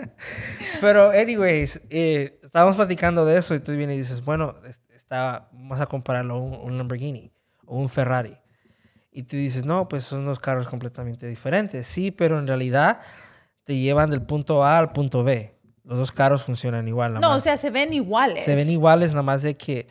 Pero, 0.80 1.10
anyways, 1.10 1.80
eh, 1.90 2.40
estábamos 2.42 2.74
platicando 2.74 3.24
de 3.24 3.38
eso 3.38 3.54
y 3.54 3.60
tú 3.60 3.72
vienes 3.72 3.94
y 3.94 3.98
dices, 3.98 4.24
bueno, 4.24 4.56
está, 4.92 5.48
vamos 5.52 5.80
a 5.80 5.86
compararlo 5.86 6.34
a 6.34 6.38
un, 6.38 6.76
Lamborghini 6.76 7.32
o 7.66 7.78
un 7.78 7.88
Ferrari. 7.88 8.36
Y 9.12 9.22
tú 9.22 9.36
dices, 9.36 9.64
no, 9.64 9.86
pues 9.88 10.02
son 10.02 10.24
dos 10.24 10.40
carros 10.40 10.66
completamente 10.66 11.28
diferentes. 11.28 11.86
Sí, 11.86 12.10
pero 12.10 12.36
en 12.40 12.48
realidad 12.48 13.00
te 13.62 13.76
llevan 13.78 14.10
del 14.10 14.22
punto 14.22 14.64
A 14.64 14.76
al 14.78 14.90
punto 14.90 15.22
B. 15.22 15.53
Los 15.84 15.98
dos 15.98 16.12
carros 16.12 16.42
funcionan 16.42 16.88
igual. 16.88 17.14
No, 17.20 17.34
o 17.34 17.40
sea, 17.40 17.56
se 17.56 17.70
ven 17.70 17.92
iguales. 17.92 18.44
Se 18.44 18.54
ven 18.54 18.70
iguales, 18.70 19.12
nada 19.12 19.22
más 19.22 19.42
de 19.42 19.56
que... 19.56 19.86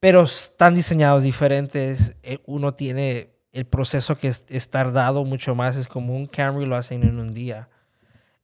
Pero 0.00 0.22
están 0.22 0.74
diseñados 0.74 1.22
diferentes. 1.22 2.16
Eh, 2.22 2.38
uno 2.46 2.74
tiene 2.74 3.34
el 3.52 3.66
proceso 3.66 4.16
que 4.16 4.28
es, 4.28 4.70
tardado 4.70 5.24
mucho 5.24 5.54
más. 5.54 5.76
Es 5.76 5.88
como 5.88 6.16
un 6.16 6.26
Camry 6.26 6.66
lo 6.66 6.76
hacen 6.76 7.02
en 7.02 7.18
un 7.18 7.34
día. 7.34 7.68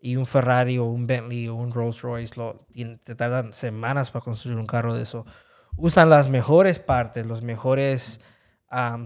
Y 0.01 0.17
un 0.17 0.27
Ferrari 0.27 0.79
o 0.79 0.85
un 0.85 1.07
Bentley 1.07 1.49
o 1.49 1.55
un 1.55 1.73
Rolls 1.73 2.03
Royce 2.03 2.35
lo, 2.37 2.59
te 3.03 3.15
tardan 3.15 3.55
semanas 3.55 4.11
para 4.11 4.25
construir 4.25 4.59
un 4.59 4.67
carro 4.67 4.95
de 4.95 5.03
eso. 5.03 5.25
Usan 5.77 6.11
las 6.11 6.29
mejores 6.29 6.79
partes, 6.79 7.25
los 7.25 7.43
mejores 7.43 8.21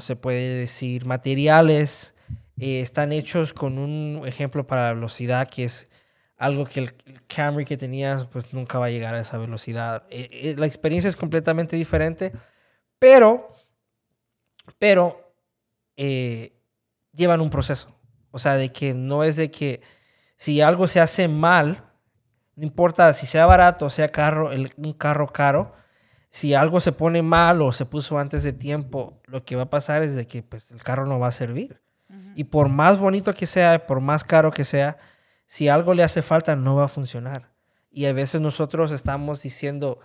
se 0.00 0.16
puede 0.16 0.54
decir, 0.54 1.04
materiales 1.04 2.14
eh, 2.58 2.80
están 2.80 3.12
hechos 3.12 3.52
con 3.52 3.78
un 3.78 4.22
ejemplo 4.26 4.66
para 4.66 4.88
la 4.88 4.94
velocidad 4.94 5.48
que 5.48 5.64
es 5.64 5.88
algo 6.38 6.64
que 6.64 6.80
el, 6.80 6.94
Camry 7.26 7.64
que 7.64 7.76
tenías 7.76 8.24
pues 8.26 8.52
nunca 8.54 8.78
va 8.78 8.86
a 8.86 8.90
llegar 8.90 9.14
a 9.14 9.20
esa 9.20 9.36
velocidad. 9.36 10.04
Eh, 10.10 10.28
eh, 10.32 10.54
la 10.56 10.66
experiencia 10.66 11.08
es 11.08 11.16
completamente 11.16 11.76
diferente, 11.76 12.32
pero, 12.98 13.52
pero 14.78 15.24
llevan 15.96 17.40
un 17.40 17.50
proceso. 17.50 17.94
O 18.30 18.38
sea, 18.38 18.54
de 18.54 18.72
que 18.72 18.94
no 18.94 19.24
es 19.24 19.36
de 19.36 19.50
que 19.50 19.80
si 20.36 20.60
algo 20.60 20.86
se 20.86 21.00
hace 21.00 21.26
mal, 21.26 21.82
no 22.54 22.62
importa 22.62 23.12
si 23.12 23.26
sea 23.26 23.46
barato 23.46 23.86
o 23.86 23.90
sea 23.90 24.08
carro, 24.08 24.50
un 24.76 24.92
carro 24.92 25.26
caro, 25.32 25.72
si 26.30 26.54
algo 26.54 26.80
se 26.80 26.92
pone 26.92 27.22
mal 27.22 27.62
o 27.62 27.72
se 27.72 27.86
puso 27.86 28.18
antes 28.18 28.42
de 28.42 28.52
tiempo, 28.52 29.20
lo 29.26 29.44
que 29.44 29.56
va 29.56 29.64
a 29.64 29.70
pasar 29.70 30.02
es 30.02 30.14
de 30.14 30.26
que 30.26 30.42
pues, 30.42 30.70
el 30.70 30.82
carro 30.82 31.06
no 31.06 31.18
va 31.18 31.28
a 31.28 31.32
servir. 31.32 31.80
Y 32.34 32.44
por 32.44 32.68
más 32.68 32.98
bonito 32.98 33.34
que 33.34 33.46
sea, 33.46 33.86
por 33.86 34.00
más 34.00 34.24
caro 34.24 34.50
que 34.50 34.64
sea, 34.64 34.96
si 35.48 35.68
algo 35.68 35.94
le 35.94 36.04
hace 36.04 36.20
falta, 36.20 36.54
no 36.54 36.76
va 36.76 36.84
a 36.84 36.88
funcionar. 36.88 37.50
Y 37.90 38.04
a 38.04 38.12
veces 38.12 38.42
nosotros 38.42 38.92
estamos 38.92 39.42
diciendo 39.42 39.98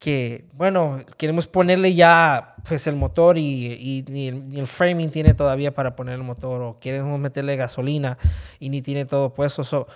que, 0.00 0.48
bueno, 0.54 0.98
queremos 1.16 1.46
ponerle 1.46 1.94
ya 1.94 2.56
pues, 2.68 2.88
el 2.88 2.96
motor 2.96 3.38
y, 3.38 4.04
ni, 4.08 4.26
el, 4.26 4.66
framing 4.66 5.12
tiene 5.12 5.34
todavía 5.34 5.72
para 5.72 5.94
poner 5.94 6.16
el 6.16 6.24
motor, 6.24 6.60
o 6.62 6.80
queremos 6.80 7.20
meterle 7.20 7.54
gasolina 7.54 8.18
y 8.58 8.70
ni 8.70 8.82
tiene 8.82 9.04
todo 9.04 9.32
puesto. 9.32 9.86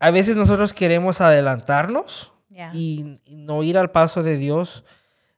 a 0.00 0.10
veces 0.10 0.34
nosotros 0.34 0.74
queremos 0.74 1.20
adelantarnos 1.20 2.32
y, 2.74 3.20
no 3.28 3.62
ir 3.62 3.78
al 3.78 3.92
paso 3.92 4.24
de 4.24 4.36
Dios 4.36 4.84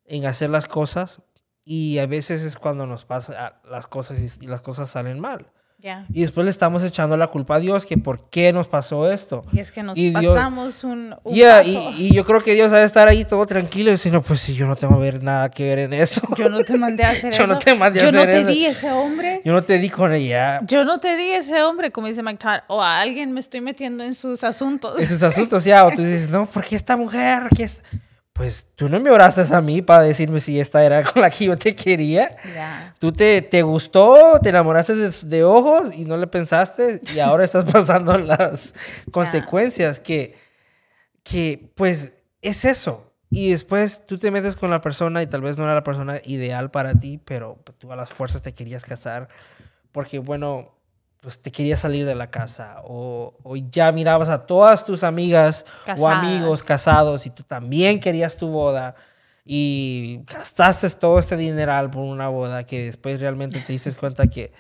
en 0.07 0.25
hacer 0.25 0.49
las 0.49 0.67
cosas. 0.67 1.21
Y 1.67 1.99
a 1.99 2.07
veces 2.07 2.43
es 2.43 2.57
cuando 2.57 2.87
nos 2.87 3.05
pasan 3.05 3.53
las 3.69 3.87
cosas 3.87 4.39
y 4.41 4.47
las 4.47 4.63
cosas 4.63 4.89
salen 4.89 5.21
mal. 5.21 5.53
Y 6.13 6.23
después 6.23 6.45
le 6.45 6.51
estamos 6.51 6.83
echando 6.83 7.17
la 7.17 7.27
culpa 7.27 7.57
a 7.57 7.61
Dios 7.61 7.85
que 7.85 7.99
por 7.99 8.29
qué 8.31 8.53
nos 8.53 8.69
pasó 8.69 9.11
esto. 9.11 9.45
Y 9.53 9.61
es 9.61 9.71
que 9.71 9.83
nos 9.83 9.99
pasamos 10.13 10.83
un, 10.85 11.15
un 11.23 11.39
paso. 11.39 11.71
Y, 11.99 12.15
yo 12.15 12.25
creo 12.25 12.43
que 12.43 12.55
Dios 12.55 12.73
ha 12.73 12.79
de 12.79 12.85
estar 12.85 13.07
ahí 13.09 13.25
todo 13.25 13.45
tranquilo 13.45 13.91
y 13.91 13.93
diciendo, 13.93 14.23
pues 14.23 14.41
si 14.41 14.55
yo 14.55 14.67
no 14.67 14.77
tengo 14.77 14.99
ver 14.99 15.23
nada 15.23 15.51
que 15.51 15.65
ver 15.65 15.79
en 15.81 15.93
eso. 15.93 16.23
Yo 16.37 16.49
no 16.49 16.65
te 16.65 16.77
mandé 16.77 17.05
a 17.05 17.11
hacer 17.11 17.33
yo 17.33 17.45
eso. 17.45 17.53
No 17.53 17.59
te 17.59 17.75
mandé 17.75 18.01
a 18.01 18.05
yo 18.05 18.13
no 18.13 18.25
te 18.25 18.45
di 18.45 18.67
ese 18.67 18.91
hombre. 18.91 19.43
Yo 19.45 19.53
no 19.53 19.63
te 19.63 19.79
di 19.79 19.91
con 19.91 20.13
ella. 20.13 20.61
Yo 20.67 20.85
no 20.85 20.99
te 20.99 21.17
di 21.17 21.31
ese 21.31 21.63
hombre, 21.63 21.91
como 21.91 22.07
dice 22.07 22.23
Mike 22.23 22.39
Todd. 22.39 22.61
O 22.69 22.83
a 22.83 23.01
alguien 23.01 23.33
me 23.33 23.41
estoy 23.41 23.61
metiendo 23.61 24.05
en 24.05 24.15
sus 24.15 24.43
asuntos. 24.45 25.01
En 25.01 25.07
sus 25.07 25.23
asuntos, 25.23 25.65
ya. 25.65 25.87
O 25.87 25.91
tú 25.91 26.03
dices, 26.03 26.29
no, 26.29 26.47
¿por 26.47 26.65
qué 26.65 26.77
esta 26.77 26.97
mujer? 26.97 27.49
¿Qué 27.55 27.65
es? 27.65 27.83
Pues 28.35 28.67
tú 28.75 28.89
no 28.89 28.99
me 28.99 29.11
oraste 29.11 29.43
a 29.55 29.61
mí 29.61 29.81
para 29.81 30.03
decirme 30.03 30.41
si 30.41 30.59
esta 30.59 30.85
era 30.85 31.05
con 31.13 31.23
la 31.23 31.31
que 31.31 31.47
yo 31.47 31.57
te 31.57 31.75
quería. 31.75 32.37
Tú 32.99 33.13
te, 33.13 33.41
te 33.43 33.63
gustó, 33.63 34.41
te 34.43 34.49
enamoraste 34.49 34.95
de, 34.95 35.45
ojos 35.45 35.95
y 35.95 36.05
no 36.05 36.17
le 36.17 36.27
pensaste 36.27 37.01
y 37.15 37.21
ahora 37.21 37.45
estás 37.45 37.65
pasando 37.65 38.19
las 38.19 38.75
consecuencias 39.13 40.01
que, 40.01 40.37
que, 41.23 41.71
pues, 41.77 42.13
es 42.43 42.65
eso. 42.65 43.13
Y 43.31 43.51
después 43.51 44.05
tú 44.05 44.19
te 44.19 44.33
metes 44.33 44.57
con 44.57 44.69
la 44.69 44.81
persona 44.81 45.23
y 45.23 45.29
tal 45.29 45.41
vez 45.41 45.57
no 45.57 45.65
era 45.65 45.75
la 45.75 45.85
persona 45.85 46.21
ideal 46.25 46.73
para 46.73 46.95
ti, 46.95 47.19
pero 47.25 47.59
tú 47.79 47.93
a 47.93 47.97
las 47.97 48.11
fuerzas 48.11 48.43
te 48.43 48.53
querías 48.53 48.85
casar 48.85 49.29
porque, 49.93 50.19
bueno, 50.19 50.75
pues 51.25 51.41
te 51.41 51.51
querías 51.51 51.81
salir 51.81 52.05
de 52.05 52.15
la 52.15 52.31
casa 52.31 52.83
o, 52.85 53.33
o 53.43 53.57
ya 53.57 53.91
mirabas 53.93 54.29
a 54.29 54.45
todas 54.45 54.85
tus 54.85 55.03
amigas 55.03 55.65
o 55.99 56.07
amigos 56.07 56.63
casados 56.63 57.25
y 57.25 57.31
tú 57.31 57.43
también 57.43 57.99
querías 57.99 58.37
tu 58.37 58.49
boda 58.49 58.95
y 59.43 60.21
gastaste 60.27 60.91
todo 60.91 61.19
este 61.19 61.39
dineral 61.39 61.91
por 61.91 62.03
una 62.03 62.29
boda 62.29 62.65
que 62.65 62.85
después 62.85 63.23
realmente 63.23 63.59
te 63.61 63.73
dices 63.73 63.97
cuenta 63.97 64.27
que 64.27 64.53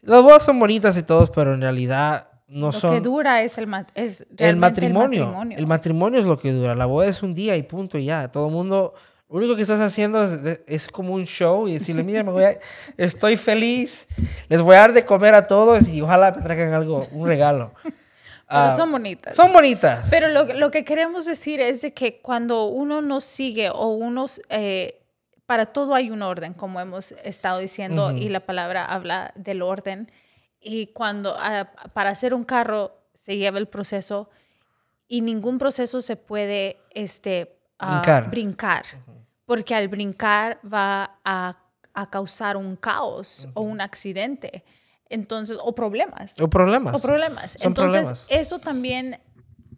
las 0.00 0.22
bodas 0.22 0.42
son 0.42 0.58
bonitas 0.58 0.96
y 0.96 1.02
todos, 1.02 1.30
pero 1.30 1.52
en 1.52 1.60
realidad 1.60 2.30
no 2.48 2.72
son... 2.72 2.92
Lo 2.94 2.96
que 2.96 3.02
dura 3.06 3.42
es, 3.42 3.58
el, 3.58 3.68
es 3.94 4.26
el, 4.38 4.56
matrimonio. 4.56 5.20
el 5.20 5.26
matrimonio. 5.26 5.58
El 5.58 5.66
matrimonio 5.66 6.18
es 6.18 6.24
lo 6.24 6.38
que 6.38 6.50
dura. 6.50 6.74
La 6.74 6.86
boda 6.86 7.08
es 7.08 7.22
un 7.22 7.34
día 7.34 7.58
y 7.58 7.62
punto 7.62 7.98
y 7.98 8.06
ya. 8.06 8.28
Todo 8.28 8.46
el 8.46 8.52
mundo 8.52 8.94
lo 9.30 9.36
único 9.38 9.54
que 9.54 9.62
estás 9.62 9.80
haciendo 9.80 10.24
es, 10.66 10.88
como 10.88 11.14
un 11.14 11.24
show 11.24 11.68
y 11.68 11.74
decirle, 11.74 12.02
mira, 12.02 12.24
me 12.24 12.32
voy 12.32 12.44
a, 12.44 12.58
estoy 12.96 13.36
feliz, 13.36 14.08
les 14.48 14.60
voy 14.60 14.74
a 14.74 14.80
dar 14.80 14.92
de 14.92 15.04
comer 15.04 15.36
a 15.36 15.46
todos 15.46 15.88
y 15.88 16.02
ojalá 16.02 16.32
me 16.32 16.42
traigan 16.42 16.72
algo, 16.72 17.06
un 17.12 17.28
regalo. 17.28 17.72
Pero 17.84 18.62
ah, 18.62 18.72
son 18.72 18.90
bonitas. 18.90 19.36
Son 19.36 19.52
bonitas. 19.52 20.08
Pero 20.10 20.26
lo, 20.28 20.42
lo, 20.42 20.72
que 20.72 20.84
queremos 20.84 21.26
decir 21.26 21.60
es 21.60 21.82
de 21.82 21.94
que 21.94 22.20
cuando 22.20 22.64
uno 22.64 23.00
nos 23.00 23.22
sigue 23.22 23.70
o 23.70 23.90
uno, 23.90 24.26
eh, 24.48 25.00
para 25.46 25.66
todo 25.66 25.94
hay 25.94 26.10
un 26.10 26.22
orden, 26.22 26.52
como 26.52 26.80
hemos 26.80 27.12
estado 27.22 27.60
diciendo, 27.60 28.10
y 28.10 28.28
la 28.28 28.40
palabra 28.40 28.84
habla 28.84 29.32
del 29.36 29.62
orden. 29.62 30.10
Y 30.60 30.88
cuando 30.88 31.36
ah, 31.38 31.70
para 31.92 32.10
hacer 32.10 32.34
un 32.34 32.42
carro 32.42 32.98
se 33.14 33.36
lleva 33.36 33.58
el 33.58 33.68
proceso 33.68 34.28
y 35.06 35.20
ningún 35.20 35.58
proceso 35.58 36.00
se 36.00 36.16
puede 36.16 36.78
este, 36.90 37.56
ah, 37.78 38.26
brincar 38.28 38.84
porque 39.50 39.74
al 39.74 39.88
brincar 39.88 40.60
va 40.64 41.18
a, 41.24 41.56
causar 42.08 42.56
un 42.56 42.76
caos 42.76 43.48
o 43.54 43.62
un 43.62 43.80
accidente. 43.80 44.62
Entonces, 45.08 45.58
o 45.60 45.74
problemas. 45.74 46.40
O 46.40 46.48
problemas. 46.48 46.94
O 46.94 47.00
problemas. 47.00 47.56
Entonces, 47.60 48.28
eso 48.28 48.60
también 48.60 49.20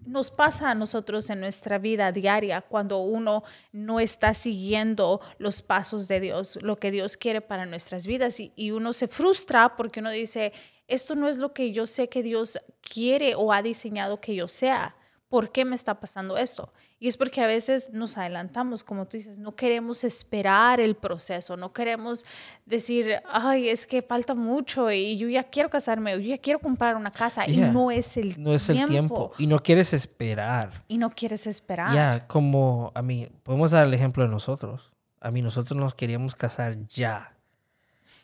nos 0.04 0.30
pasa 0.30 0.70
a 0.70 0.74
nosotros 0.74 1.30
en 1.30 1.40
nuestra 1.40 1.78
vida 1.78 2.12
diaria 2.12 2.60
cuando 2.60 2.98
uno 2.98 3.44
no 3.72 3.98
está 3.98 4.34
siguiendo 4.34 5.22
los 5.38 5.62
pasos 5.62 6.06
de 6.06 6.20
Dios, 6.20 6.58
lo 6.60 6.76
que 6.76 6.90
Dios 6.90 7.16
quiere 7.16 7.40
para 7.40 7.64
nuestras 7.64 8.06
vidas 8.06 8.40
y, 8.40 8.52
y, 8.54 8.72
uno 8.72 8.92
se 8.92 9.08
frustra 9.08 9.74
porque 9.74 10.00
uno 10.00 10.10
dice, 10.10 10.52
esto 10.86 11.14
no 11.14 11.28
es 11.28 11.38
lo 11.38 11.54
que 11.54 11.72
yo 11.72 11.86
sé 11.86 12.10
que 12.10 12.22
Dios 12.22 12.60
quiere 12.82 13.36
o 13.36 13.54
ha 13.54 13.62
diseñado 13.62 14.20
que 14.20 14.34
yo 14.34 14.48
sea. 14.48 14.96
¿Por 15.30 15.50
qué 15.50 15.64
me 15.64 15.76
está 15.76 15.98
pasando 15.98 16.36
esto? 16.36 16.74
Y 17.02 17.08
es 17.08 17.16
porque 17.16 17.40
a 17.40 17.48
veces 17.48 17.90
nos 17.92 18.16
adelantamos, 18.16 18.84
como 18.84 19.06
tú 19.06 19.16
dices, 19.16 19.40
no 19.40 19.56
queremos 19.56 20.04
esperar 20.04 20.78
el 20.78 20.94
proceso, 20.94 21.56
no 21.56 21.72
queremos 21.72 22.24
decir, 22.64 23.16
ay, 23.28 23.70
es 23.70 23.88
que 23.88 24.02
falta 24.02 24.36
mucho 24.36 24.88
y 24.88 25.18
yo 25.18 25.28
ya 25.28 25.42
quiero 25.42 25.68
casarme, 25.68 26.14
o 26.14 26.18
yo 26.20 26.28
ya 26.28 26.38
quiero 26.38 26.60
comprar 26.60 26.94
una 26.94 27.10
casa 27.10 27.44
y 27.48 27.56
no 27.56 27.90
es 27.90 28.16
el 28.16 28.40
no 28.40 28.54
es 28.54 28.68
el 28.68 28.86
tiempo. 28.86 29.32
Y 29.36 29.48
no 29.48 29.60
quieres 29.60 29.92
esperar. 29.92 30.84
Y 30.86 30.96
no 30.96 31.10
quieres 31.10 31.48
esperar. 31.48 31.92
Ya, 31.92 32.24
como 32.28 32.92
a 32.94 33.02
mí, 33.02 33.28
podemos 33.42 33.72
dar 33.72 33.84
el 33.84 33.94
ejemplo 33.94 34.22
de 34.22 34.30
nosotros. 34.30 34.92
A 35.20 35.32
mí, 35.32 35.42
nosotros 35.42 35.76
nos 35.76 35.96
queríamos 35.96 36.36
casar 36.36 36.86
ya. 36.86 37.34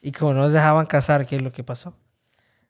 Y 0.01 0.13
como 0.13 0.35
no 0.35 0.43
nos 0.43 0.53
dejaban 0.53 0.87
casar, 0.87 1.27
¿qué 1.27 1.35
es 1.35 1.43
lo 1.43 1.51
que 1.51 1.65
pasó? 1.65 1.95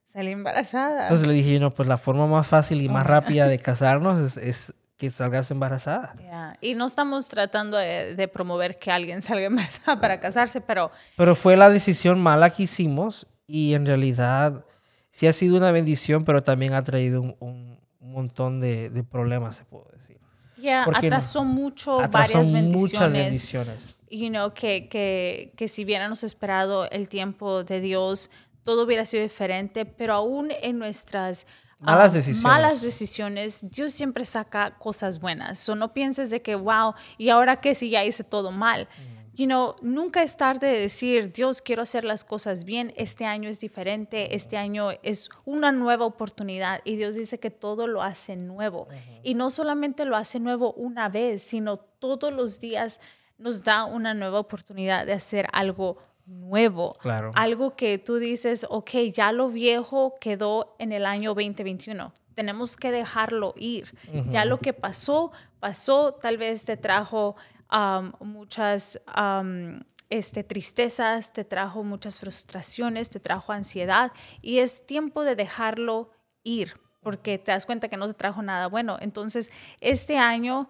Salí 0.07 0.33
embarazada. 0.33 1.03
Entonces 1.03 1.27
le 1.27 1.35
dije, 1.35 1.61
no, 1.61 1.71
pues 1.71 1.87
la 1.87 1.99
forma 1.99 2.27
más 2.27 2.47
fácil 2.47 2.81
y 2.81 2.89
más 2.89 3.07
rápida 3.07 3.47
de 3.47 3.59
casarnos 3.59 4.39
es 4.39 4.73
que 4.99 5.11
salgas 5.11 5.51
embarazada. 5.53 6.14
Y 6.61 6.74
no 6.74 6.84
estamos 6.84 7.28
tratando 7.28 7.76
de, 7.76 8.28
promover 8.28 8.78
que 8.78 8.90
alguien 8.90 9.22
salga 9.22 9.46
embarazada 9.46 10.01
para 10.01 10.20
casarse, 10.20 10.61
pero... 10.61 10.90
Pero 11.16 11.34
fue 11.34 11.57
la 11.57 11.70
decisión 11.70 12.20
mala 12.20 12.51
que 12.51 12.64
hicimos 12.64 13.26
y 13.46 13.74
en 13.74 13.86
realidad 13.86 14.64
sí 15.11 15.26
ha 15.26 15.32
sido 15.32 15.57
una 15.57 15.70
bendición, 15.70 16.24
pero 16.24 16.42
también 16.42 16.74
ha 16.74 16.82
traído 16.82 17.36
un, 17.38 17.78
montón 18.01 18.61
de, 18.61 19.05
problemas, 19.09 19.57
se 19.57 19.64
puede 19.64 19.84
decir. 19.92 20.18
Ya, 20.57 20.82
atrasó 20.82 21.44
mucho 21.44 21.99
varias 22.11 22.51
bendiciones. 22.51 22.80
muchas 22.80 23.12
bendiciones. 23.12 23.99
You 24.11 24.30
know, 24.30 24.53
que, 24.53 24.88
que, 24.88 25.53
que 25.57 25.68
si 25.68 25.84
hubiéramos 25.84 26.24
esperado 26.24 26.90
el 26.90 27.09
tiempo 27.09 27.62
de 27.62 27.80
Dios, 27.80 28.30
todo 28.64 28.84
hubiera 28.84 29.07
sido 29.07 29.22
diferente, 29.22 29.84
pero 29.84 30.14
aún 30.14 30.51
en 30.62 30.78
nuestras 30.78 31.46
malas 31.79 32.12
decisiones. 32.12 32.45
malas 32.45 32.83
decisiones, 32.83 33.70
Dios 33.70 33.93
siempre 33.93 34.24
saca 34.24 34.70
cosas 34.70 35.20
buenas. 35.20 35.68
O 35.68 35.74
no 35.74 35.93
pienses 35.93 36.31
de 36.31 36.43
que, 36.43 36.55
wow, 36.55 36.95
¿y 37.16 37.29
ahora 37.29 37.61
qué 37.61 37.74
si 37.74 37.91
ya 37.91 38.05
hice 38.05 38.24
todo 38.24 38.51
mal? 38.51 38.89
Mm. 38.99 39.18
You 39.39 39.47
know, 39.47 39.76
nunca 39.83 40.24
es 40.24 40.37
tarde 40.37 40.66
de 40.66 40.81
decir, 40.81 41.33
Dios, 41.33 41.62
quiero 41.62 41.83
hacer 41.83 42.03
las 42.03 42.24
cosas 42.24 42.64
bien, 42.64 42.93
este 42.97 43.24
año 43.24 43.49
es 43.49 43.61
diferente, 43.61 44.35
este 44.35 44.57
año 44.57 44.91
es 45.05 45.31
una 45.45 45.70
nueva 45.70 46.07
oportunidad 46.07 46.81
y 46.83 46.97
Dios 46.97 47.14
dice 47.14 47.39
que 47.39 47.53
todo 47.53 47.87
lo 47.87 48.03
hace 48.03 48.35
nuevo. 48.35 48.89
Y 49.22 49.35
no 49.35 49.51
solamente 49.51 50.05
lo 50.07 50.16
hace 50.16 50.41
nuevo 50.41 50.72
una 50.72 51.09
vez, 51.09 51.41
sino 51.41 51.76
todos 51.76 52.33
los 52.33 52.59
días 52.59 53.01
nos 53.39 53.62
da 53.62 53.85
una 53.85 54.12
nueva 54.12 54.41
oportunidad 54.41 55.07
de 55.07 55.12
hacer 55.12 55.47
algo 55.53 55.99
nuevo. 56.29 56.97
Claro. 57.01 57.33
Algo 57.35 57.74
que 57.74 57.99
tú 57.99 58.16
dices, 58.16 58.66
ok, 58.68 58.91
ya 59.12 59.33
lo 59.33 59.49
viejo 59.49 60.14
quedó 60.20 60.76
en 60.79 60.93
el 60.93 61.07
año 61.07 61.31
2021. 61.35 62.12
Tenemos 62.35 62.76
que 62.76 62.93
dejarlo 62.93 63.55
ir. 63.57 63.91
Ya 64.31 64.45
lo 64.45 64.61
que 64.61 64.72
pasó, 64.72 65.33
pasó. 65.59 66.14
Tal 66.14 66.37
vez 66.37 66.64
te 66.64 66.76
trajo 66.76 67.35
um, 67.72 68.12
muchas 68.20 69.01
um, 69.16 69.81
este, 70.09 70.45
tristezas, 70.45 71.33
te 71.33 71.45
trajo 71.45 71.83
muchas 71.83 72.20
frustraciones, 72.20 73.11
te 73.11 73.18
trajo 73.18 73.53
ansiedad. 73.53 74.12
Y 74.41 74.59
es 74.59 74.87
tiempo 74.87 75.24
de 75.24 75.35
dejarlo 75.35 76.11
ir 76.45 76.74
porque 77.01 77.39
te 77.39 77.53
das 77.53 77.66
cuenta 77.66 77.89
que 77.89 77.97
no 77.97 78.07
te 78.07 78.14
trajo 78.14 78.43
nada 78.43 78.66
bueno. 78.66 78.99
Entonces, 79.01 79.51
este 79.81 80.18
año 80.18 80.68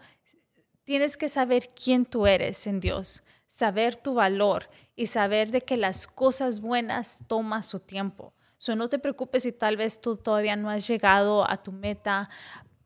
tienes 0.84 1.16
que 1.16 1.28
saber 1.28 1.68
quién 1.74 2.04
tú 2.04 2.26
eres 2.26 2.66
en 2.66 2.80
Dios, 2.80 3.22
saber 3.48 3.96
tu 3.96 4.14
valor 4.14 4.70
y 4.94 5.06
saber 5.06 5.50
de 5.50 5.62
que 5.62 5.76
las 5.76 6.06
cosas 6.06 6.60
buenas 6.60 7.24
toman 7.26 7.64
su 7.64 7.80
tiempo. 7.80 8.32
So, 8.58 8.76
no 8.76 8.88
te 8.88 8.98
preocupes 8.98 9.44
si 9.44 9.52
tal 9.52 9.76
vez 9.76 10.00
tú 10.00 10.16
todavía 10.16 10.54
no 10.54 10.70
has 10.70 10.86
llegado 10.86 11.48
a 11.48 11.56
tu 11.56 11.72
meta, 11.72 12.28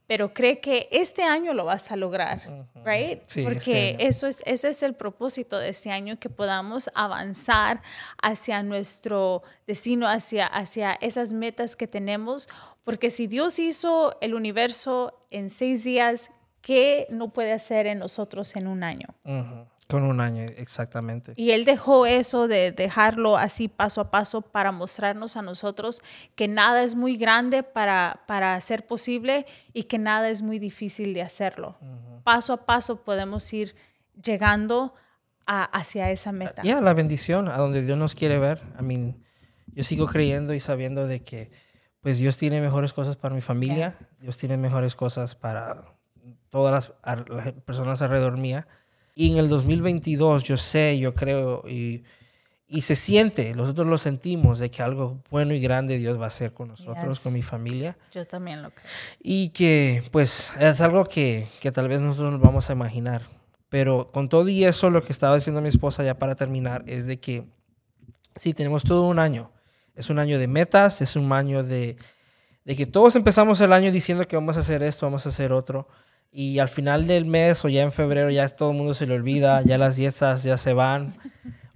pero 0.07 0.35
cree 0.35 0.61
que 0.61 0.89
este 0.93 1.23
año 1.23 1.55
lo 1.55 1.65
vas 1.65 1.91
a 1.91 1.97
lograr, 1.97 2.43
right? 2.85 3.23
Porque 3.43 3.97
eso 3.99 4.27
es, 4.27 4.43
ese 4.45 4.69
es 4.69 4.83
el 4.83 4.95
propósito 4.95 5.59
de 5.59 5.71
este 5.71 5.91
año, 5.91 6.19
que 6.19 6.29
podamos 6.29 6.91
avanzar 6.95 7.81
hacia 8.23 8.63
nuestro 8.63 9.43
destino, 9.67 10.07
hacia, 10.07 10.47
hacia 10.47 10.93
esas 11.01 11.33
metas 11.33 11.77
que 11.77 11.87
tenemos, 11.87 12.49
porque 12.85 13.09
si 13.09 13.27
Dios 13.27 13.59
hizo 13.59 14.19
el 14.21 14.35
universo 14.35 15.27
en 15.31 15.49
seis 15.49 15.85
días, 15.85 16.31
¿qué 16.61 17.07
no 17.09 17.33
puede 17.33 17.53
hacer 17.53 17.87
en 17.87 17.99
nosotros 17.99 18.55
en 18.57 18.67
un 18.67 18.83
año? 18.83 19.09
Con 19.93 20.05
un 20.05 20.21
año, 20.21 20.43
exactamente. 20.43 21.33
Y 21.37 21.51
Él 21.51 21.65
dejó 21.65 22.07
eso 22.07 22.49
de 22.49 22.73
dejarlo 22.73 23.37
así 23.37 23.69
paso 23.69 24.01
a 24.01 24.11
paso 24.11 24.43
para 24.43 24.73
mostrarnos 24.73 25.37
a 25.37 25.43
nosotros 25.43 26.03
que 26.35 26.49
nada 26.49 26.83
es 26.83 26.95
muy 26.95 27.17
grande 27.17 27.63
para, 27.63 28.23
para 28.27 28.61
ser 28.61 28.87
posible 28.87 29.47
y 29.73 29.85
que 29.85 29.99
nada 29.99 30.29
es 30.29 30.43
muy 30.43 30.59
difícil 30.59 31.15
de 31.15 31.23
hacerlo. 31.23 31.77
Paso 32.25 32.53
a 32.53 32.67
paso 32.67 33.03
podemos 33.05 33.53
ir 33.53 33.75
llegando 34.23 34.95
a, 35.47 35.65
hacia 35.65 36.11
esa 36.11 36.33
meta. 36.33 36.63
Ya, 36.63 36.81
la 36.81 36.95
bendición, 36.95 37.49
a 37.49 37.57
donde 37.57 37.83
Dios 37.83 37.99
nos 37.99 38.15
quiere 38.15 38.39
ver. 38.39 38.63
I 38.79 38.83
mean, 38.83 39.23
yo 39.67 39.83
sigo 39.83 40.07
creyendo 40.07 40.55
y 40.55 40.61
sabiendo 40.61 41.07
de 41.07 41.23
que 41.23 41.51
pues 42.01 42.19
Dios 42.19 42.37
tiene 42.37 42.61
mejores 42.61 42.93
cosas 42.93 43.17
para 43.17 43.35
mi 43.35 43.41
familia, 43.41 43.97
Dios 44.19 44.37
tiene 44.37 44.57
mejores 44.57 44.97
cosas 44.97 45.37
para 45.37 45.85
todas 46.49 46.93
las, 47.05 47.53
personas 47.65 48.03
alrededor 48.03 48.37
mía. 48.37 48.67
Y 49.15 49.33
en 49.33 49.39
el 49.39 49.49
2022 49.49 50.45
yo 50.45 50.57
sé, 50.57 50.99
yo 50.99 51.15
creo 51.15 51.65
y, 51.69 52.05
y, 52.67 52.83
se 52.83 52.95
siente, 52.95 53.55
nosotros 53.55 53.87
lo 53.87 53.99
sentimos, 53.99 54.59
de 54.59 54.71
que 54.71 54.83
algo 54.83 55.23
bueno 55.31 55.53
y 55.55 55.61
grande 55.61 55.99
Dios 55.99 56.19
va 56.19 56.25
a 56.25 56.29
hacer 56.29 56.53
con 56.53 56.69
nosotros, 56.69 57.21
con 57.21 57.33
mi 57.33 57.43
familia. 57.43 57.97
Yo 58.13 58.27
también 58.27 58.63
lo 58.63 58.71
creo. 58.71 58.87
Y 59.21 59.51
que 59.51 60.03
pues 60.11 60.53
es 60.59 60.81
algo 60.81 61.05
que, 61.05 61.47
que 61.61 61.73
tal 61.73 61.89
vez 61.89 62.01
nosotros 62.01 62.33
nos 62.33 62.41
vamos 62.41 62.71
a 62.71 62.73
imaginar. 62.73 63.23
Pero 63.69 64.11
con 64.13 64.29
todo 64.29 64.49
y 64.49 64.65
eso, 64.65 64.91
lo 64.91 65.03
que 65.03 65.13
estaba 65.13 65.35
diciendo 65.35 65.61
mi 65.61 65.69
esposa 65.69 66.05
ya 66.05 66.19
para 66.19 66.35
terminar 66.35 66.85
es 66.87 67.07
de 67.07 67.19
que 67.21 67.45
sí, 68.37 68.55
tenemos 68.55 68.85
todo 68.85 69.03
un 69.03 69.19
año 69.19 69.51
es 69.95 70.11
un 70.11 70.19
año 70.19 70.39
de 70.39 70.49
metas, 70.49 71.01
es 71.01 71.17
un 71.17 71.33
año 71.33 71.63
de, 71.63 71.97
de 72.65 72.77
que 72.77 72.87
todos 72.87 73.17
empezamos 73.17 73.61
el 73.61 73.73
año 73.73 73.93
diciendo 73.93 74.27
que 74.27 74.37
vamos 74.37 74.57
a 74.57 74.61
hacer 74.61 74.83
esto, 74.83 75.07
vamos 75.07 75.27
a 75.27 75.29
hacer 75.29 75.53
otro. 75.53 75.89
Y 76.33 76.59
al 76.59 76.69
final 76.69 77.07
del 77.07 77.27
mes 77.27 77.65
o 77.65 77.69
ya 77.69 77.83
en 77.83 77.93
febrero 77.93 78.31
ya 78.31 78.49
todo 78.49 78.71
el 78.71 78.77
mundo 78.77 78.95
se 78.95 79.07
le 79.07 79.15
olvida, 79.15 79.63
ya 79.63 79.79
las 79.79 79.97
dietas 79.97 80.43
ya 80.43 80.57
se 80.57 80.73
van. 80.73 81.15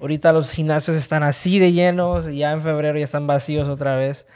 Ahorita 0.00 0.32
los 0.32 0.50
gimnasios 0.50 0.96
están 0.96 1.22
así 1.22 1.58
de 1.58 1.72
llenos, 1.72 2.28
y 2.28 2.38
ya 2.38 2.52
en 2.52 2.62
febrero 2.62 2.98
ya 2.98 3.04
están 3.04 3.26
vacíos 3.26 3.68
otra 3.68 3.96
vez. 3.96 4.26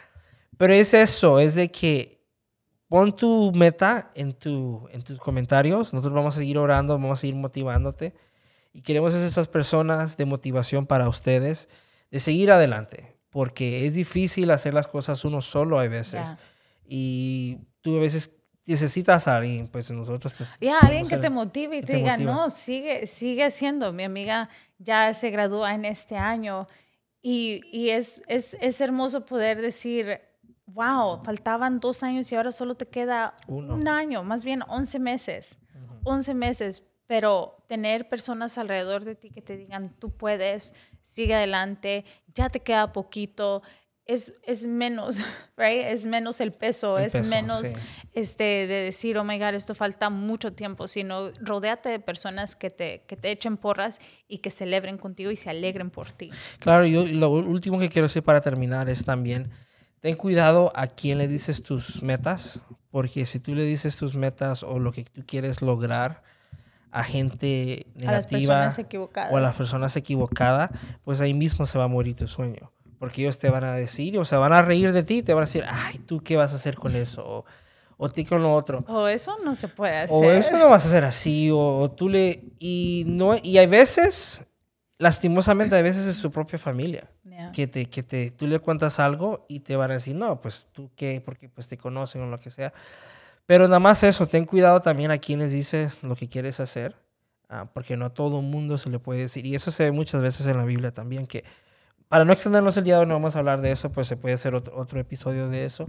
Pero 0.56 0.74
es 0.74 0.94
eso, 0.94 1.40
es 1.40 1.54
de 1.54 1.70
que 1.70 2.22
pon 2.88 3.16
tu 3.16 3.50
meta 3.52 4.10
en, 4.14 4.34
tu, 4.34 4.88
en 4.92 5.02
tus 5.02 5.18
comentarios. 5.18 5.92
Nosotros 5.92 6.14
vamos 6.14 6.36
a 6.36 6.38
seguir 6.38 6.58
orando, 6.58 6.94
vamos 6.94 7.18
a 7.18 7.20
seguir 7.20 7.36
motivándote. 7.36 8.14
Y 8.72 8.82
queremos 8.82 9.12
ser 9.12 9.26
esas 9.26 9.48
personas 9.48 10.16
de 10.16 10.26
motivación 10.26 10.86
para 10.86 11.08
ustedes, 11.08 11.68
de 12.10 12.20
seguir 12.20 12.52
adelante 12.52 13.20
porque 13.30 13.86
es 13.86 13.94
difícil 13.94 14.50
hacer 14.50 14.74
las 14.74 14.88
cosas 14.88 15.24
uno 15.24 15.40
solo 15.40 15.78
a 15.78 15.86
veces. 15.88 16.36
Y 16.84 17.58
tú 17.80 17.96
a 17.96 18.00
veces 18.00 18.30
necesitas 18.70 19.28
a 19.28 19.36
alguien, 19.36 19.68
pues 19.68 19.90
nosotros... 19.90 20.34
Ya, 20.60 20.78
alguien 20.78 21.06
que 21.06 21.18
te 21.18 21.30
motive 21.30 21.78
y 21.78 21.82
te, 21.82 21.96
diga, 21.96 22.16
no, 22.16 22.50
sigue, 22.50 23.06
sigue 23.06 23.44
haciendo. 23.44 23.92
Mi 23.92 24.04
amiga 24.04 24.48
ya 24.78 25.12
se 25.14 25.30
gradúa 25.30 25.74
en 25.74 25.84
este 25.84 26.16
año 26.16 26.66
y, 27.22 27.60
y 27.72 27.90
es, 27.90 28.22
es, 28.28 28.56
es, 28.60 28.80
hermoso 28.80 29.26
poder 29.26 29.60
decir, 29.60 30.20
wow, 30.66 31.22
faltaban 31.22 31.80
dos 31.80 32.02
años 32.02 32.30
y 32.32 32.36
ahora 32.36 32.52
solo 32.52 32.74
te 32.76 32.86
queda 32.86 33.34
un 33.46 33.88
año, 33.88 34.22
más 34.22 34.44
bien 34.44 34.62
11 34.66 34.98
meses. 34.98 35.58
11 36.04 36.32
meses, 36.34 36.94
pero 37.06 37.64
tener 37.66 38.08
personas 38.08 38.56
alrededor 38.56 39.04
de 39.04 39.16
ti 39.16 39.30
que 39.30 39.42
te 39.42 39.56
digan, 39.56 39.94
tú 39.98 40.10
puedes, 40.10 40.74
sigue 41.02 41.34
adelante, 41.34 42.04
ya 42.34 42.48
te 42.48 42.60
queda 42.60 42.92
poquito, 42.92 43.62
es, 44.11 44.34
es 44.42 44.66
menos, 44.66 45.18
right? 45.56 45.84
Es 45.86 46.04
menos 46.04 46.40
el 46.40 46.52
peso, 46.52 46.98
es 46.98 47.28
menos 47.28 47.74
este, 48.12 48.66
de 48.66 48.84
decir, 48.84 49.16
oh 49.16 49.24
my 49.24 49.38
God, 49.38 49.54
esto 49.54 49.74
falta 49.74 50.11
mucho 50.11 50.52
tiempo, 50.52 50.88
sino 50.88 51.30
rodéate 51.40 51.88
de 51.88 52.00
personas 52.00 52.56
que 52.56 52.70
te, 52.70 53.04
que 53.06 53.16
te 53.16 53.30
echen 53.30 53.56
porras 53.56 54.00
y 54.26 54.38
que 54.38 54.50
celebren 54.50 54.98
contigo 54.98 55.30
y 55.30 55.36
se 55.36 55.48
alegren 55.48 55.90
por 55.90 56.11
ti. 56.11 56.30
Claro, 56.58 56.86
yo 56.86 57.06
lo 57.06 57.30
último 57.30 57.78
que 57.78 57.88
quiero 57.88 58.08
decir 58.08 58.22
para 58.24 58.40
terminar 58.40 58.88
es 58.88 59.04
también, 59.04 59.50
ten 60.00 60.16
cuidado 60.16 60.72
a 60.74 60.88
quién 60.88 61.18
le 61.18 61.28
dices 61.28 61.62
tus 61.62 62.02
metas, 62.02 62.61
porque 62.90 63.24
si 63.26 63.38
tú 63.38 63.54
le 63.54 63.64
dices 63.64 63.96
tus 63.96 64.16
metas 64.16 64.64
o 64.64 64.80
lo 64.80 64.90
que 64.90 65.04
tú 65.04 65.22
quieres 65.24 65.62
lograr, 65.62 66.22
a 66.92 67.04
gente 67.04 67.86
negativa 67.94 68.74
o 69.30 69.36
a 69.36 69.40
las 69.40 69.54
personas 69.54 69.96
equivocadas, 69.96 70.72
pues 71.04 71.20
ahí 71.20 71.34
mismo 71.34 71.64
se 71.64 71.78
va 71.78 71.84
a 71.84 71.88
morir 71.88 72.16
tu 72.16 72.26
sueño. 72.26 72.72
Porque 73.01 73.22
ellos 73.22 73.38
te 73.38 73.48
van 73.48 73.64
a 73.64 73.72
decir, 73.72 74.18
o 74.18 74.26
sea, 74.26 74.36
van 74.36 74.53
a 74.53 74.61
reír 74.61 74.92
de 74.92 75.03
ti, 75.03 75.22
te 75.22 75.32
van 75.32 75.44
a 75.44 75.46
decir, 75.46 75.64
ay, 75.66 76.01
¿tú 76.01 76.20
qué 76.22 76.36
vas 76.36 76.53
a 76.53 76.57
hacer 76.57 76.76
con 76.76 76.94
eso? 76.94 77.24
O, 77.26 77.44
o 77.96 78.11
ti 78.11 78.26
con 78.26 78.42
lo 78.42 78.55
otro. 78.55 78.84
O 78.88 79.09
eso 79.09 79.38
no 79.42 79.55
se 79.55 79.68
puede 79.68 80.01
hacer. 80.01 80.14
O 80.14 80.30
eso 80.30 80.53
no 80.59 80.68
vas 80.68 80.84
a 80.84 80.88
hacer 80.88 81.05
así, 81.05 81.48
o, 81.51 81.90
tú 81.96 82.11
le... 82.11 82.44
Y, 82.59 83.05
no, 83.07 83.36
y 83.42 83.57
hay 83.57 83.66
veces, 83.66 84.42
lastimosamente, 84.98 85.74
a 85.76 85.80
veces 85.80 86.07
es 86.07 86.16
su 86.16 86.30
propia 86.30 86.59
familia. 86.59 87.11
Que, 87.55 87.66
te, 87.66 87.86
que 87.86 88.03
te, 88.03 88.30
tú 88.32 88.46
le 88.46 88.59
cuentas 88.59 89.01
algo 89.01 89.46
y 89.48 89.61
te 89.61 89.74
van 89.74 89.90
a 89.92 89.94
decir, 89.94 90.14
no, 90.14 90.42
pues 90.42 90.66
tú 90.70 90.90
qué, 90.94 91.22
porque 91.24 91.48
pues 91.48 91.68
te 91.68 91.78
conocen 91.78 92.20
o 92.20 92.26
lo 92.26 92.38
que 92.38 92.51
sea. 92.51 92.74
Pero 93.46 93.64
nada 93.64 93.80
más 93.80 94.03
eso, 94.03 94.26
ten 94.26 94.44
cuidado 94.44 94.82
también 94.82 95.11
a 95.11 95.16
quienes 95.16 95.53
dices 95.53 96.03
lo 96.03 96.16
que 96.16 96.28
quieres 96.28 96.61
hacer, 96.61 96.94
ah, 97.48 97.70
porque 97.72 97.96
no 97.96 98.05
a 98.05 98.11
todo 98.11 98.42
mundo 98.42 98.76
se 98.76 98.90
le 98.90 98.98
puede 98.98 99.20
decir. 99.20 99.46
Y 99.46 99.55
eso 99.55 99.70
se 99.70 99.84
ve 99.84 99.90
muchas 99.90 100.20
veces 100.20 100.46
en 100.46 100.59
la 100.59 100.66
Biblia 100.66 100.92
también, 100.92 101.26
que 101.26 101.44
para 102.11 102.26
no 102.26 102.34
extendernos 102.34 102.76
el 102.76 102.84
día 102.84 102.96
de 102.96 103.00
hoy 103.00 103.06
no 103.06 103.14
vamos 103.14 103.34
a 103.34 103.38
hablar 103.38 103.62
de 103.62 103.70
eso, 103.72 103.90
pues 103.90 104.06
se 104.06 104.18
puede 104.18 104.34
hacer 104.34 104.54
otro, 104.54 105.00
episodio 105.00 105.48
de 105.48 105.64
eso. 105.64 105.86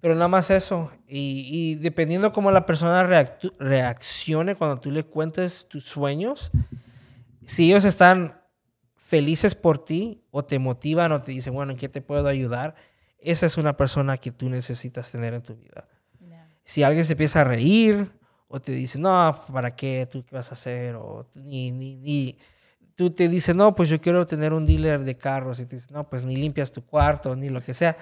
Pero 0.00 0.14
nada 0.14 0.26
más 0.26 0.50
eso. 0.50 0.90
Y, 1.06 1.46
y 1.48 1.74
dependiendo 1.76 2.32
cómo 2.32 2.50
la 2.50 2.66
persona 2.66 3.04
reaccione 3.60 4.56
cuando 4.56 4.80
tú 4.80 4.90
le 4.90 5.04
cuentes 5.04 5.68
tus 5.68 5.84
sueños, 5.84 6.50
si 7.46 7.70
ellos 7.70 7.84
están 7.84 8.40
felices 8.96 9.54
por 9.54 9.84
ti 9.84 10.24
o 10.32 10.44
te 10.44 10.58
motivan 10.58 11.12
o 11.12 11.22
te 11.22 11.30
dicen, 11.30 11.54
bueno, 11.54 11.70
¿en 11.70 11.78
qué 11.78 11.88
te 11.88 12.00
puedo 12.00 12.26
ayudar? 12.26 12.74
Esa 13.18 13.46
es 13.46 13.56
una 13.56 13.76
persona 13.76 14.16
que 14.16 14.32
tú 14.32 14.48
necesitas 14.48 15.12
tener 15.12 15.34
en 15.34 15.42
tu 15.42 15.54
vida 15.54 15.86
si 16.70 16.84
alguien 16.84 17.04
se 17.04 17.14
empieza 17.14 17.40
a 17.40 17.44
reír 17.44 18.12
o 18.46 18.60
te 18.60 18.70
dice, 18.70 18.96
no, 18.96 19.44
¿para 19.52 19.74
qué? 19.74 20.06
¿Tú 20.08 20.24
qué 20.24 20.36
vas 20.36 20.50
a 20.50 20.54
hacer? 20.54 20.94
O 20.94 21.26
ni, 21.34 21.72
ni, 21.72 21.96
ni, 21.96 22.38
tú 23.00 23.10
te 23.10 23.30
dices, 23.30 23.56
no, 23.56 23.74
pues 23.74 23.88
yo 23.88 23.98
quiero 23.98 24.26
tener 24.26 24.52
un 24.52 24.66
dealer 24.66 25.04
de 25.04 25.16
carros 25.16 25.58
y 25.58 25.64
te 25.64 25.76
dices, 25.76 25.90
no, 25.90 26.10
pues 26.10 26.22
ni 26.22 26.36
limpias 26.36 26.70
tu 26.70 26.84
cuarto, 26.84 27.34
ni 27.34 27.48
lo 27.48 27.62
que 27.62 27.72
sea. 27.72 27.96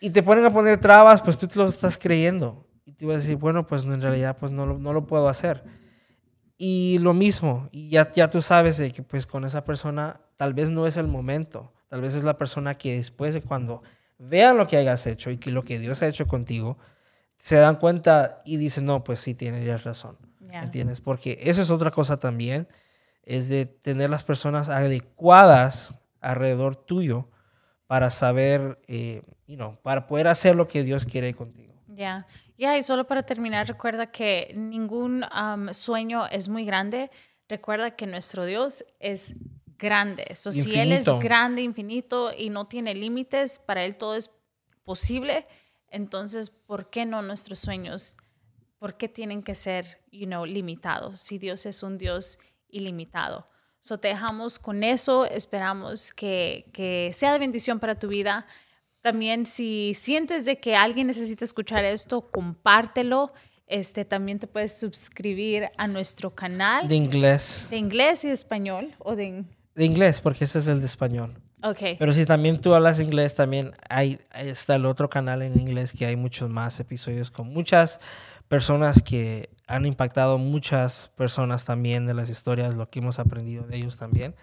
Y 0.00 0.10
te 0.10 0.20
ponen 0.20 0.44
a 0.44 0.52
poner 0.52 0.80
trabas, 0.80 1.22
pues 1.22 1.38
tú 1.38 1.46
te 1.46 1.60
lo 1.60 1.68
estás 1.68 1.96
creyendo. 1.96 2.66
Y 2.84 2.94
te 2.94 3.06
vas 3.06 3.14
a 3.14 3.18
decir, 3.20 3.36
bueno, 3.36 3.68
pues 3.68 3.84
en 3.84 4.02
realidad 4.02 4.36
pues 4.36 4.50
no, 4.50 4.66
no 4.66 4.92
lo 4.92 5.06
puedo 5.06 5.28
hacer. 5.28 5.62
Y 6.58 6.98
lo 7.02 7.14
mismo, 7.14 7.68
y 7.70 7.88
ya, 7.88 8.10
ya 8.10 8.28
tú 8.30 8.42
sabes 8.42 8.78
de 8.78 8.90
que 8.90 9.04
pues 9.04 9.26
con 9.26 9.44
esa 9.44 9.62
persona 9.62 10.20
tal 10.34 10.54
vez 10.54 10.70
no 10.70 10.88
es 10.88 10.96
el 10.96 11.06
momento, 11.06 11.72
tal 11.86 12.00
vez 12.00 12.16
es 12.16 12.24
la 12.24 12.36
persona 12.36 12.74
que 12.74 12.96
después 12.96 13.32
de 13.32 13.42
cuando 13.42 13.84
vean 14.18 14.56
lo 14.56 14.66
que 14.66 14.76
hayas 14.76 15.06
hecho 15.06 15.30
y 15.30 15.36
que 15.36 15.52
lo 15.52 15.62
que 15.62 15.78
Dios 15.78 16.02
ha 16.02 16.08
hecho 16.08 16.26
contigo, 16.26 16.78
se 17.36 17.54
dan 17.58 17.76
cuenta 17.76 18.42
y 18.44 18.56
dicen, 18.56 18.86
no, 18.86 19.04
pues 19.04 19.20
sí, 19.20 19.34
tienes 19.34 19.84
razón. 19.84 20.16
¿Entiendes? 20.50 21.00
Porque 21.00 21.38
eso 21.42 21.62
es 21.62 21.70
otra 21.70 21.92
cosa 21.92 22.18
también, 22.18 22.66
es 23.26 23.48
de 23.48 23.66
tener 23.66 24.10
las 24.10 24.24
personas 24.24 24.68
adecuadas 24.68 25.94
alrededor 26.20 26.76
tuyo 26.76 27.28
para 27.86 28.10
saber, 28.10 28.78
eh, 28.86 29.22
para 29.82 30.06
poder 30.06 30.28
hacer 30.28 30.56
lo 30.56 30.68
que 30.68 30.82
Dios 30.82 31.04
quiere 31.04 31.34
contigo. 31.34 31.74
Ya, 31.88 32.26
ya, 32.56 32.76
y 32.76 32.82
solo 32.82 33.06
para 33.06 33.22
terminar, 33.22 33.68
recuerda 33.68 34.10
que 34.10 34.52
ningún 34.56 35.24
sueño 35.72 36.26
es 36.26 36.48
muy 36.48 36.64
grande. 36.64 37.10
recuerda 37.46 37.90
que 37.90 38.06
nuestro 38.06 38.46
Dios 38.46 38.84
es 39.00 39.34
grande. 39.78 40.34
So, 40.34 40.50
si 40.50 40.78
Él 40.78 40.92
es 40.92 41.04
grande, 41.20 41.60
infinito 41.62 42.32
y 42.36 42.48
no 42.48 42.66
tiene 42.66 42.94
límites, 42.94 43.58
para 43.58 43.84
Él 43.84 43.96
todo 43.96 44.14
es 44.14 44.30
posible, 44.82 45.46
entonces, 45.90 46.50
¿por 46.50 46.90
qué 46.90 47.04
no 47.04 47.22
nuestros 47.22 47.58
sueños? 47.58 48.16
¿Por 48.78 48.96
qué 48.96 49.08
tienen 49.08 49.42
que 49.42 49.54
ser, 49.54 50.02
you 50.10 50.26
know, 50.26 50.46
limitados 50.46 51.20
si 51.20 51.38
Dios 51.38 51.66
es 51.66 51.82
un 51.82 51.98
Dios 51.98 52.38
ilimitado? 52.74 53.48
So, 53.80 53.98
te 53.98 54.08
dejamos 54.08 54.58
con 54.58 54.82
eso, 54.82 55.26
esperamos 55.26 56.12
que, 56.12 56.70
que 56.72 57.10
sea 57.12 57.32
de 57.32 57.38
bendición 57.38 57.78
para 57.80 57.94
tu 57.96 58.08
vida. 58.08 58.46
También 59.02 59.44
si 59.44 59.92
sientes 59.92 60.46
de 60.46 60.58
que 60.58 60.74
alguien 60.74 61.06
necesita 61.06 61.44
escuchar 61.44 61.84
esto, 61.84 62.30
compártelo. 62.30 63.32
Este, 63.66 64.06
también 64.06 64.38
te 64.38 64.46
puedes 64.46 64.78
suscribir 64.78 65.70
a 65.76 65.86
nuestro 65.86 66.34
canal. 66.34 66.88
De 66.88 66.96
inglés. 66.96 67.66
De 67.68 67.76
inglés 67.76 68.24
y 68.24 68.28
español. 68.28 68.94
O 68.98 69.14
de... 69.14 69.44
de 69.74 69.84
inglés, 69.84 70.22
porque 70.22 70.44
ese 70.44 70.60
es 70.60 70.68
el 70.68 70.80
de 70.80 70.86
español. 70.86 71.34
Ok. 71.62 71.80
Pero 71.98 72.12
si 72.12 72.26
también 72.26 72.60
tú 72.60 72.74
hablas 72.74 73.00
inglés, 73.00 73.34
también 73.34 73.72
hay, 73.88 74.18
está 74.34 74.76
el 74.76 74.84
otro 74.84 75.08
canal 75.08 75.40
en 75.42 75.58
inglés 75.58 75.92
que 75.92 76.04
hay 76.04 76.14
muchos 76.16 76.50
más 76.50 76.78
episodios 76.80 77.30
con 77.30 77.48
muchas 77.48 78.00
personas 78.48 79.02
que 79.02 79.50
han 79.66 79.86
impactado 79.86 80.38
muchas 80.38 81.10
personas 81.16 81.64
también 81.64 82.06
de 82.06 82.14
las 82.14 82.28
historias, 82.30 82.74
lo 82.74 82.90
que 82.90 82.98
hemos 82.98 83.18
aprendido 83.18 83.64
de 83.64 83.76
ellos 83.76 83.96
también. 83.96 84.34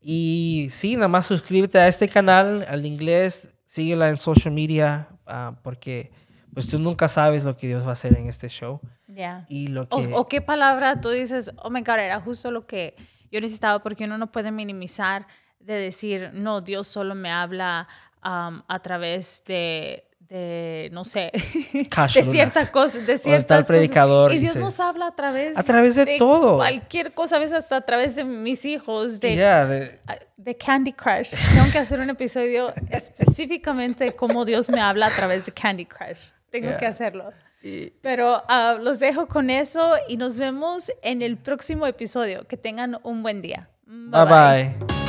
Y 0.00 0.68
sí, 0.70 0.96
nada 0.96 1.08
más 1.08 1.26
suscríbete 1.26 1.78
a 1.78 1.88
este 1.88 2.08
canal, 2.08 2.64
al 2.68 2.86
inglés, 2.86 3.54
síguela 3.66 4.08
en 4.10 4.18
social 4.18 4.54
media, 4.54 5.08
ah, 5.26 5.56
porque 5.62 6.12
pues 6.52 6.68
tú 6.68 6.78
nunca 6.78 7.08
sabes 7.08 7.42
lo 7.44 7.56
que 7.56 7.66
Dios 7.66 7.84
va 7.84 7.90
a 7.90 7.92
hacer 7.94 8.16
en 8.16 8.28
este 8.28 8.48
show. 8.48 8.80
Ya. 9.08 9.44
Y 9.48 9.66
lo 9.68 9.88
que... 9.88 10.12
o, 10.12 10.26
qué 10.26 10.40
palabra 10.40 11.00
tú 11.00 11.10
dices, 11.10 11.50
oh 11.56 11.70
my 11.70 11.80
God, 11.80 11.98
era 11.98 12.20
justo 12.20 12.52
lo 12.52 12.66
que 12.66 12.94
yo 13.32 13.40
necesitaba, 13.40 13.82
porque 13.82 14.04
uno 14.04 14.18
no 14.18 14.30
puede 14.30 14.52
minimizar 14.52 15.26
de 15.58 15.74
decir, 15.74 16.30
no, 16.32 16.60
Dios 16.60 16.86
solo 16.86 17.14
me 17.16 17.30
habla 17.30 17.88
a 18.22 18.78
través 18.82 19.42
de, 19.46 20.08
de, 20.34 20.88
no 20.92 21.04
sé, 21.04 21.30
de 21.72 22.24
ciertas 22.24 22.70
cosas, 22.70 23.06
de 23.06 23.18
ciertas 23.18 23.68
predicador. 23.68 24.32
Y 24.32 24.40
Dios 24.40 24.56
nos 24.56 24.80
habla 24.80 25.06
a 25.06 25.14
través, 25.14 25.56
a 25.56 25.62
través 25.62 25.94
de, 25.94 26.16
todo. 26.18 26.56
Cualquier 26.56 27.12
cosa, 27.12 27.36
a 27.36 27.38
veces 27.38 27.58
hasta 27.58 27.76
a 27.76 27.80
través 27.82 28.16
de 28.16 28.24
mis 28.24 28.64
hijos, 28.64 29.20
de, 29.20 29.36
de, 29.36 30.00
de, 30.36 30.56
Candy 30.56 30.92
Crush. 30.92 31.34
Tengo 31.54 31.70
que 31.70 31.78
hacer 31.78 32.00
un 32.00 32.10
episodio 32.10 32.74
específicamente 32.90 34.04
de 34.04 34.16
cómo 34.16 34.44
Dios 34.44 34.68
me 34.68 34.80
habla 34.80 35.06
a 35.06 35.10
través 35.10 35.46
de 35.46 35.52
Candy 35.52 35.86
Crush. 35.86 36.32
Tengo 36.50 36.76
que 36.78 36.86
hacerlo. 36.86 37.30
Pero 38.02 38.42
uh, 38.42 38.82
los 38.82 38.98
dejo 38.98 39.28
con 39.28 39.50
eso 39.50 39.94
y 40.08 40.16
nos 40.16 40.38
vemos 40.38 40.90
en 41.02 41.22
el 41.22 41.36
próximo 41.36 41.86
episodio. 41.86 42.46
Que 42.46 42.56
tengan 42.56 42.98
un 43.04 43.22
buen 43.22 43.40
día. 43.40 43.70
bye. 43.86 44.24
bye. 44.24 45.03